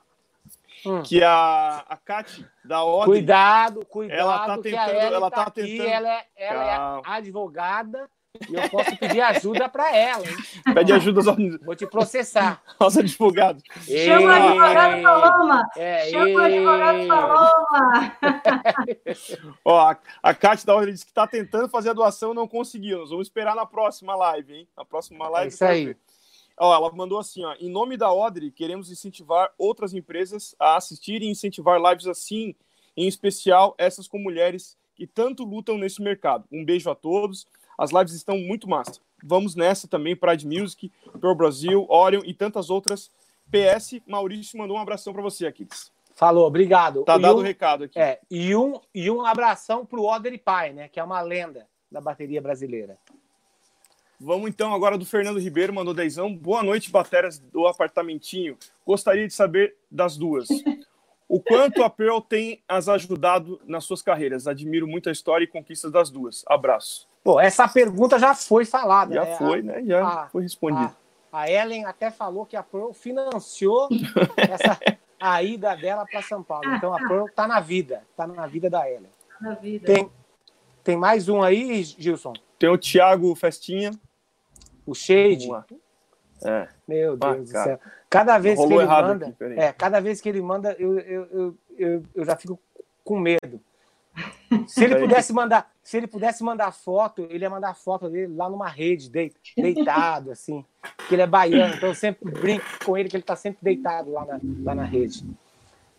[0.86, 1.02] Hum.
[1.02, 3.16] Que a, a Kate da Ordem.
[3.16, 8.10] Cuidado, cuidado, Ela tá tentando- ela tá tá aqui, tentando- ela, é, ela é advogada
[8.50, 10.36] e eu posso pedir ajuda para ela, hein?
[10.74, 12.62] Pede ajuda aos, Vou te processar.
[12.80, 13.64] aos advogados.
[13.86, 15.70] Chama o advogado Paloma!
[15.76, 17.08] É, Chama o advogado.
[17.08, 18.18] Paloma!
[19.64, 22.48] Ó, a, a Kate da Ordem disse que tá tentando fazer a doação e não
[22.48, 23.00] conseguiu.
[23.00, 24.68] Nós vamos esperar na próxima live, hein?
[24.76, 25.52] Na próxima live.
[25.52, 25.86] É isso aí.
[25.86, 25.98] ver.
[26.58, 27.54] Ó, ela mandou assim, ó.
[27.60, 32.56] Em nome da Audrey, queremos incentivar outras empresas a assistir e incentivar lives assim,
[32.96, 36.46] em especial essas com mulheres que tanto lutam nesse mercado.
[36.50, 37.46] Um beijo a todos.
[37.78, 39.00] As lives estão muito massa.
[39.24, 43.10] Vamos nessa também, Pride Music, Pearl Brasil, Orion e tantas outras.
[43.52, 45.92] PS, Maurício mandou um abração para você, Aquiles.
[46.16, 47.04] Falou, obrigado.
[47.04, 48.00] Tá E dado um- o recado aqui.
[48.00, 50.88] É, e um, e um abração pro Oder Pai, né?
[50.88, 52.98] Que é uma lenda da bateria brasileira.
[54.20, 56.34] Vamos então agora do Fernando Ribeiro, mandou dezão.
[56.34, 58.58] Boa noite, bateras do apartamentinho.
[58.86, 60.48] Gostaria de saber das duas.
[61.28, 64.48] O quanto a Pearl tem as ajudado nas suas carreiras.
[64.48, 66.46] Admiro muito a história e conquistas das duas.
[66.48, 67.08] Abraço.
[67.26, 69.16] Pô, essa pergunta já foi falada.
[69.16, 69.36] Já né?
[69.36, 69.84] foi, né?
[69.84, 70.96] Já a- foi respondido.
[71.32, 73.90] A, a Ellen até falou que a Pearl financiou
[74.38, 74.80] essa,
[75.20, 76.72] a ida dela para São Paulo.
[76.76, 79.10] Então a Pearl tá na vida, tá na vida da Ellen.
[79.42, 79.88] Na vida.
[79.88, 80.08] Tem,
[80.84, 82.34] tem mais um aí, Gilson?
[82.60, 83.90] Tem o Thiago Festinha.
[84.86, 85.50] O Shade.
[86.44, 86.68] É.
[86.88, 87.64] Meu Ah, Deus do cara.
[87.66, 87.80] céu.
[88.08, 91.58] Cada vez que ele manda, aqui, é, cada vez que ele manda, eu, eu, eu,
[91.76, 92.60] eu, eu já fico
[93.04, 93.60] com medo.
[94.68, 98.50] Se ele pudesse mandar, se ele pudesse mandar foto, ele ia mandar foto dele lá
[98.50, 100.64] numa rede, dei- deitado assim,
[100.98, 104.12] porque ele é baiano, então eu sempre brinco com ele que ele tá sempre deitado
[104.12, 105.26] lá na, lá na rede.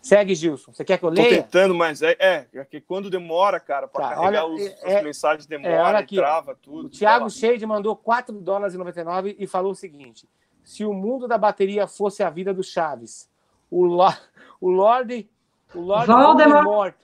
[0.01, 0.73] Segue, Gilson.
[0.73, 1.43] Você quer que eu Tô leia?
[1.43, 4.99] tentando, mas é, é, é que quando demora, cara, para Tá, carregar olha, os, é-
[4.99, 6.87] as mensagens olha demora, aqui, trava tudo.
[6.87, 7.29] O Thiago.
[7.29, 10.29] Shade mandou 4 dólares e 99 e falou o seguinte:
[10.63, 13.29] se o mundo da bateria fosse a vida do Chaves,
[13.69, 14.13] o, Lo,
[14.61, 15.29] o Lorde,
[15.75, 16.53] o Lorde Voldemort.
[16.65, 16.95] Voldemort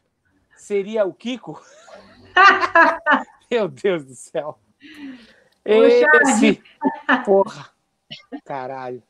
[0.62, 1.60] seria o Kiko?
[3.50, 4.58] Meu Deus do céu.
[5.64, 6.62] Esse,
[7.24, 7.70] porra,
[8.44, 9.02] caralho.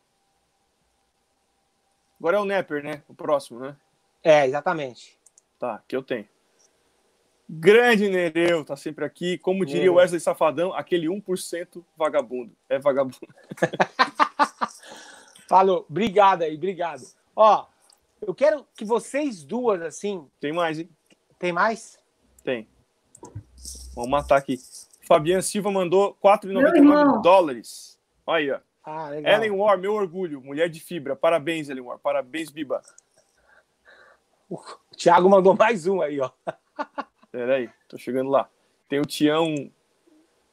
[2.19, 3.03] Agora é o Nepper, né?
[3.09, 3.77] O próximo, né?
[4.23, 5.19] É, exatamente.
[5.59, 6.29] Tá, que eu tenho.
[7.49, 9.37] Grande Nereu, tá sempre aqui.
[9.39, 12.57] Como diria o Wesley Safadão, aquele 1% vagabundo.
[12.69, 13.19] É vagabundo.
[15.49, 17.03] Falou, obrigado aí, obrigado.
[17.37, 17.67] Ó,
[18.27, 20.89] eu quero que vocês duas, assim, Tem mais, hein?
[21.43, 21.99] Tem mais?
[22.45, 22.69] Tem.
[23.97, 24.57] Vamos matar aqui.
[25.01, 27.19] Fabian Silva mandou Meu irmão.
[27.19, 27.99] 4,99 dólares.
[28.25, 28.59] Olha aí, ó.
[28.85, 29.33] Ah, legal.
[29.35, 30.41] Ellen War, meu orgulho.
[30.41, 31.17] Mulher de fibra.
[31.17, 31.99] Parabéns, Ellen War.
[31.99, 32.81] Parabéns, Biba.
[34.49, 34.61] O
[34.97, 36.31] Thiago mandou mais um aí, ó.
[37.33, 38.49] Pera aí, tô chegando lá.
[38.89, 39.69] Tem o Tião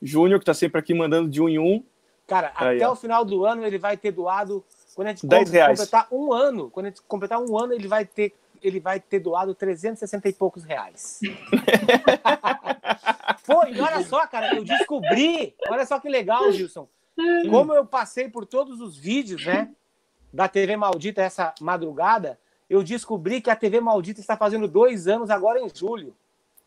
[0.01, 1.83] Júnior, que tá sempre aqui mandando de um em um.
[2.25, 2.93] Cara, Aí, até ó.
[2.93, 4.63] o final do ano ele vai ter doado.
[4.95, 5.79] Quando a gente 10 com- reais.
[5.79, 9.19] completar um ano, quando a gente completar um ano, ele vai ter, ele vai ter
[9.19, 11.19] doado 360 e poucos reais.
[13.71, 15.55] E olha só, cara, eu descobri.
[15.69, 16.87] Olha só que legal, Gilson.
[17.49, 19.69] Como eu passei por todos os vídeos, né?
[20.31, 25.29] Da TV Maldita essa madrugada, eu descobri que a TV Maldita está fazendo dois anos
[25.31, 26.15] agora em julho.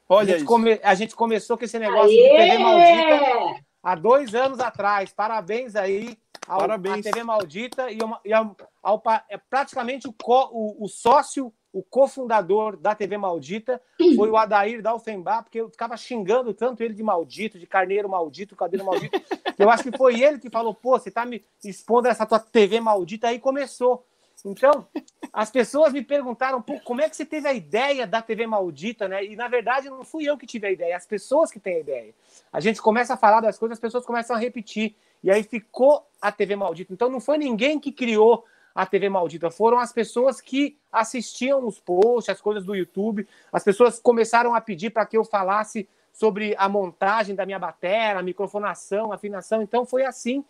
[0.09, 0.47] Olha a, gente isso.
[0.47, 5.13] come- a gente começou com esse negócio de TV maldita há dois anos atrás.
[5.13, 7.07] Parabéns aí ao, Parabéns.
[7.07, 11.53] à TV Maldita e, ao, e ao- ao é praticamente o, co- o- o sócio,
[11.73, 13.81] o cofundador da TV Maldita
[14.17, 18.57] foi o Adair Dalfenbach, porque eu ficava xingando tanto ele de maldito, de carneiro maldito,
[18.57, 19.21] cadeiro maldito.
[19.59, 22.81] eu acho que foi ele que falou, pô, você tá me expondo essa tua TV
[22.81, 24.05] maldita, aí começou.
[24.45, 24.89] Então,
[25.33, 29.07] as pessoas me perguntaram, pô, como é que você teve a ideia da TV maldita,
[29.07, 29.25] né?
[29.25, 31.81] E na verdade não fui eu que tive a ideia, as pessoas que têm a
[31.81, 32.13] ideia.
[32.53, 34.97] A gente começa a falar das coisas, as pessoas começam a repetir.
[35.23, 36.93] E aí ficou a TV maldita.
[36.93, 38.45] Então não foi ninguém que criou
[38.75, 43.29] a TV maldita, foram as pessoas que assistiam os posts, as coisas do YouTube.
[43.53, 48.19] As pessoas começaram a pedir para que eu falasse sobre a montagem da minha bateria,
[48.19, 49.63] a microfonação, a afinação.
[49.63, 50.45] Então foi assim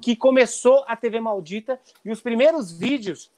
[0.00, 3.30] que começou a TV maldita e os primeiros vídeos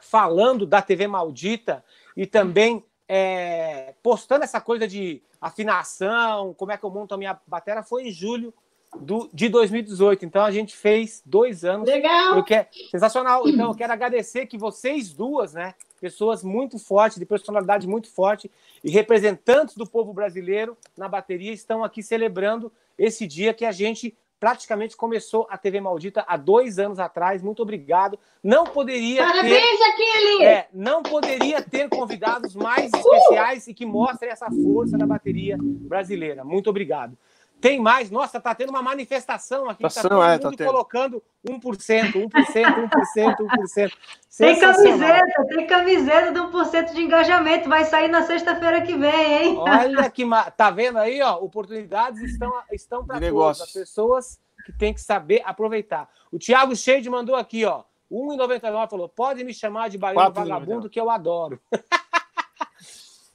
[0.00, 1.84] falando da TV maldita
[2.16, 7.38] e também é, postando essa coisa de afinação, como é que eu monto a minha
[7.46, 8.54] bateria, foi em julho
[8.98, 10.24] do, de 2018.
[10.24, 11.88] Então a gente fez dois anos.
[11.88, 12.36] Legal.
[12.36, 13.48] Eu quero, sensacional.
[13.48, 18.50] Então eu quero agradecer que vocês duas, né, pessoas muito fortes, de personalidade muito forte
[18.82, 24.16] e representantes do povo brasileiro na bateria, estão aqui celebrando esse dia que a gente
[24.40, 27.42] praticamente começou a TV Maldita há dois anos atrás.
[27.42, 28.18] Muito obrigado.
[28.42, 30.40] Não poderia ter Parabéns, Aquiles!
[30.40, 36.42] é, não poderia ter convidados mais especiais e que mostrem essa força da bateria brasileira.
[36.42, 37.16] Muito obrigado.
[37.60, 38.10] Tem mais?
[38.10, 39.82] Nossa, tá tendo uma manifestação aqui.
[39.82, 43.92] Tá Ação, todo é, mundo tá colocando 1%, 1%, 1%, 1%.
[44.38, 47.68] Tem camiseta, tem camiseta de 1% de engajamento.
[47.68, 49.56] Vai sair na sexta-feira que vem, hein?
[49.58, 50.50] Olha que ma...
[50.50, 51.36] tá vendo aí, ó?
[51.36, 53.68] Oportunidades estão estão para negócios.
[53.68, 56.08] As pessoas que têm que saber aproveitar.
[56.32, 57.84] O Thiago Shade mandou aqui, ó.
[58.10, 60.34] 1,99 falou: "Pode me chamar de baiano 4,99.
[60.34, 61.60] vagabundo que eu adoro".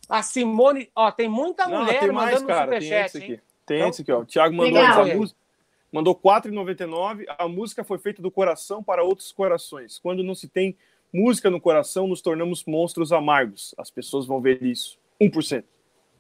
[0.08, 2.72] A Simone, ó, tem muita Não, mulher tem mais, mandando cara.
[2.72, 3.24] Tem superchat, hein?
[3.24, 3.55] aqui.
[3.66, 4.20] Tem Então, esse aqui, ó.
[4.20, 5.06] O Thiago mandou legal.
[5.06, 5.40] essa música.
[5.92, 7.26] Mandou R$ 4,99.
[7.38, 9.98] A música foi feita do coração para outros corações.
[9.98, 10.76] Quando não se tem
[11.14, 13.74] música no coração, nos tornamos monstros amargos.
[13.78, 14.98] As pessoas vão ver isso.
[15.22, 15.64] 1%.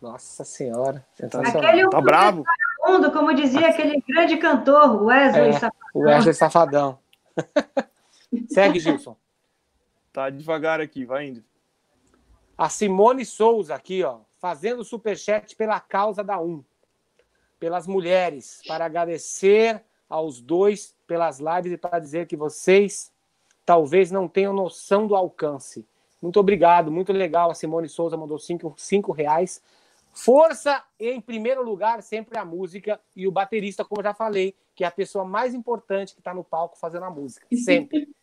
[0.01, 1.63] Nossa senhora, sensacional.
[1.63, 2.43] Aquele Tá bravo?
[2.85, 5.53] mundo, como dizia aquele grande cantor, Wesley É.
[5.53, 5.79] Safadão.
[5.93, 6.99] O Wesley Safadão.
[8.49, 9.15] Segue, Gilson.
[10.13, 11.43] Tá devagar aqui, vai indo.
[12.57, 16.63] A Simone Souza aqui, ó, fazendo superchat pela causa da Um,
[17.65, 23.11] pelas mulheres, para agradecer aos dois pelas lives e para dizer que vocês
[23.65, 25.83] talvez não tenham noção do alcance.
[26.21, 27.49] Muito obrigado, muito legal.
[27.49, 29.63] A Simone Souza mandou cinco, cinco reais.
[30.13, 34.83] Força em primeiro lugar, sempre a música e o baterista, como eu já falei, que
[34.83, 38.07] é a pessoa mais importante que está no palco fazendo a música, sempre.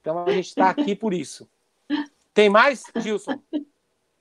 [0.00, 1.48] Então a gente está aqui por isso.
[2.32, 3.42] Tem mais, Gilson?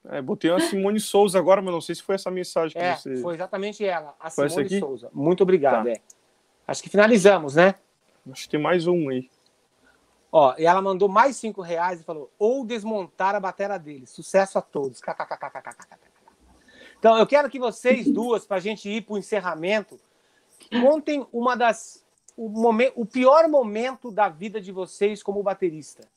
[0.09, 2.95] É, botei uma Simone Souza agora, mas não sei se foi essa mensagem que É,
[2.95, 3.17] você.
[3.17, 4.79] foi exatamente ela, a Foi Simone?
[4.79, 5.09] Souza.
[5.13, 5.91] Muito obrigado, Tá.
[5.91, 5.95] é.
[6.67, 7.75] Acho que finalizamos, né?
[8.31, 9.29] Acho que tem mais um aí.
[10.31, 14.05] Ó, e ela mandou mais cinco reais e falou: ou desmontar a bateria dele.
[14.05, 15.01] Sucesso a todos.
[16.99, 19.99] Então, eu quero que vocês duas, para a gente ir para o encerramento,
[20.81, 22.05] contem uma das.
[22.35, 26.07] O, momen- o pior momento da vida de vocês como baterista.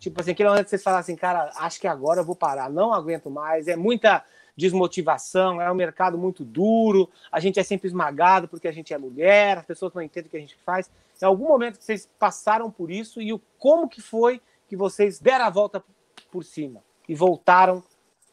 [0.00, 2.68] Tipo assim, aquele momento que vocês falam assim, cara, acho que agora eu vou parar,
[2.68, 4.24] não aguento mais, é muita
[4.56, 8.98] desmotivação, é um mercado muito duro, a gente é sempre esmagado porque a gente é
[8.98, 10.90] mulher, as pessoas não entendem o que a gente faz.
[11.20, 15.20] Em algum momento que vocês passaram por isso e o como que foi que vocês
[15.20, 15.84] deram a volta
[16.32, 17.84] por cima e voltaram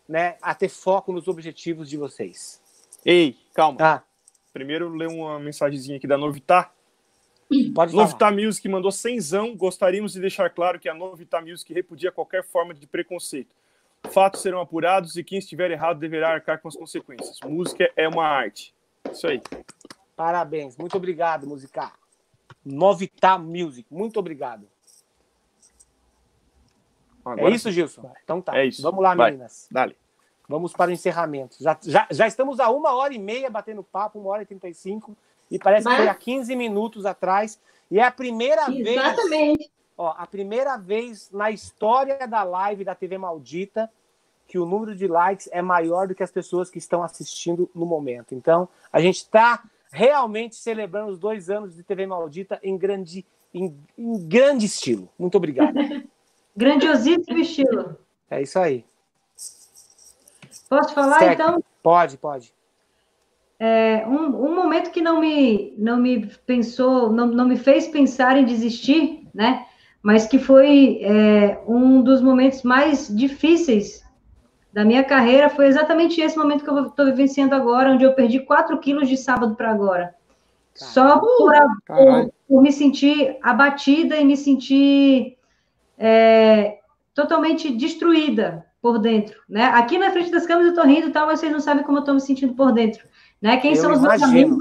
[0.08, 2.62] né, a ter foco nos objetivos de vocês.
[3.06, 3.78] Ei, calma.
[3.80, 4.04] Ah,
[4.58, 6.74] Primeiro ler uma mensagenzinha aqui da Novitar.
[7.74, 8.04] Pode falar.
[8.04, 9.56] Novitar Music mandou cenzão.
[9.56, 13.56] Gostaríamos de deixar claro que a Novitar Music repudia qualquer forma de preconceito.
[14.12, 17.40] Fatos serão apurados e quem estiver errado deverá arcar com as consequências.
[17.44, 18.74] Música é uma arte.
[19.12, 19.42] Isso aí.
[20.16, 21.94] Parabéns, muito obrigado, Musicar.
[22.66, 24.68] Novita Music, muito obrigado.
[27.24, 28.10] Agora é isso, Gilson?
[28.24, 28.58] Então tá.
[28.58, 28.82] É isso.
[28.82, 29.32] Vamos lá, Vai.
[29.32, 29.68] meninas.
[29.70, 29.96] Dale.
[30.48, 31.58] Vamos para o encerramento.
[31.60, 34.70] Já, já, já estamos a uma hora e meia batendo papo, uma hora e trinta
[34.70, 35.16] e cinco,
[35.50, 37.60] e parece que Mas- foi há 15 minutos atrás.
[37.90, 38.88] E é a primeira vez.
[38.88, 39.72] Exatamente.
[39.98, 43.90] Ó, a primeira vez na história da live da TV Maldita
[44.48, 47.86] que o número de likes é maior do que as pessoas que estão assistindo no
[47.86, 48.34] momento.
[48.34, 49.62] Então, a gente está
[49.92, 55.10] realmente celebrando os dois anos de TV Maldita em grande, em, em grande estilo.
[55.20, 55.74] Muito obrigado.
[56.56, 57.98] Grandiosíssimo estilo.
[58.30, 58.86] É isso aí.
[60.70, 61.34] Posso falar, Segue.
[61.34, 61.64] então?
[61.84, 62.54] Pode, pode.
[63.60, 68.38] É, um, um momento que não me, não me pensou, não, não me fez pensar
[68.38, 69.66] em desistir, né?
[70.02, 74.06] Mas que foi é, um dos momentos mais difíceis
[74.72, 78.40] da minha carreira foi exatamente esse momento que eu estou vivenciando agora, onde eu perdi
[78.42, 80.14] 4 quilos de sábado para agora.
[80.78, 80.94] Caramba.
[80.94, 81.52] Só por,
[81.88, 85.36] por, por, me sentir abatida e me sentir
[85.98, 86.78] é,
[87.14, 89.66] totalmente destruída por dentro, né?
[89.66, 92.02] Aqui na frente das câmeras eu estou rindo, tal, mas vocês não sabem como eu
[92.02, 93.04] estou me sentindo por dentro,
[93.42, 93.58] né?
[93.58, 94.58] Quem eu são os meus amigos?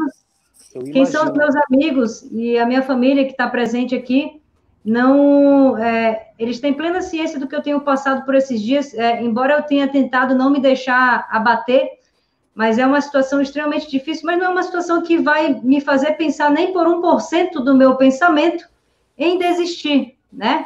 [0.92, 4.40] Quem são os meus amigos e a minha família que está presente aqui?
[4.86, 9.20] não, é, eles têm plena ciência do que eu tenho passado por esses dias, é,
[9.20, 11.90] embora eu tenha tentado não me deixar abater,
[12.54, 16.12] mas é uma situação extremamente difícil, mas não é uma situação que vai me fazer
[16.12, 18.64] pensar nem por um por cento do meu pensamento
[19.18, 20.64] em desistir, né?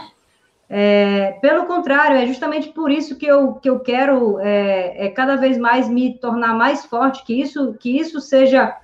[0.73, 5.35] É, pelo contrário, é justamente por isso que eu, que eu quero é, é cada
[5.35, 8.79] vez mais me tornar mais forte, que isso, que isso seja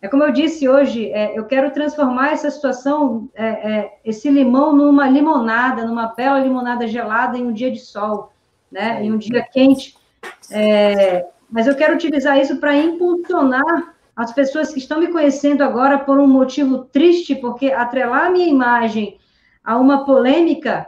[0.00, 4.74] é como eu disse hoje, é, eu quero transformar essa situação, é, é, esse limão,
[4.74, 8.32] numa limonada, numa bela limonada gelada em um dia de sol,
[8.70, 9.04] né?
[9.04, 9.96] Em um dia quente.
[10.52, 15.98] É, mas eu quero utilizar isso para impulsionar as pessoas que estão me conhecendo agora
[15.98, 19.18] por um motivo triste, porque atrelar a minha imagem
[19.64, 20.86] a uma polêmica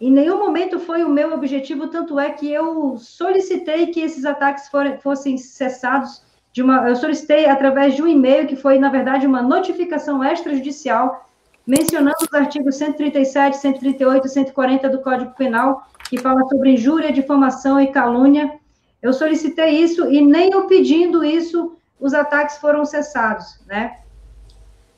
[0.00, 4.68] em nenhum momento foi o meu objetivo, tanto é que eu solicitei que esses ataques
[4.68, 6.22] for, fossem cessados
[6.52, 11.28] de uma, eu solicitei através de um e-mail que foi, na verdade, uma notificação extrajudicial
[11.66, 17.78] mencionando os artigos 137, 138 e 140 do Código Penal, que fala sobre injúria, difamação
[17.78, 18.58] e calúnia.
[19.02, 23.98] Eu solicitei isso e nem eu pedindo isso, os ataques foram cessados, né?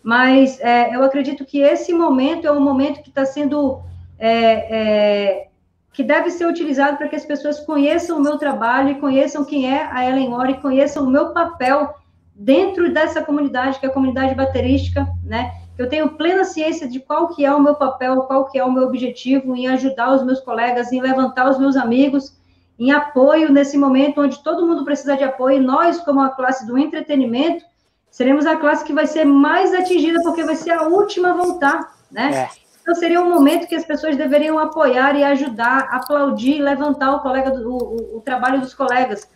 [0.01, 3.83] Mas é, eu acredito que esse momento é um momento que está sendo
[4.21, 5.49] é, é,
[5.93, 9.73] que deve ser utilizado para que as pessoas conheçam o meu trabalho e conheçam quem
[9.73, 11.95] é a Ellen Ori, conheçam o meu papel
[12.35, 15.53] dentro dessa comunidade, que é a comunidade baterística, né?
[15.79, 18.71] Eu tenho plena ciência de qual que é o meu papel, qual que é o
[18.71, 22.39] meu objetivo em ajudar os meus colegas, em levantar os meus amigos,
[22.79, 26.77] em apoio nesse momento onde todo mundo precisa de apoio, nós, como a classe do
[26.77, 27.65] entretenimento,
[28.11, 31.95] seremos a classe que vai ser mais atingida, porque vai ser a última a voltar,
[32.11, 32.49] né?
[32.57, 32.60] É.
[32.81, 37.51] Então, seria um momento que as pessoas deveriam apoiar e ajudar, aplaudir, levantar o, colega
[37.51, 39.29] do, o, o trabalho dos colegas.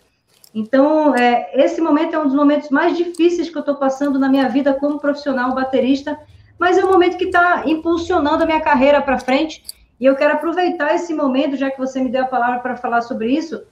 [0.54, 4.28] Então, é, esse momento é um dos momentos mais difíceis que eu estou passando na
[4.28, 6.18] minha vida como profissional baterista,
[6.58, 9.64] mas é um momento que está impulsionando a minha carreira para frente.
[10.00, 13.02] E eu quero aproveitar esse momento, já que você me deu a palavra para falar
[13.02, 13.62] sobre isso,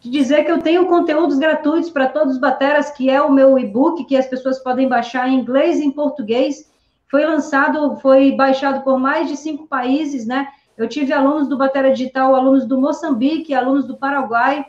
[0.00, 3.58] de dizer que eu tenho conteúdos gratuitos para todos os bateras, que é o meu
[3.58, 6.70] e-book, que as pessoas podem baixar em inglês e em português
[7.08, 10.48] foi lançado, foi baixado por mais de cinco países, né?
[10.76, 14.66] Eu tive alunos do Batera Digital, alunos do Moçambique, alunos do Paraguai,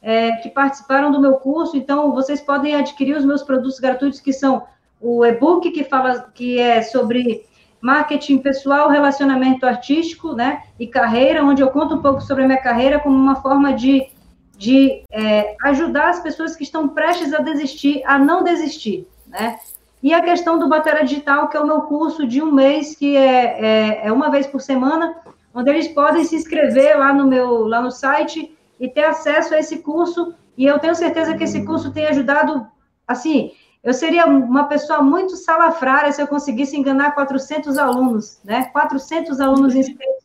[0.00, 1.76] é, que participaram do meu curso.
[1.76, 4.62] Então, vocês podem adquirir os meus produtos gratuitos, que são
[5.00, 7.44] o e-book, que fala que é sobre
[7.80, 10.62] marketing pessoal, relacionamento artístico, né?
[10.78, 14.08] E carreira, onde eu conto um pouco sobre a minha carreira como uma forma de,
[14.56, 19.58] de é, ajudar as pessoas que estão prestes a desistir, a não desistir, né?
[20.02, 23.16] E a questão do Batera Digital, que é o meu curso de um mês, que
[23.16, 25.14] é, é, é, uma vez por semana,
[25.54, 29.58] onde eles podem se inscrever lá no meu lá no site e ter acesso a
[29.58, 30.34] esse curso.
[30.56, 32.66] E eu tenho certeza que esse curso tem ajudado,
[33.06, 33.52] assim,
[33.82, 38.66] eu seria uma pessoa muito salafrária se eu conseguisse enganar 400 alunos, né?
[38.72, 40.24] 400 alunos inscritos,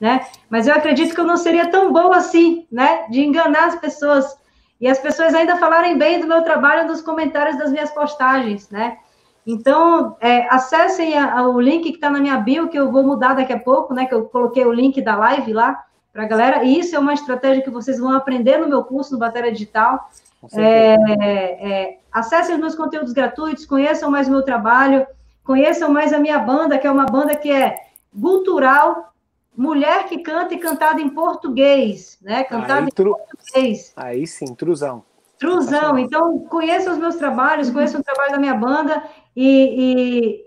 [0.00, 0.26] né?
[0.48, 3.06] Mas eu acredito que eu não seria tão boa assim, né?
[3.08, 4.36] De enganar as pessoas.
[4.80, 8.98] E as pessoas ainda falarem bem do meu trabalho nos comentários das minhas postagens, né?
[9.46, 13.02] Então, é, acessem a, a, o link que está na minha bio, que eu vou
[13.02, 14.06] mudar daqui a pouco, né?
[14.06, 16.64] Que eu coloquei o link da live lá para a galera.
[16.64, 20.10] E isso é uma estratégia que vocês vão aprender no meu curso no Bateria Digital.
[20.54, 25.06] É, é, acessem os meus conteúdos gratuitos, conheçam mais o meu trabalho,
[25.44, 27.76] conheçam mais a minha banda, que é uma banda que é
[28.20, 29.12] cultural,
[29.56, 32.44] mulher que canta e cantada em português, né?
[32.44, 33.92] Cantada em português.
[33.96, 35.04] Aí sim, trusão.
[35.38, 39.02] Truzão, então conheçam os meus trabalhos, conheçam o trabalho da minha banda
[39.36, 39.44] e,
[39.78, 40.44] e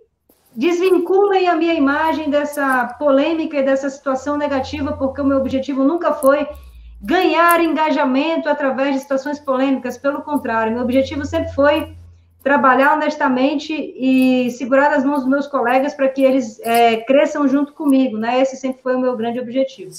[0.55, 6.13] desvinculem a minha imagem dessa polêmica e dessa situação negativa, porque o meu objetivo nunca
[6.13, 6.47] foi
[7.01, 11.95] ganhar engajamento através de situações polêmicas, pelo contrário, meu objetivo sempre foi
[12.41, 17.73] trabalhar honestamente e segurar as mãos dos meus colegas para que eles é, cresçam junto
[17.73, 18.39] comigo, né?
[18.39, 19.91] Esse sempre foi o meu grande objetivo.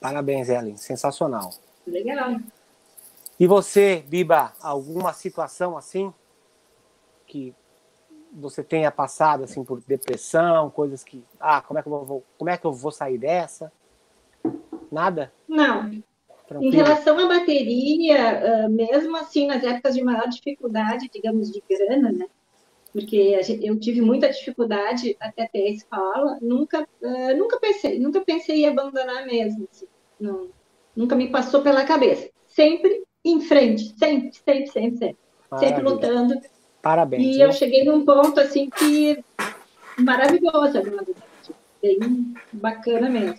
[0.00, 1.50] Parabéns, Ellen, sensacional.
[1.86, 2.36] Legal.
[3.38, 6.12] E você, Biba, alguma situação assim
[7.28, 7.54] que
[8.32, 12.50] você tenha passado assim por depressão, coisas que, ah, como é que eu vou, como
[12.50, 13.72] é que eu vou sair dessa?
[14.90, 15.32] Nada?
[15.48, 15.90] Não.
[16.46, 16.72] Tranquilo.
[16.72, 22.26] Em relação à bateria, mesmo assim nas épocas de maior dificuldade, digamos de grana, né?
[22.92, 26.86] Porque eu tive muita dificuldade até ter a escola, nunca,
[27.36, 29.86] nunca pensei, nunca pensei em abandonar mesmo, assim,
[30.20, 30.48] não,
[30.94, 35.16] nunca me passou pela cabeça sempre em frente, sempre, sempre, sempre, sempre.
[35.50, 35.76] Maravilha.
[35.76, 36.40] Sempre lutando.
[36.82, 37.22] Parabéns.
[37.22, 37.46] E viu?
[37.46, 39.24] eu cheguei num ponto assim que
[39.98, 41.06] maravilhoso agora.
[41.80, 43.38] Bem bacana mesmo.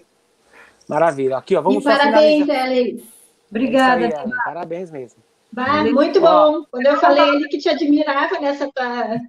[0.87, 1.37] Maravilha.
[1.37, 3.03] Aqui, ó, vamos e parabéns, Ellen.
[3.49, 4.05] Obrigada.
[4.05, 5.21] É aí, parabéns mesmo.
[5.51, 6.65] Bah, muito bom.
[6.71, 9.19] Quando eu falei ele que te admirava nessa tua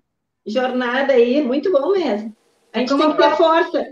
[0.47, 2.35] jornada aí, muito bom mesmo.
[2.73, 3.91] A gente é tem que ter força.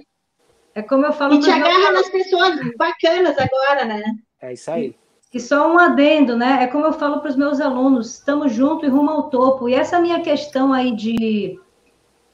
[0.75, 1.35] É como eu falo.
[1.35, 4.03] E te agarra nas pessoas bacanas agora, né?
[4.41, 4.97] É isso aí.
[5.33, 6.63] E só um adendo, né?
[6.63, 9.67] É como eu falo para os meus alunos, estamos juntos e rumo ao topo.
[9.67, 11.59] E essa minha questão aí de,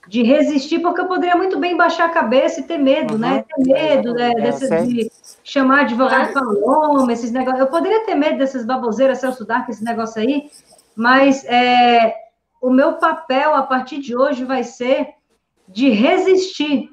[0.09, 3.21] de resistir, porque eu poderia muito bem baixar a cabeça e ter medo, uhum.
[3.21, 3.45] né?
[3.45, 4.33] Ter medo né?
[4.33, 5.13] É, Desse, de
[5.45, 7.61] chamar advogado paloma, esses negócios.
[7.61, 10.51] Eu poderia ter medo dessas baboseiras, Celso Dark, esse negócio aí,
[10.97, 12.15] mas é,
[12.61, 15.11] o meu papel a partir de hoje vai ser
[15.69, 16.91] de resistir.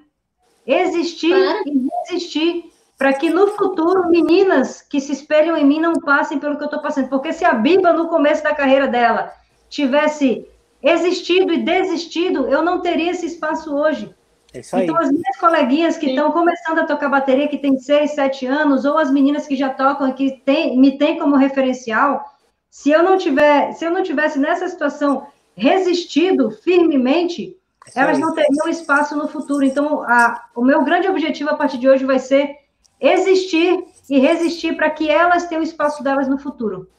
[0.68, 1.34] Existir
[1.66, 6.58] e resistir para que no futuro meninas que se espelham em mim não passem pelo
[6.58, 7.10] que eu estou passando.
[7.10, 9.34] Porque se a Biba, no começo da carreira dela,
[9.70, 10.48] tivesse
[10.82, 14.14] existido e desistido, eu não teria esse espaço hoje.
[14.54, 14.84] É isso aí.
[14.84, 18.86] Então, as minhas coleguinhas que estão começando a tocar bateria, que têm seis, sete anos,
[18.86, 22.24] ou as meninas que já tocam e que tem, me têm como referencial,
[22.70, 27.58] se eu não tiver, se eu não tivesse nessa situação resistido firmemente,
[27.96, 29.66] é elas não teriam espaço no futuro.
[29.66, 32.65] Então, a, o meu grande objetivo a partir de hoje vai ser
[33.00, 36.90] existir e resistir para que elas tenham o espaço delas no futuro.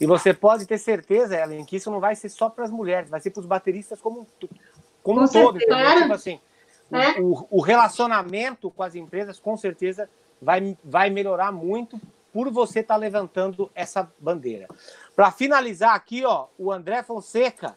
[0.00, 3.08] E você pode ter certeza, Ellen, que isso não vai ser só para as mulheres,
[3.08, 4.26] vai ser para os bateristas como,
[5.02, 5.58] como um todo.
[5.58, 6.40] Tipo assim,
[6.92, 7.20] é.
[7.20, 10.08] o, o, relacionamento com as empresas, com certeza,
[10.42, 12.00] vai, vai melhorar muito
[12.32, 14.66] por você estar tá levantando essa bandeira.
[15.14, 17.76] Para finalizar aqui, ó, o André Fonseca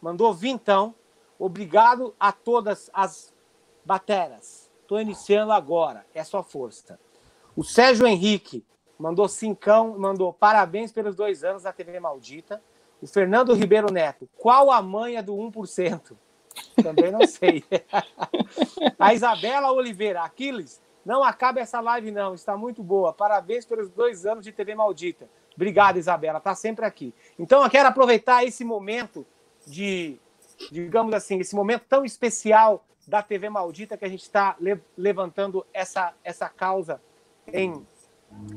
[0.00, 0.94] mandou vintão.
[1.38, 3.32] Obrigado a todas as
[3.84, 4.59] bateras.
[4.90, 6.04] Estou iniciando agora.
[6.12, 6.98] É sua força.
[7.54, 8.66] O Sérgio Henrique
[8.98, 12.60] mandou cincão, mandou parabéns pelos dois anos da TV Maldita.
[13.00, 16.16] O Fernando Ribeiro Neto, qual a manha do 1%?
[16.82, 17.62] Também não sei.
[18.98, 23.12] a Isabela Oliveira, Aquiles, não acaba essa live não, está muito boa.
[23.12, 25.30] Parabéns pelos dois anos de TV Maldita.
[25.54, 27.14] Obrigado, Isabela, está sempre aqui.
[27.38, 29.24] Então, eu quero aproveitar esse momento
[29.64, 30.18] de,
[30.72, 35.66] digamos assim, esse momento tão especial da TV Maldita que a gente está le levantando
[35.74, 37.02] essa, essa causa
[37.52, 37.84] em,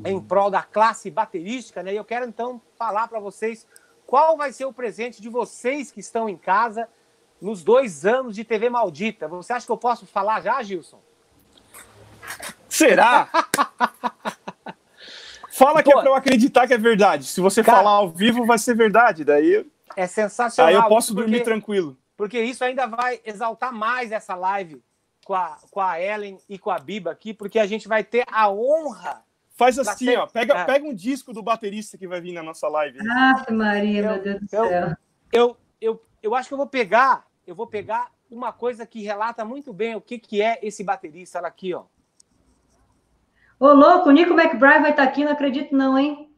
[0.04, 1.92] em prol da classe baterística, né?
[1.92, 3.66] E eu quero então falar para vocês
[4.06, 6.88] qual vai ser o presente de vocês que estão em casa
[7.40, 9.26] nos dois anos de TV Maldita.
[9.26, 11.00] Você acha que eu posso falar já, Gilson?
[12.68, 13.28] Será?
[15.50, 17.24] Fala que é Pô, é para eu acreditar que é verdade.
[17.24, 19.24] Se você cara, falar ao vivo, vai ser verdade.
[19.24, 20.68] Daí é sensacional.
[20.68, 21.96] Aí eu posso dormir tranquilo.
[22.16, 24.82] Porque isso ainda vai exaltar mais essa live
[25.24, 28.24] com a, com a Ellen e com a Biba aqui, porque a gente vai ter
[28.30, 29.24] a honra.
[29.56, 30.18] Faz assim, ser...
[30.18, 30.26] ó.
[30.26, 30.64] Pega, é.
[30.64, 32.98] pega um disco do baterista que vai vir na nossa live.
[33.08, 34.96] Ah, Maria, eu, meu Deus do eu, céu.
[35.32, 39.44] Eu, eu, eu acho que eu vou pegar, eu vou pegar uma coisa que relata
[39.44, 41.38] muito bem o que, que é esse baterista.
[41.38, 41.84] Olha aqui, ó.
[43.58, 46.33] Ô, louco, o Nico McBride vai estar aqui, não acredito não, hein?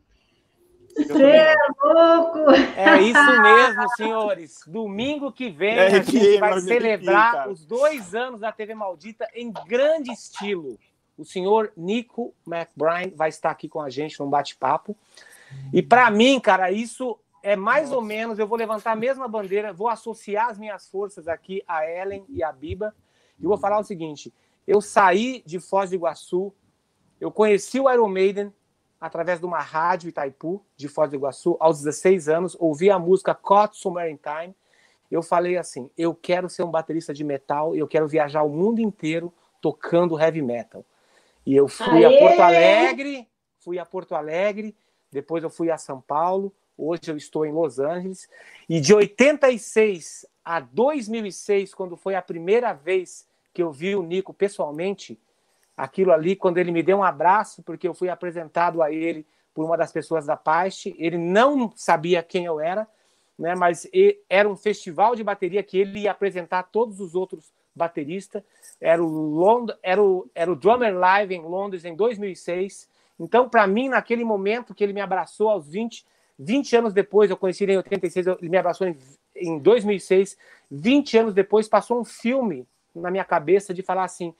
[0.97, 2.51] Você é louco!
[2.77, 4.61] É isso mesmo, senhores.
[4.67, 9.53] Domingo que vem é, a gente vai celebrar os dois anos da TV Maldita em
[9.67, 10.79] grande estilo.
[11.19, 14.97] O senhor Nico McBride vai estar aqui com a gente num bate-papo.
[15.73, 17.97] E para mim, cara, isso é mais Nossa.
[17.97, 18.39] ou menos.
[18.39, 22.43] Eu vou levantar a mesma bandeira, vou associar as minhas forças aqui a Ellen e
[22.43, 22.95] a Biba.
[23.39, 24.33] E vou falar o seguinte:
[24.67, 26.53] eu saí de Foz do Iguaçu,
[27.21, 28.53] eu conheci o Iron Maiden
[29.01, 33.35] através de uma rádio Itaipu, de Foz do Iguaçu, aos 16 anos, ouvi a música
[33.35, 34.55] Caught Somewhere in Time.
[35.11, 38.81] Eu falei assim: eu quero ser um baterista de metal, eu quero viajar o mundo
[38.81, 40.85] inteiro tocando heavy metal.
[41.45, 42.17] E eu fui Aê!
[42.17, 43.29] a Porto Alegre,
[43.61, 44.77] fui a Porto Alegre,
[45.13, 48.29] depois eu fui a São Paulo, hoje eu estou em Los Angeles.
[48.69, 54.35] E de 86 a 2006, quando foi a primeira vez que eu vi o Nico
[54.35, 55.19] pessoalmente,
[55.77, 59.65] aquilo ali quando ele me deu um abraço, porque eu fui apresentado a ele por
[59.65, 60.95] uma das pessoas da Paste.
[60.99, 62.87] Ele não sabia quem eu era,
[63.39, 63.89] né, mas
[64.29, 68.43] era um festival de bateria que ele ia apresentar todos os outros bateristas.
[68.81, 72.89] Era o, Lond era o, era o Drummer Live em Londres em 2006.
[73.21, 76.05] Então, para mim, naquele momento que ele me abraçou aos 20,
[76.39, 78.97] 20 anos depois, eu conheci ele em 86, ele me abraçou em,
[79.35, 80.37] em 2006.
[80.71, 84.35] 20 anos depois, passou um filme na minha cabeça de falar assim: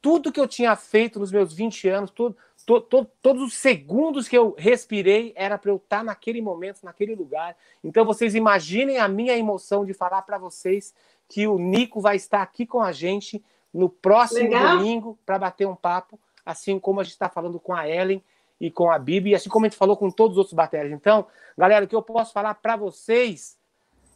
[0.00, 4.28] tudo que eu tinha feito nos meus 20 anos, tudo, to, to, todos os segundos
[4.28, 7.56] que eu respirei era para eu estar naquele momento, naquele lugar.
[7.82, 10.94] Então vocês imaginem a minha emoção de falar para vocês
[11.28, 13.42] que o Nico vai estar aqui com a gente
[13.72, 14.78] no próximo Legal.
[14.78, 18.22] domingo para bater um papo, assim como a gente está falando com a Ellen
[18.60, 20.92] e com a Bibi, assim como a gente falou com todos os outros baterias.
[20.92, 21.26] Então,
[21.56, 23.58] galera, o que eu posso falar para vocês,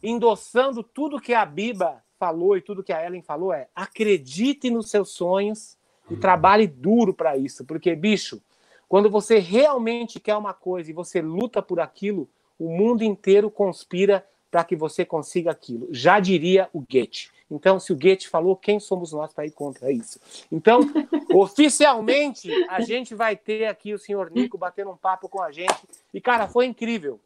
[0.01, 4.89] endossando tudo que a Biba falou e tudo que a Ellen falou é: acredite nos
[4.89, 5.77] seus sonhos
[6.09, 8.41] e trabalhe duro para isso, porque bicho,
[8.87, 14.25] quando você realmente quer uma coisa e você luta por aquilo, o mundo inteiro conspira
[14.49, 15.87] para que você consiga aquilo.
[15.91, 17.29] Já diria o Goethe.
[17.51, 20.19] Então, se o Goethe falou, quem somos nós para ir contra isso?
[20.51, 20.79] Então,
[21.33, 25.75] oficialmente, a gente vai ter aqui o senhor Nico batendo um papo com a gente.
[26.13, 27.19] E, cara, foi incrível.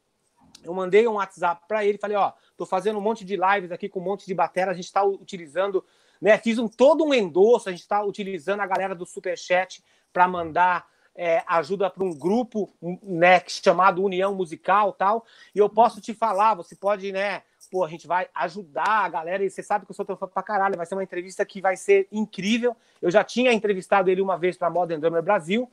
[0.68, 3.88] Eu mandei um WhatsApp para ele, falei, ó, tô fazendo um monte de lives aqui
[3.88, 5.84] com um monte de bateria, a gente está utilizando,
[6.22, 10.28] né, fiz um, todo um endosso, a gente está utilizando a galera do Superchat para
[10.28, 10.86] mandar
[11.18, 12.70] é, ajuda para um grupo
[13.02, 15.26] né, chamado União Musical tal.
[15.54, 17.42] E eu posso te falar, você pode, né?
[17.72, 20.28] Pô, a gente vai ajudar a galera, e você sabe que eu sou teu fã
[20.28, 20.78] pra caralho.
[20.78, 22.78] Vai ser uma entrevista que vai ser incrível.
[23.02, 25.70] Eu já tinha entrevistado ele uma vez para Modern Drummer Brasil.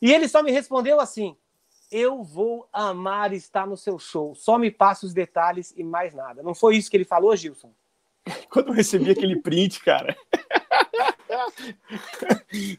[0.00, 1.34] E ele só me respondeu assim:
[1.90, 4.34] Eu vou amar estar no seu show.
[4.34, 6.42] Só me passa os detalhes e mais nada.
[6.42, 7.72] Não foi isso que ele falou, Gilson?
[8.50, 10.16] Quando eu recebi aquele print, cara.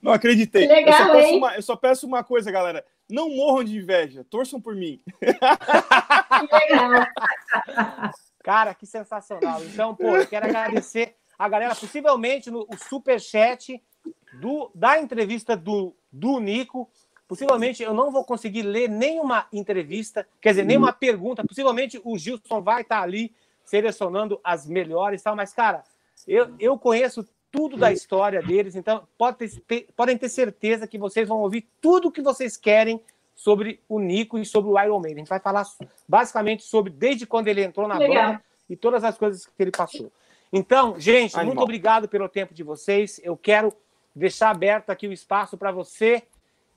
[0.02, 0.68] Não acreditei.
[0.68, 1.38] Legal, eu, só hein?
[1.38, 2.84] uma, eu, só peço uma coisa, galera.
[3.10, 4.26] Não morram de inveja.
[4.30, 5.02] Torçam por mim.
[6.52, 7.08] Legal.
[8.44, 9.64] Cara, que sensacional.
[9.64, 13.82] Então, pô, eu quero agradecer a galera, possivelmente no o superchat
[14.40, 16.90] do, da entrevista do, do Nico.
[17.28, 21.44] Possivelmente eu não vou conseguir ler nenhuma entrevista, quer dizer, nenhuma pergunta.
[21.46, 23.34] Possivelmente o Gilson vai estar ali
[23.66, 25.36] selecionando as melhores, tal.
[25.36, 25.84] Mas, cara,
[26.26, 31.28] eu, eu conheço tudo da história deles, então pode ter, podem ter certeza que vocês
[31.28, 33.02] vão ouvir tudo o que vocês querem
[33.36, 35.18] sobre o Nico e sobre o Iron Maiden.
[35.18, 35.66] A gente vai falar
[36.08, 38.32] basicamente sobre desde quando ele entrou na Legal.
[38.32, 40.12] banda e todas as coisas que ele passou.
[40.52, 41.46] Então, gente, Animal.
[41.46, 43.20] muito obrigado pelo tempo de vocês.
[43.24, 43.74] Eu quero
[44.16, 46.24] deixar aberto aqui o espaço para você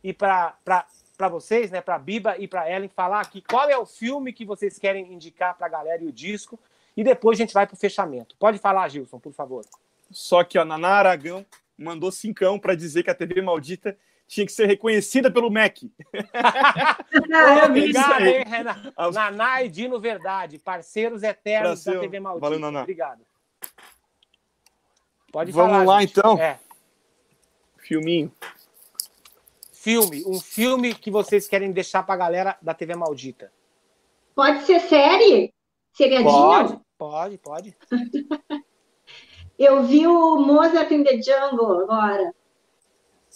[0.02, 3.85] e para para vocês, né, para Biba e para Ellen falar aqui qual é o
[3.85, 6.59] filme que vocês querem indicar para a galera e o disco
[6.97, 8.35] e depois a gente vai para o fechamento.
[8.39, 9.64] Pode falar, Gilson, por favor.
[10.10, 11.44] Só que a Naná Aragão
[11.77, 13.97] mandou cincão para dizer que a TV maldita
[14.27, 15.93] tinha que ser reconhecida pelo MEC.
[16.12, 16.20] Vi.
[17.66, 18.93] Obrigado, hein, Renan.
[19.12, 22.47] Naná e Dino Verdade, parceiros eternos Pra da TV Maldita.
[22.47, 22.82] Valeu, Naná.
[22.82, 23.27] Obrigado.
[25.32, 25.85] Pode Vamos falar.
[25.85, 26.10] lá, gente.
[26.12, 26.39] então.
[26.39, 26.59] É.
[27.78, 28.32] Filminho.
[29.81, 33.51] Filme, um filme que vocês querem deixar pra galera da TV Maldita.
[34.35, 35.55] Pode ser série?
[35.94, 36.31] Seriadinho?
[36.31, 37.77] Pode, pode, pode.
[39.59, 42.35] Eu vi o Mozart in the Jungle agora.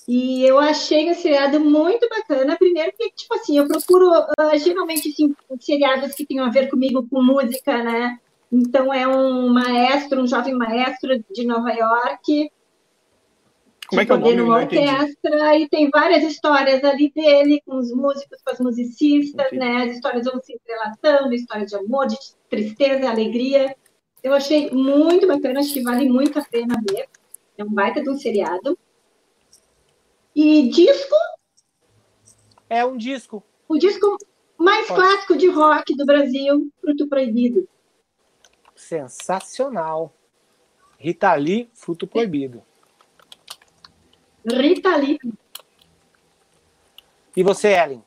[0.07, 2.57] E eu achei o seriado muito bacana.
[2.57, 7.07] Primeiro porque, tipo assim, eu procuro ah, geralmente assim, seriados que tenham a ver comigo,
[7.09, 8.19] com música, né?
[8.51, 12.51] Então é um maestro, um jovem maestro de Nova York,
[13.95, 14.49] Como é que é o poder nome?
[14.49, 19.85] Numa orquestra e tem várias histórias ali dele com os músicos, com as musicistas, né?
[19.85, 22.17] As histórias vão se entrelaçando, histórias de amor, de
[22.49, 23.75] tristeza, alegria.
[24.23, 27.07] Eu achei muito bacana, acho que vale muito a pena ver.
[27.57, 28.77] É um baita de um seriado.
[30.35, 31.15] E disco,
[32.69, 33.45] É um disco.
[33.69, 34.19] o disco
[34.59, 35.01] mais Pode.
[35.01, 37.69] clássico de rock do Brasil, Fruto Proibido.
[38.75, 40.13] Sensacional.
[40.99, 42.63] Rita Lee, Fruto Proibido.
[44.47, 45.19] Rita Lee.
[47.37, 48.03] E você, Ellen?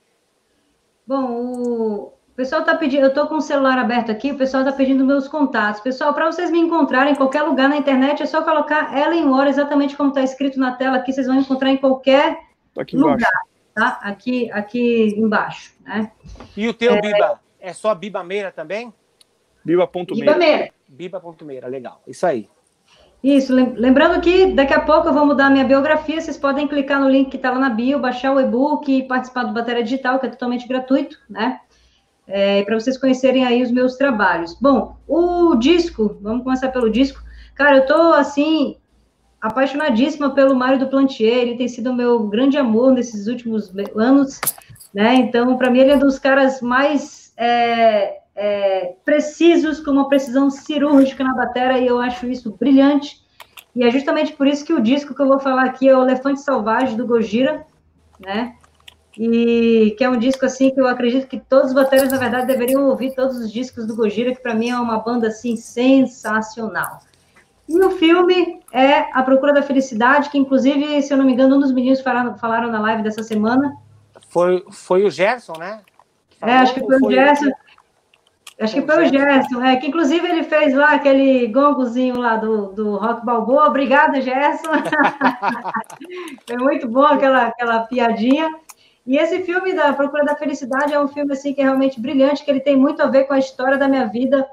[1.05, 4.72] Bom, o pessoal tá pedindo, eu tô com o celular aberto aqui, o pessoal tá
[4.72, 5.81] pedindo meus contatos.
[5.81, 9.47] Pessoal, para vocês me encontrarem em qualquer lugar na internet, é só colocar Ellen War,
[9.47, 12.39] exatamente como está escrito na tela aqui, vocês vão encontrar em qualquer
[12.73, 13.14] Tá aqui embaixo.
[13.15, 13.41] lugar,
[13.73, 13.99] tá?
[14.03, 16.11] Aqui, aqui embaixo, né?
[16.55, 17.39] E o teu, Biba?
[17.59, 18.93] É só Biba Meira também?
[19.65, 20.15] Biba.meira.
[20.15, 20.69] Ibameira.
[20.88, 22.01] Biba.meira, legal.
[22.07, 22.47] Isso aí.
[23.23, 27.02] Isso, lem- lembrando que daqui a pouco eu vou mudar minha biografia, vocês podem clicar
[27.02, 30.19] no link que está lá na bio, baixar o e-book e participar do Bateria Digital,
[30.19, 31.60] que é totalmente gratuito, né?
[32.27, 34.56] É, para vocês conhecerem aí os meus trabalhos.
[34.61, 37.19] Bom, o disco, vamos começar pelo disco.
[37.56, 38.77] Cara, eu tô assim,
[39.41, 44.39] apaixonadíssima pelo Mário do Plantier, ele tem sido o meu grande amor nesses últimos anos,
[44.94, 45.15] né?
[45.15, 50.51] Então, para mim, ele é um dos caras mais é, é, precisos, com uma precisão
[50.51, 53.19] cirúrgica na bateria, e eu acho isso brilhante.
[53.76, 56.03] E é justamente por isso que o disco que eu vou falar aqui é o
[56.03, 57.65] Elefante Selvagem, do Gojira,
[58.19, 58.53] né?
[59.18, 62.45] E que é um disco, assim, que eu acredito que todos os bateras, na verdade,
[62.45, 66.99] deveriam ouvir todos os discos do Gojira, que para mim é uma banda, assim, sensacional.
[67.68, 71.57] E o filme é A Procura da Felicidade, que inclusive, se eu não me engano,
[71.57, 73.76] um dos meninos falaram, falaram na live dessa semana.
[74.30, 75.81] Foi, foi o Gerson, né?
[76.30, 77.51] Que É, acho que falou, foi o Gerson.
[78.59, 79.17] Acho que Foi o Gerson.
[79.19, 83.67] Gerson, é, que inclusive ele fez lá aquele gongozinho lá do, do Rock Balboa.
[83.67, 84.71] Obrigada, Gerson.
[86.47, 88.49] Foi muito bom aquela, aquela piadinha.
[89.05, 92.43] E esse filme da Procura da Felicidade é um filme assim que é realmente brilhante,
[92.43, 94.45] que ele tem muito a ver com a história da minha vida,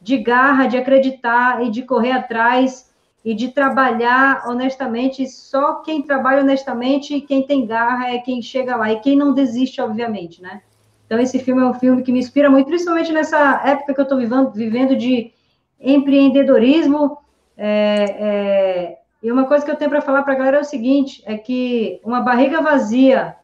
[0.00, 2.92] de garra, de acreditar e de correr atrás
[3.24, 5.26] e de trabalhar honestamente.
[5.26, 9.32] Só quem trabalha honestamente e quem tem garra é quem chega lá e quem não
[9.32, 10.60] desiste, obviamente, né?
[11.06, 14.02] Então esse filme é um filme que me inspira muito, principalmente nessa época que eu
[14.02, 15.32] estou vivendo, de
[15.80, 17.18] empreendedorismo.
[17.56, 20.64] É, é, e uma coisa que eu tenho para falar para a galera é o
[20.64, 23.36] seguinte: é que uma barriga vazia,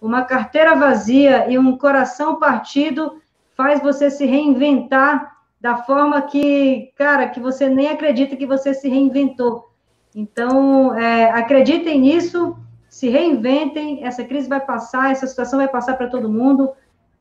[0.00, 3.20] uma carteira vazia e um coração partido
[3.56, 8.88] faz você se reinventar da forma que, cara, que você nem acredita que você se
[8.88, 9.70] reinventou.
[10.14, 12.56] Então, é, acreditem nisso,
[12.88, 16.70] se reinventem, essa crise vai passar, essa situação vai passar para todo mundo.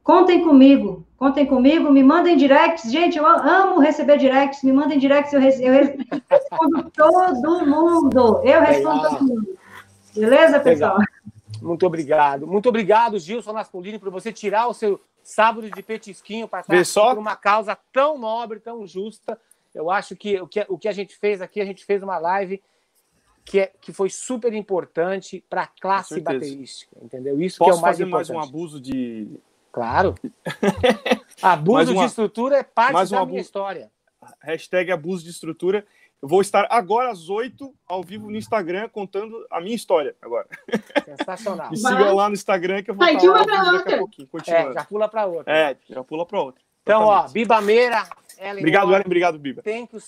[0.06, 2.91] Contem comigo, contem comigo, me mandem directs.
[2.91, 8.40] Gente, eu amo receber directs, me mandem directs, eu, eu respondo todo mundo.
[8.44, 9.18] Eu respondo Legal.
[9.18, 9.57] todo mundo.
[10.15, 10.99] Beleza, pessoal?
[10.99, 11.15] Legal.
[11.60, 12.45] Muito obrigado.
[12.45, 17.18] Muito obrigado, Gilson Naspolini, por você tirar o seu sábado de petisquinho para estar por
[17.18, 19.41] uma causa tão nobre, tão justa.
[19.73, 22.19] Eu acho que o, que o que a gente fez aqui, a gente fez uma
[22.19, 22.61] live
[23.44, 27.41] que, é, que foi super importante para a classe baterística, entendeu?
[27.41, 28.36] Isso Posso que é o mais fazer importante.
[28.36, 29.40] mais um abuso de
[29.76, 30.15] Claro.
[31.43, 33.91] abuso uma, de estrutura é parte da minha história.
[34.41, 35.85] Hashtag abuso de estrutura.
[36.22, 40.47] Eu vou estar agora às 8 ao vivo no Instagram contando a minha história agora.
[41.03, 41.69] Sensacional.
[41.72, 44.69] Me sigam lá no Instagram que eu vou Vai estar lá daqui a pouquinho, continuando.
[44.69, 45.53] É, já pula para outra.
[45.53, 46.64] É, já pula para outra.
[46.81, 48.07] Então, ó, Biba Meira,
[48.39, 49.02] Ellen Obrigado, Ellen.
[49.06, 49.61] Obrigado, Biba.
[49.61, 50.02] Thank you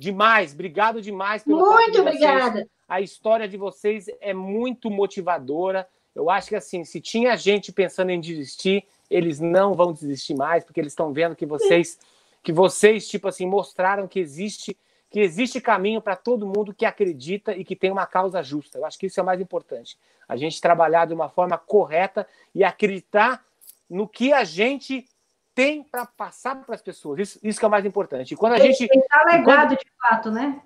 [0.00, 0.52] demais.
[0.52, 2.68] Obrigado demais pelo Muito obrigada.
[2.88, 5.86] A história de vocês é muito motivadora.
[6.12, 10.64] Eu acho que, assim, se tinha gente pensando em desistir, eles não vão desistir mais,
[10.64, 11.98] porque eles estão vendo que vocês,
[12.42, 14.76] que vocês, tipo assim, mostraram que existe
[15.08, 18.76] que existe caminho para todo mundo que acredita e que tem uma causa justa.
[18.76, 19.96] Eu acho que isso é o mais importante.
[20.28, 23.44] A gente trabalhar de uma forma correta e acreditar
[23.88, 25.06] no que a gente
[25.54, 27.20] tem para passar para as pessoas.
[27.20, 28.34] Isso, isso que é o mais importante.
[28.34, 28.86] E quando a gente.
[29.26, 29.78] Legado quando...
[29.78, 30.60] de fato, né?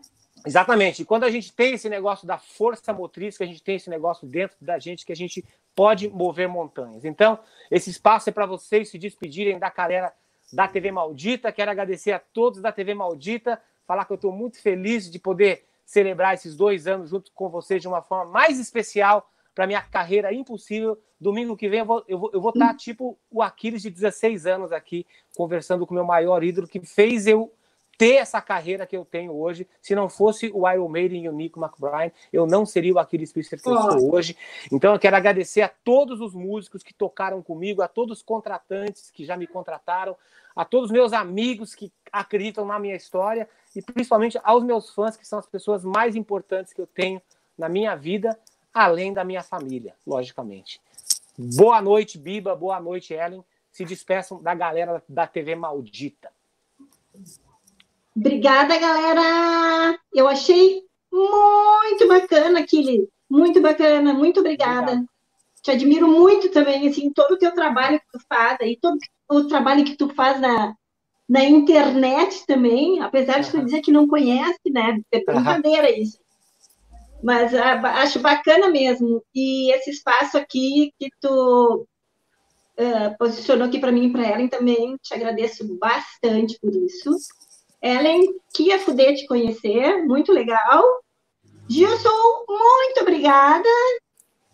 [0.46, 1.02] Exatamente.
[1.02, 3.90] E quando a gente tem esse negócio da força motriz, que a gente tem esse
[3.90, 5.44] negócio dentro da gente, que a gente
[5.74, 7.04] pode mover montanhas.
[7.04, 7.38] Então,
[7.70, 10.12] esse espaço é para vocês se despedirem da galera
[10.52, 11.52] da TV Maldita.
[11.52, 15.64] Quero agradecer a todos da TV Maldita, falar que eu estou muito feliz de poder
[15.84, 20.32] celebrar esses dois anos junto com vocês de uma forma mais especial para minha carreira
[20.32, 20.98] impossível.
[21.20, 23.90] Domingo que vem eu vou, eu vou, eu vou estar tá, tipo o Aquiles de
[23.90, 25.06] 16 anos aqui,
[25.36, 27.52] conversando com o meu maior ídolo, que fez eu
[28.00, 29.68] ter essa carreira que eu tenho hoje.
[29.82, 33.30] Se não fosse o Iron Maiden e o Nico McBride, eu não seria o Aquiles
[33.30, 34.34] Priester que eu sou hoje.
[34.72, 39.10] Então eu quero agradecer a todos os músicos que tocaram comigo, a todos os contratantes
[39.10, 40.16] que já me contrataram,
[40.56, 43.46] a todos os meus amigos que acreditam na minha história
[43.76, 47.20] e principalmente aos meus fãs, que são as pessoas mais importantes que eu tenho
[47.58, 48.40] na minha vida,
[48.72, 50.80] além da minha família, logicamente.
[51.36, 52.56] Boa noite, Biba.
[52.56, 53.44] Boa noite, Ellen.
[53.70, 56.32] Se despeçam da galera da TV Maldita.
[58.16, 59.98] Obrigada, galera!
[60.12, 60.82] Eu achei
[61.12, 63.08] muito bacana, Kili.
[63.28, 65.04] Muito bacana, muito obrigada.
[65.62, 69.46] Te admiro muito também, assim, todo o teu trabalho que tu faz, e todo o
[69.46, 70.74] trabalho que tu faz na,
[71.28, 75.00] na internet também, apesar de tu dizer que não conhece, né?
[75.12, 76.02] É brincadeira uhum.
[76.02, 76.18] isso.
[77.22, 79.22] Mas ah, acho bacana mesmo.
[79.34, 81.86] E esse espaço aqui que tu
[82.78, 87.10] uh, posicionou aqui para mim e para Ellen também, te agradeço bastante por isso.
[87.82, 90.82] Ellen, que ia poder te conhecer, muito legal.
[91.68, 93.68] Gilson, muito obrigada.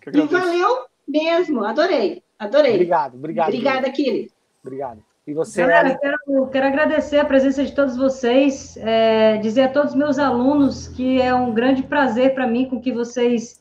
[0.06, 2.74] E valeu mesmo, adorei, adorei.
[2.74, 3.48] Obrigado, obrigado.
[3.48, 4.30] Obrigada, Kili.
[4.62, 5.02] Obrigado.
[5.26, 9.90] E você, Galera, quero, quero, agradecer a presença de todos vocês, é, dizer a todos
[9.90, 13.60] os meus alunos que é um grande prazer para mim com que vocês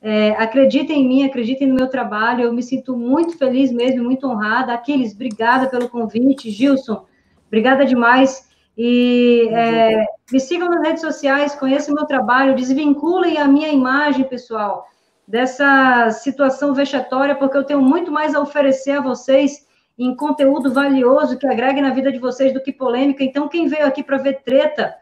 [0.00, 2.44] é, acreditem em mim, acreditem no meu trabalho.
[2.44, 4.72] Eu me sinto muito feliz mesmo, muito honrada.
[4.72, 6.48] Aquiles, obrigada pelo convite.
[6.48, 7.04] Gilson,
[7.48, 8.48] obrigada demais.
[8.76, 14.86] E é, me sigam nas redes sociais, conheçam meu trabalho, desvinculem a minha imagem, pessoal,
[15.26, 19.66] dessa situação vexatória, porque eu tenho muito mais a oferecer a vocês
[19.98, 23.22] em conteúdo valioso que agregue na vida de vocês do que polêmica.
[23.22, 24.94] Então, quem veio aqui para ver treta,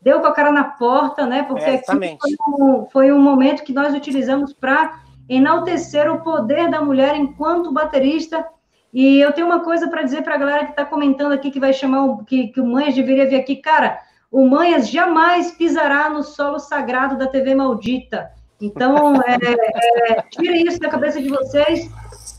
[0.00, 1.42] deu com a cara na porta, né?
[1.42, 6.80] Porque aqui foi um, foi um momento que nós utilizamos para enaltecer o poder da
[6.80, 8.46] mulher enquanto baterista
[8.92, 11.60] e eu tenho uma coisa para dizer para a galera que está comentando aqui que
[11.60, 13.56] vai chamar o, que, que o Manhas deveria vir aqui.
[13.56, 14.00] Cara,
[14.30, 18.30] o Manhas jamais pisará no solo sagrado da TV maldita.
[18.60, 21.90] Então, é, é, tirem isso da cabeça de vocês.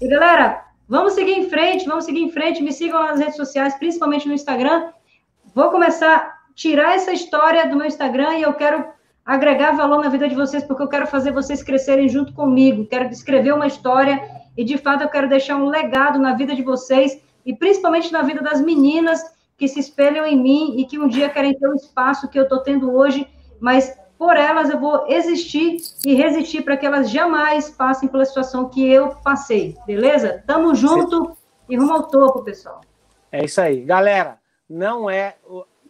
[0.01, 2.63] E, galera, vamos seguir em frente, vamos seguir em frente.
[2.63, 4.89] Me sigam nas redes sociais, principalmente no Instagram.
[5.53, 8.83] Vou começar a tirar essa história do meu Instagram e eu quero
[9.23, 12.87] agregar valor na vida de vocês, porque eu quero fazer vocês crescerem junto comigo.
[12.87, 16.63] Quero escrever uma história e de fato eu quero deixar um legado na vida de
[16.63, 19.23] vocês e principalmente na vida das meninas
[19.55, 22.43] que se espelham em mim e que um dia querem ter o espaço que eu
[22.43, 23.27] estou tendo hoje,
[23.59, 28.67] mas por elas eu vou existir e resistir para que elas jamais passem pela situação
[28.67, 30.43] que eu passei, beleza?
[30.45, 31.31] Tamo junto Sim.
[31.69, 32.81] e rumo ao topo, pessoal.
[33.31, 33.81] É isso aí.
[33.81, 34.39] Galera,
[34.69, 35.35] não é.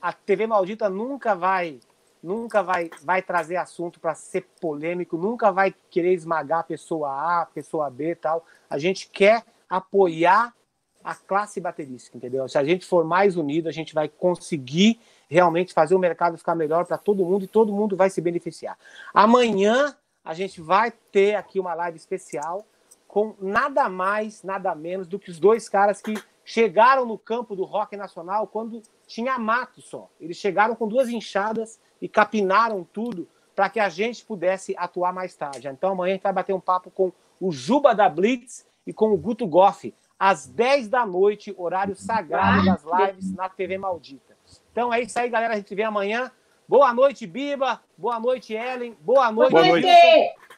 [0.01, 1.79] A TV Maldita nunca vai.
[2.27, 7.45] Nunca vai, vai trazer assunto para ser polêmico, nunca vai querer esmagar a pessoa A,
[7.45, 8.45] pessoa B tal.
[8.69, 10.53] A gente quer apoiar
[11.01, 12.45] a classe baterística, entendeu?
[12.49, 14.99] Se a gente for mais unido, a gente vai conseguir
[15.29, 18.77] realmente fazer o mercado ficar melhor para todo mundo e todo mundo vai se beneficiar.
[19.13, 22.65] Amanhã a gente vai ter aqui uma live especial
[23.07, 26.13] com nada mais, nada menos do que os dois caras que
[26.43, 30.09] chegaram no campo do rock nacional quando tinha mato só.
[30.19, 35.35] Eles chegaram com duas enxadas e capinaram tudo para que a gente pudesse atuar mais
[35.35, 35.67] tarde.
[35.67, 39.11] Então amanhã a gente vai bater um papo com o Juba da Blitz e com
[39.11, 44.35] o Guto Goff, às 10 da noite, horário sagrado das lives na TV Maldita.
[44.71, 45.53] Então é isso aí, galera.
[45.53, 46.31] A gente vê amanhã.
[46.67, 47.81] Boa noite, Biba.
[47.97, 48.95] Boa noite, Ellen.
[49.01, 49.87] Boa noite, boa noite.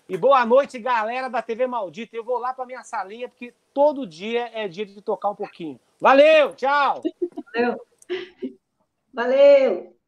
[0.08, 2.16] E boa noite, galera da TV Maldita.
[2.16, 5.80] Eu vou lá para minha salinha, porque todo dia é dia de tocar um pouquinho.
[6.00, 7.02] Valeu, tchau.
[7.54, 7.82] Valeu.
[9.14, 9.99] Valeu.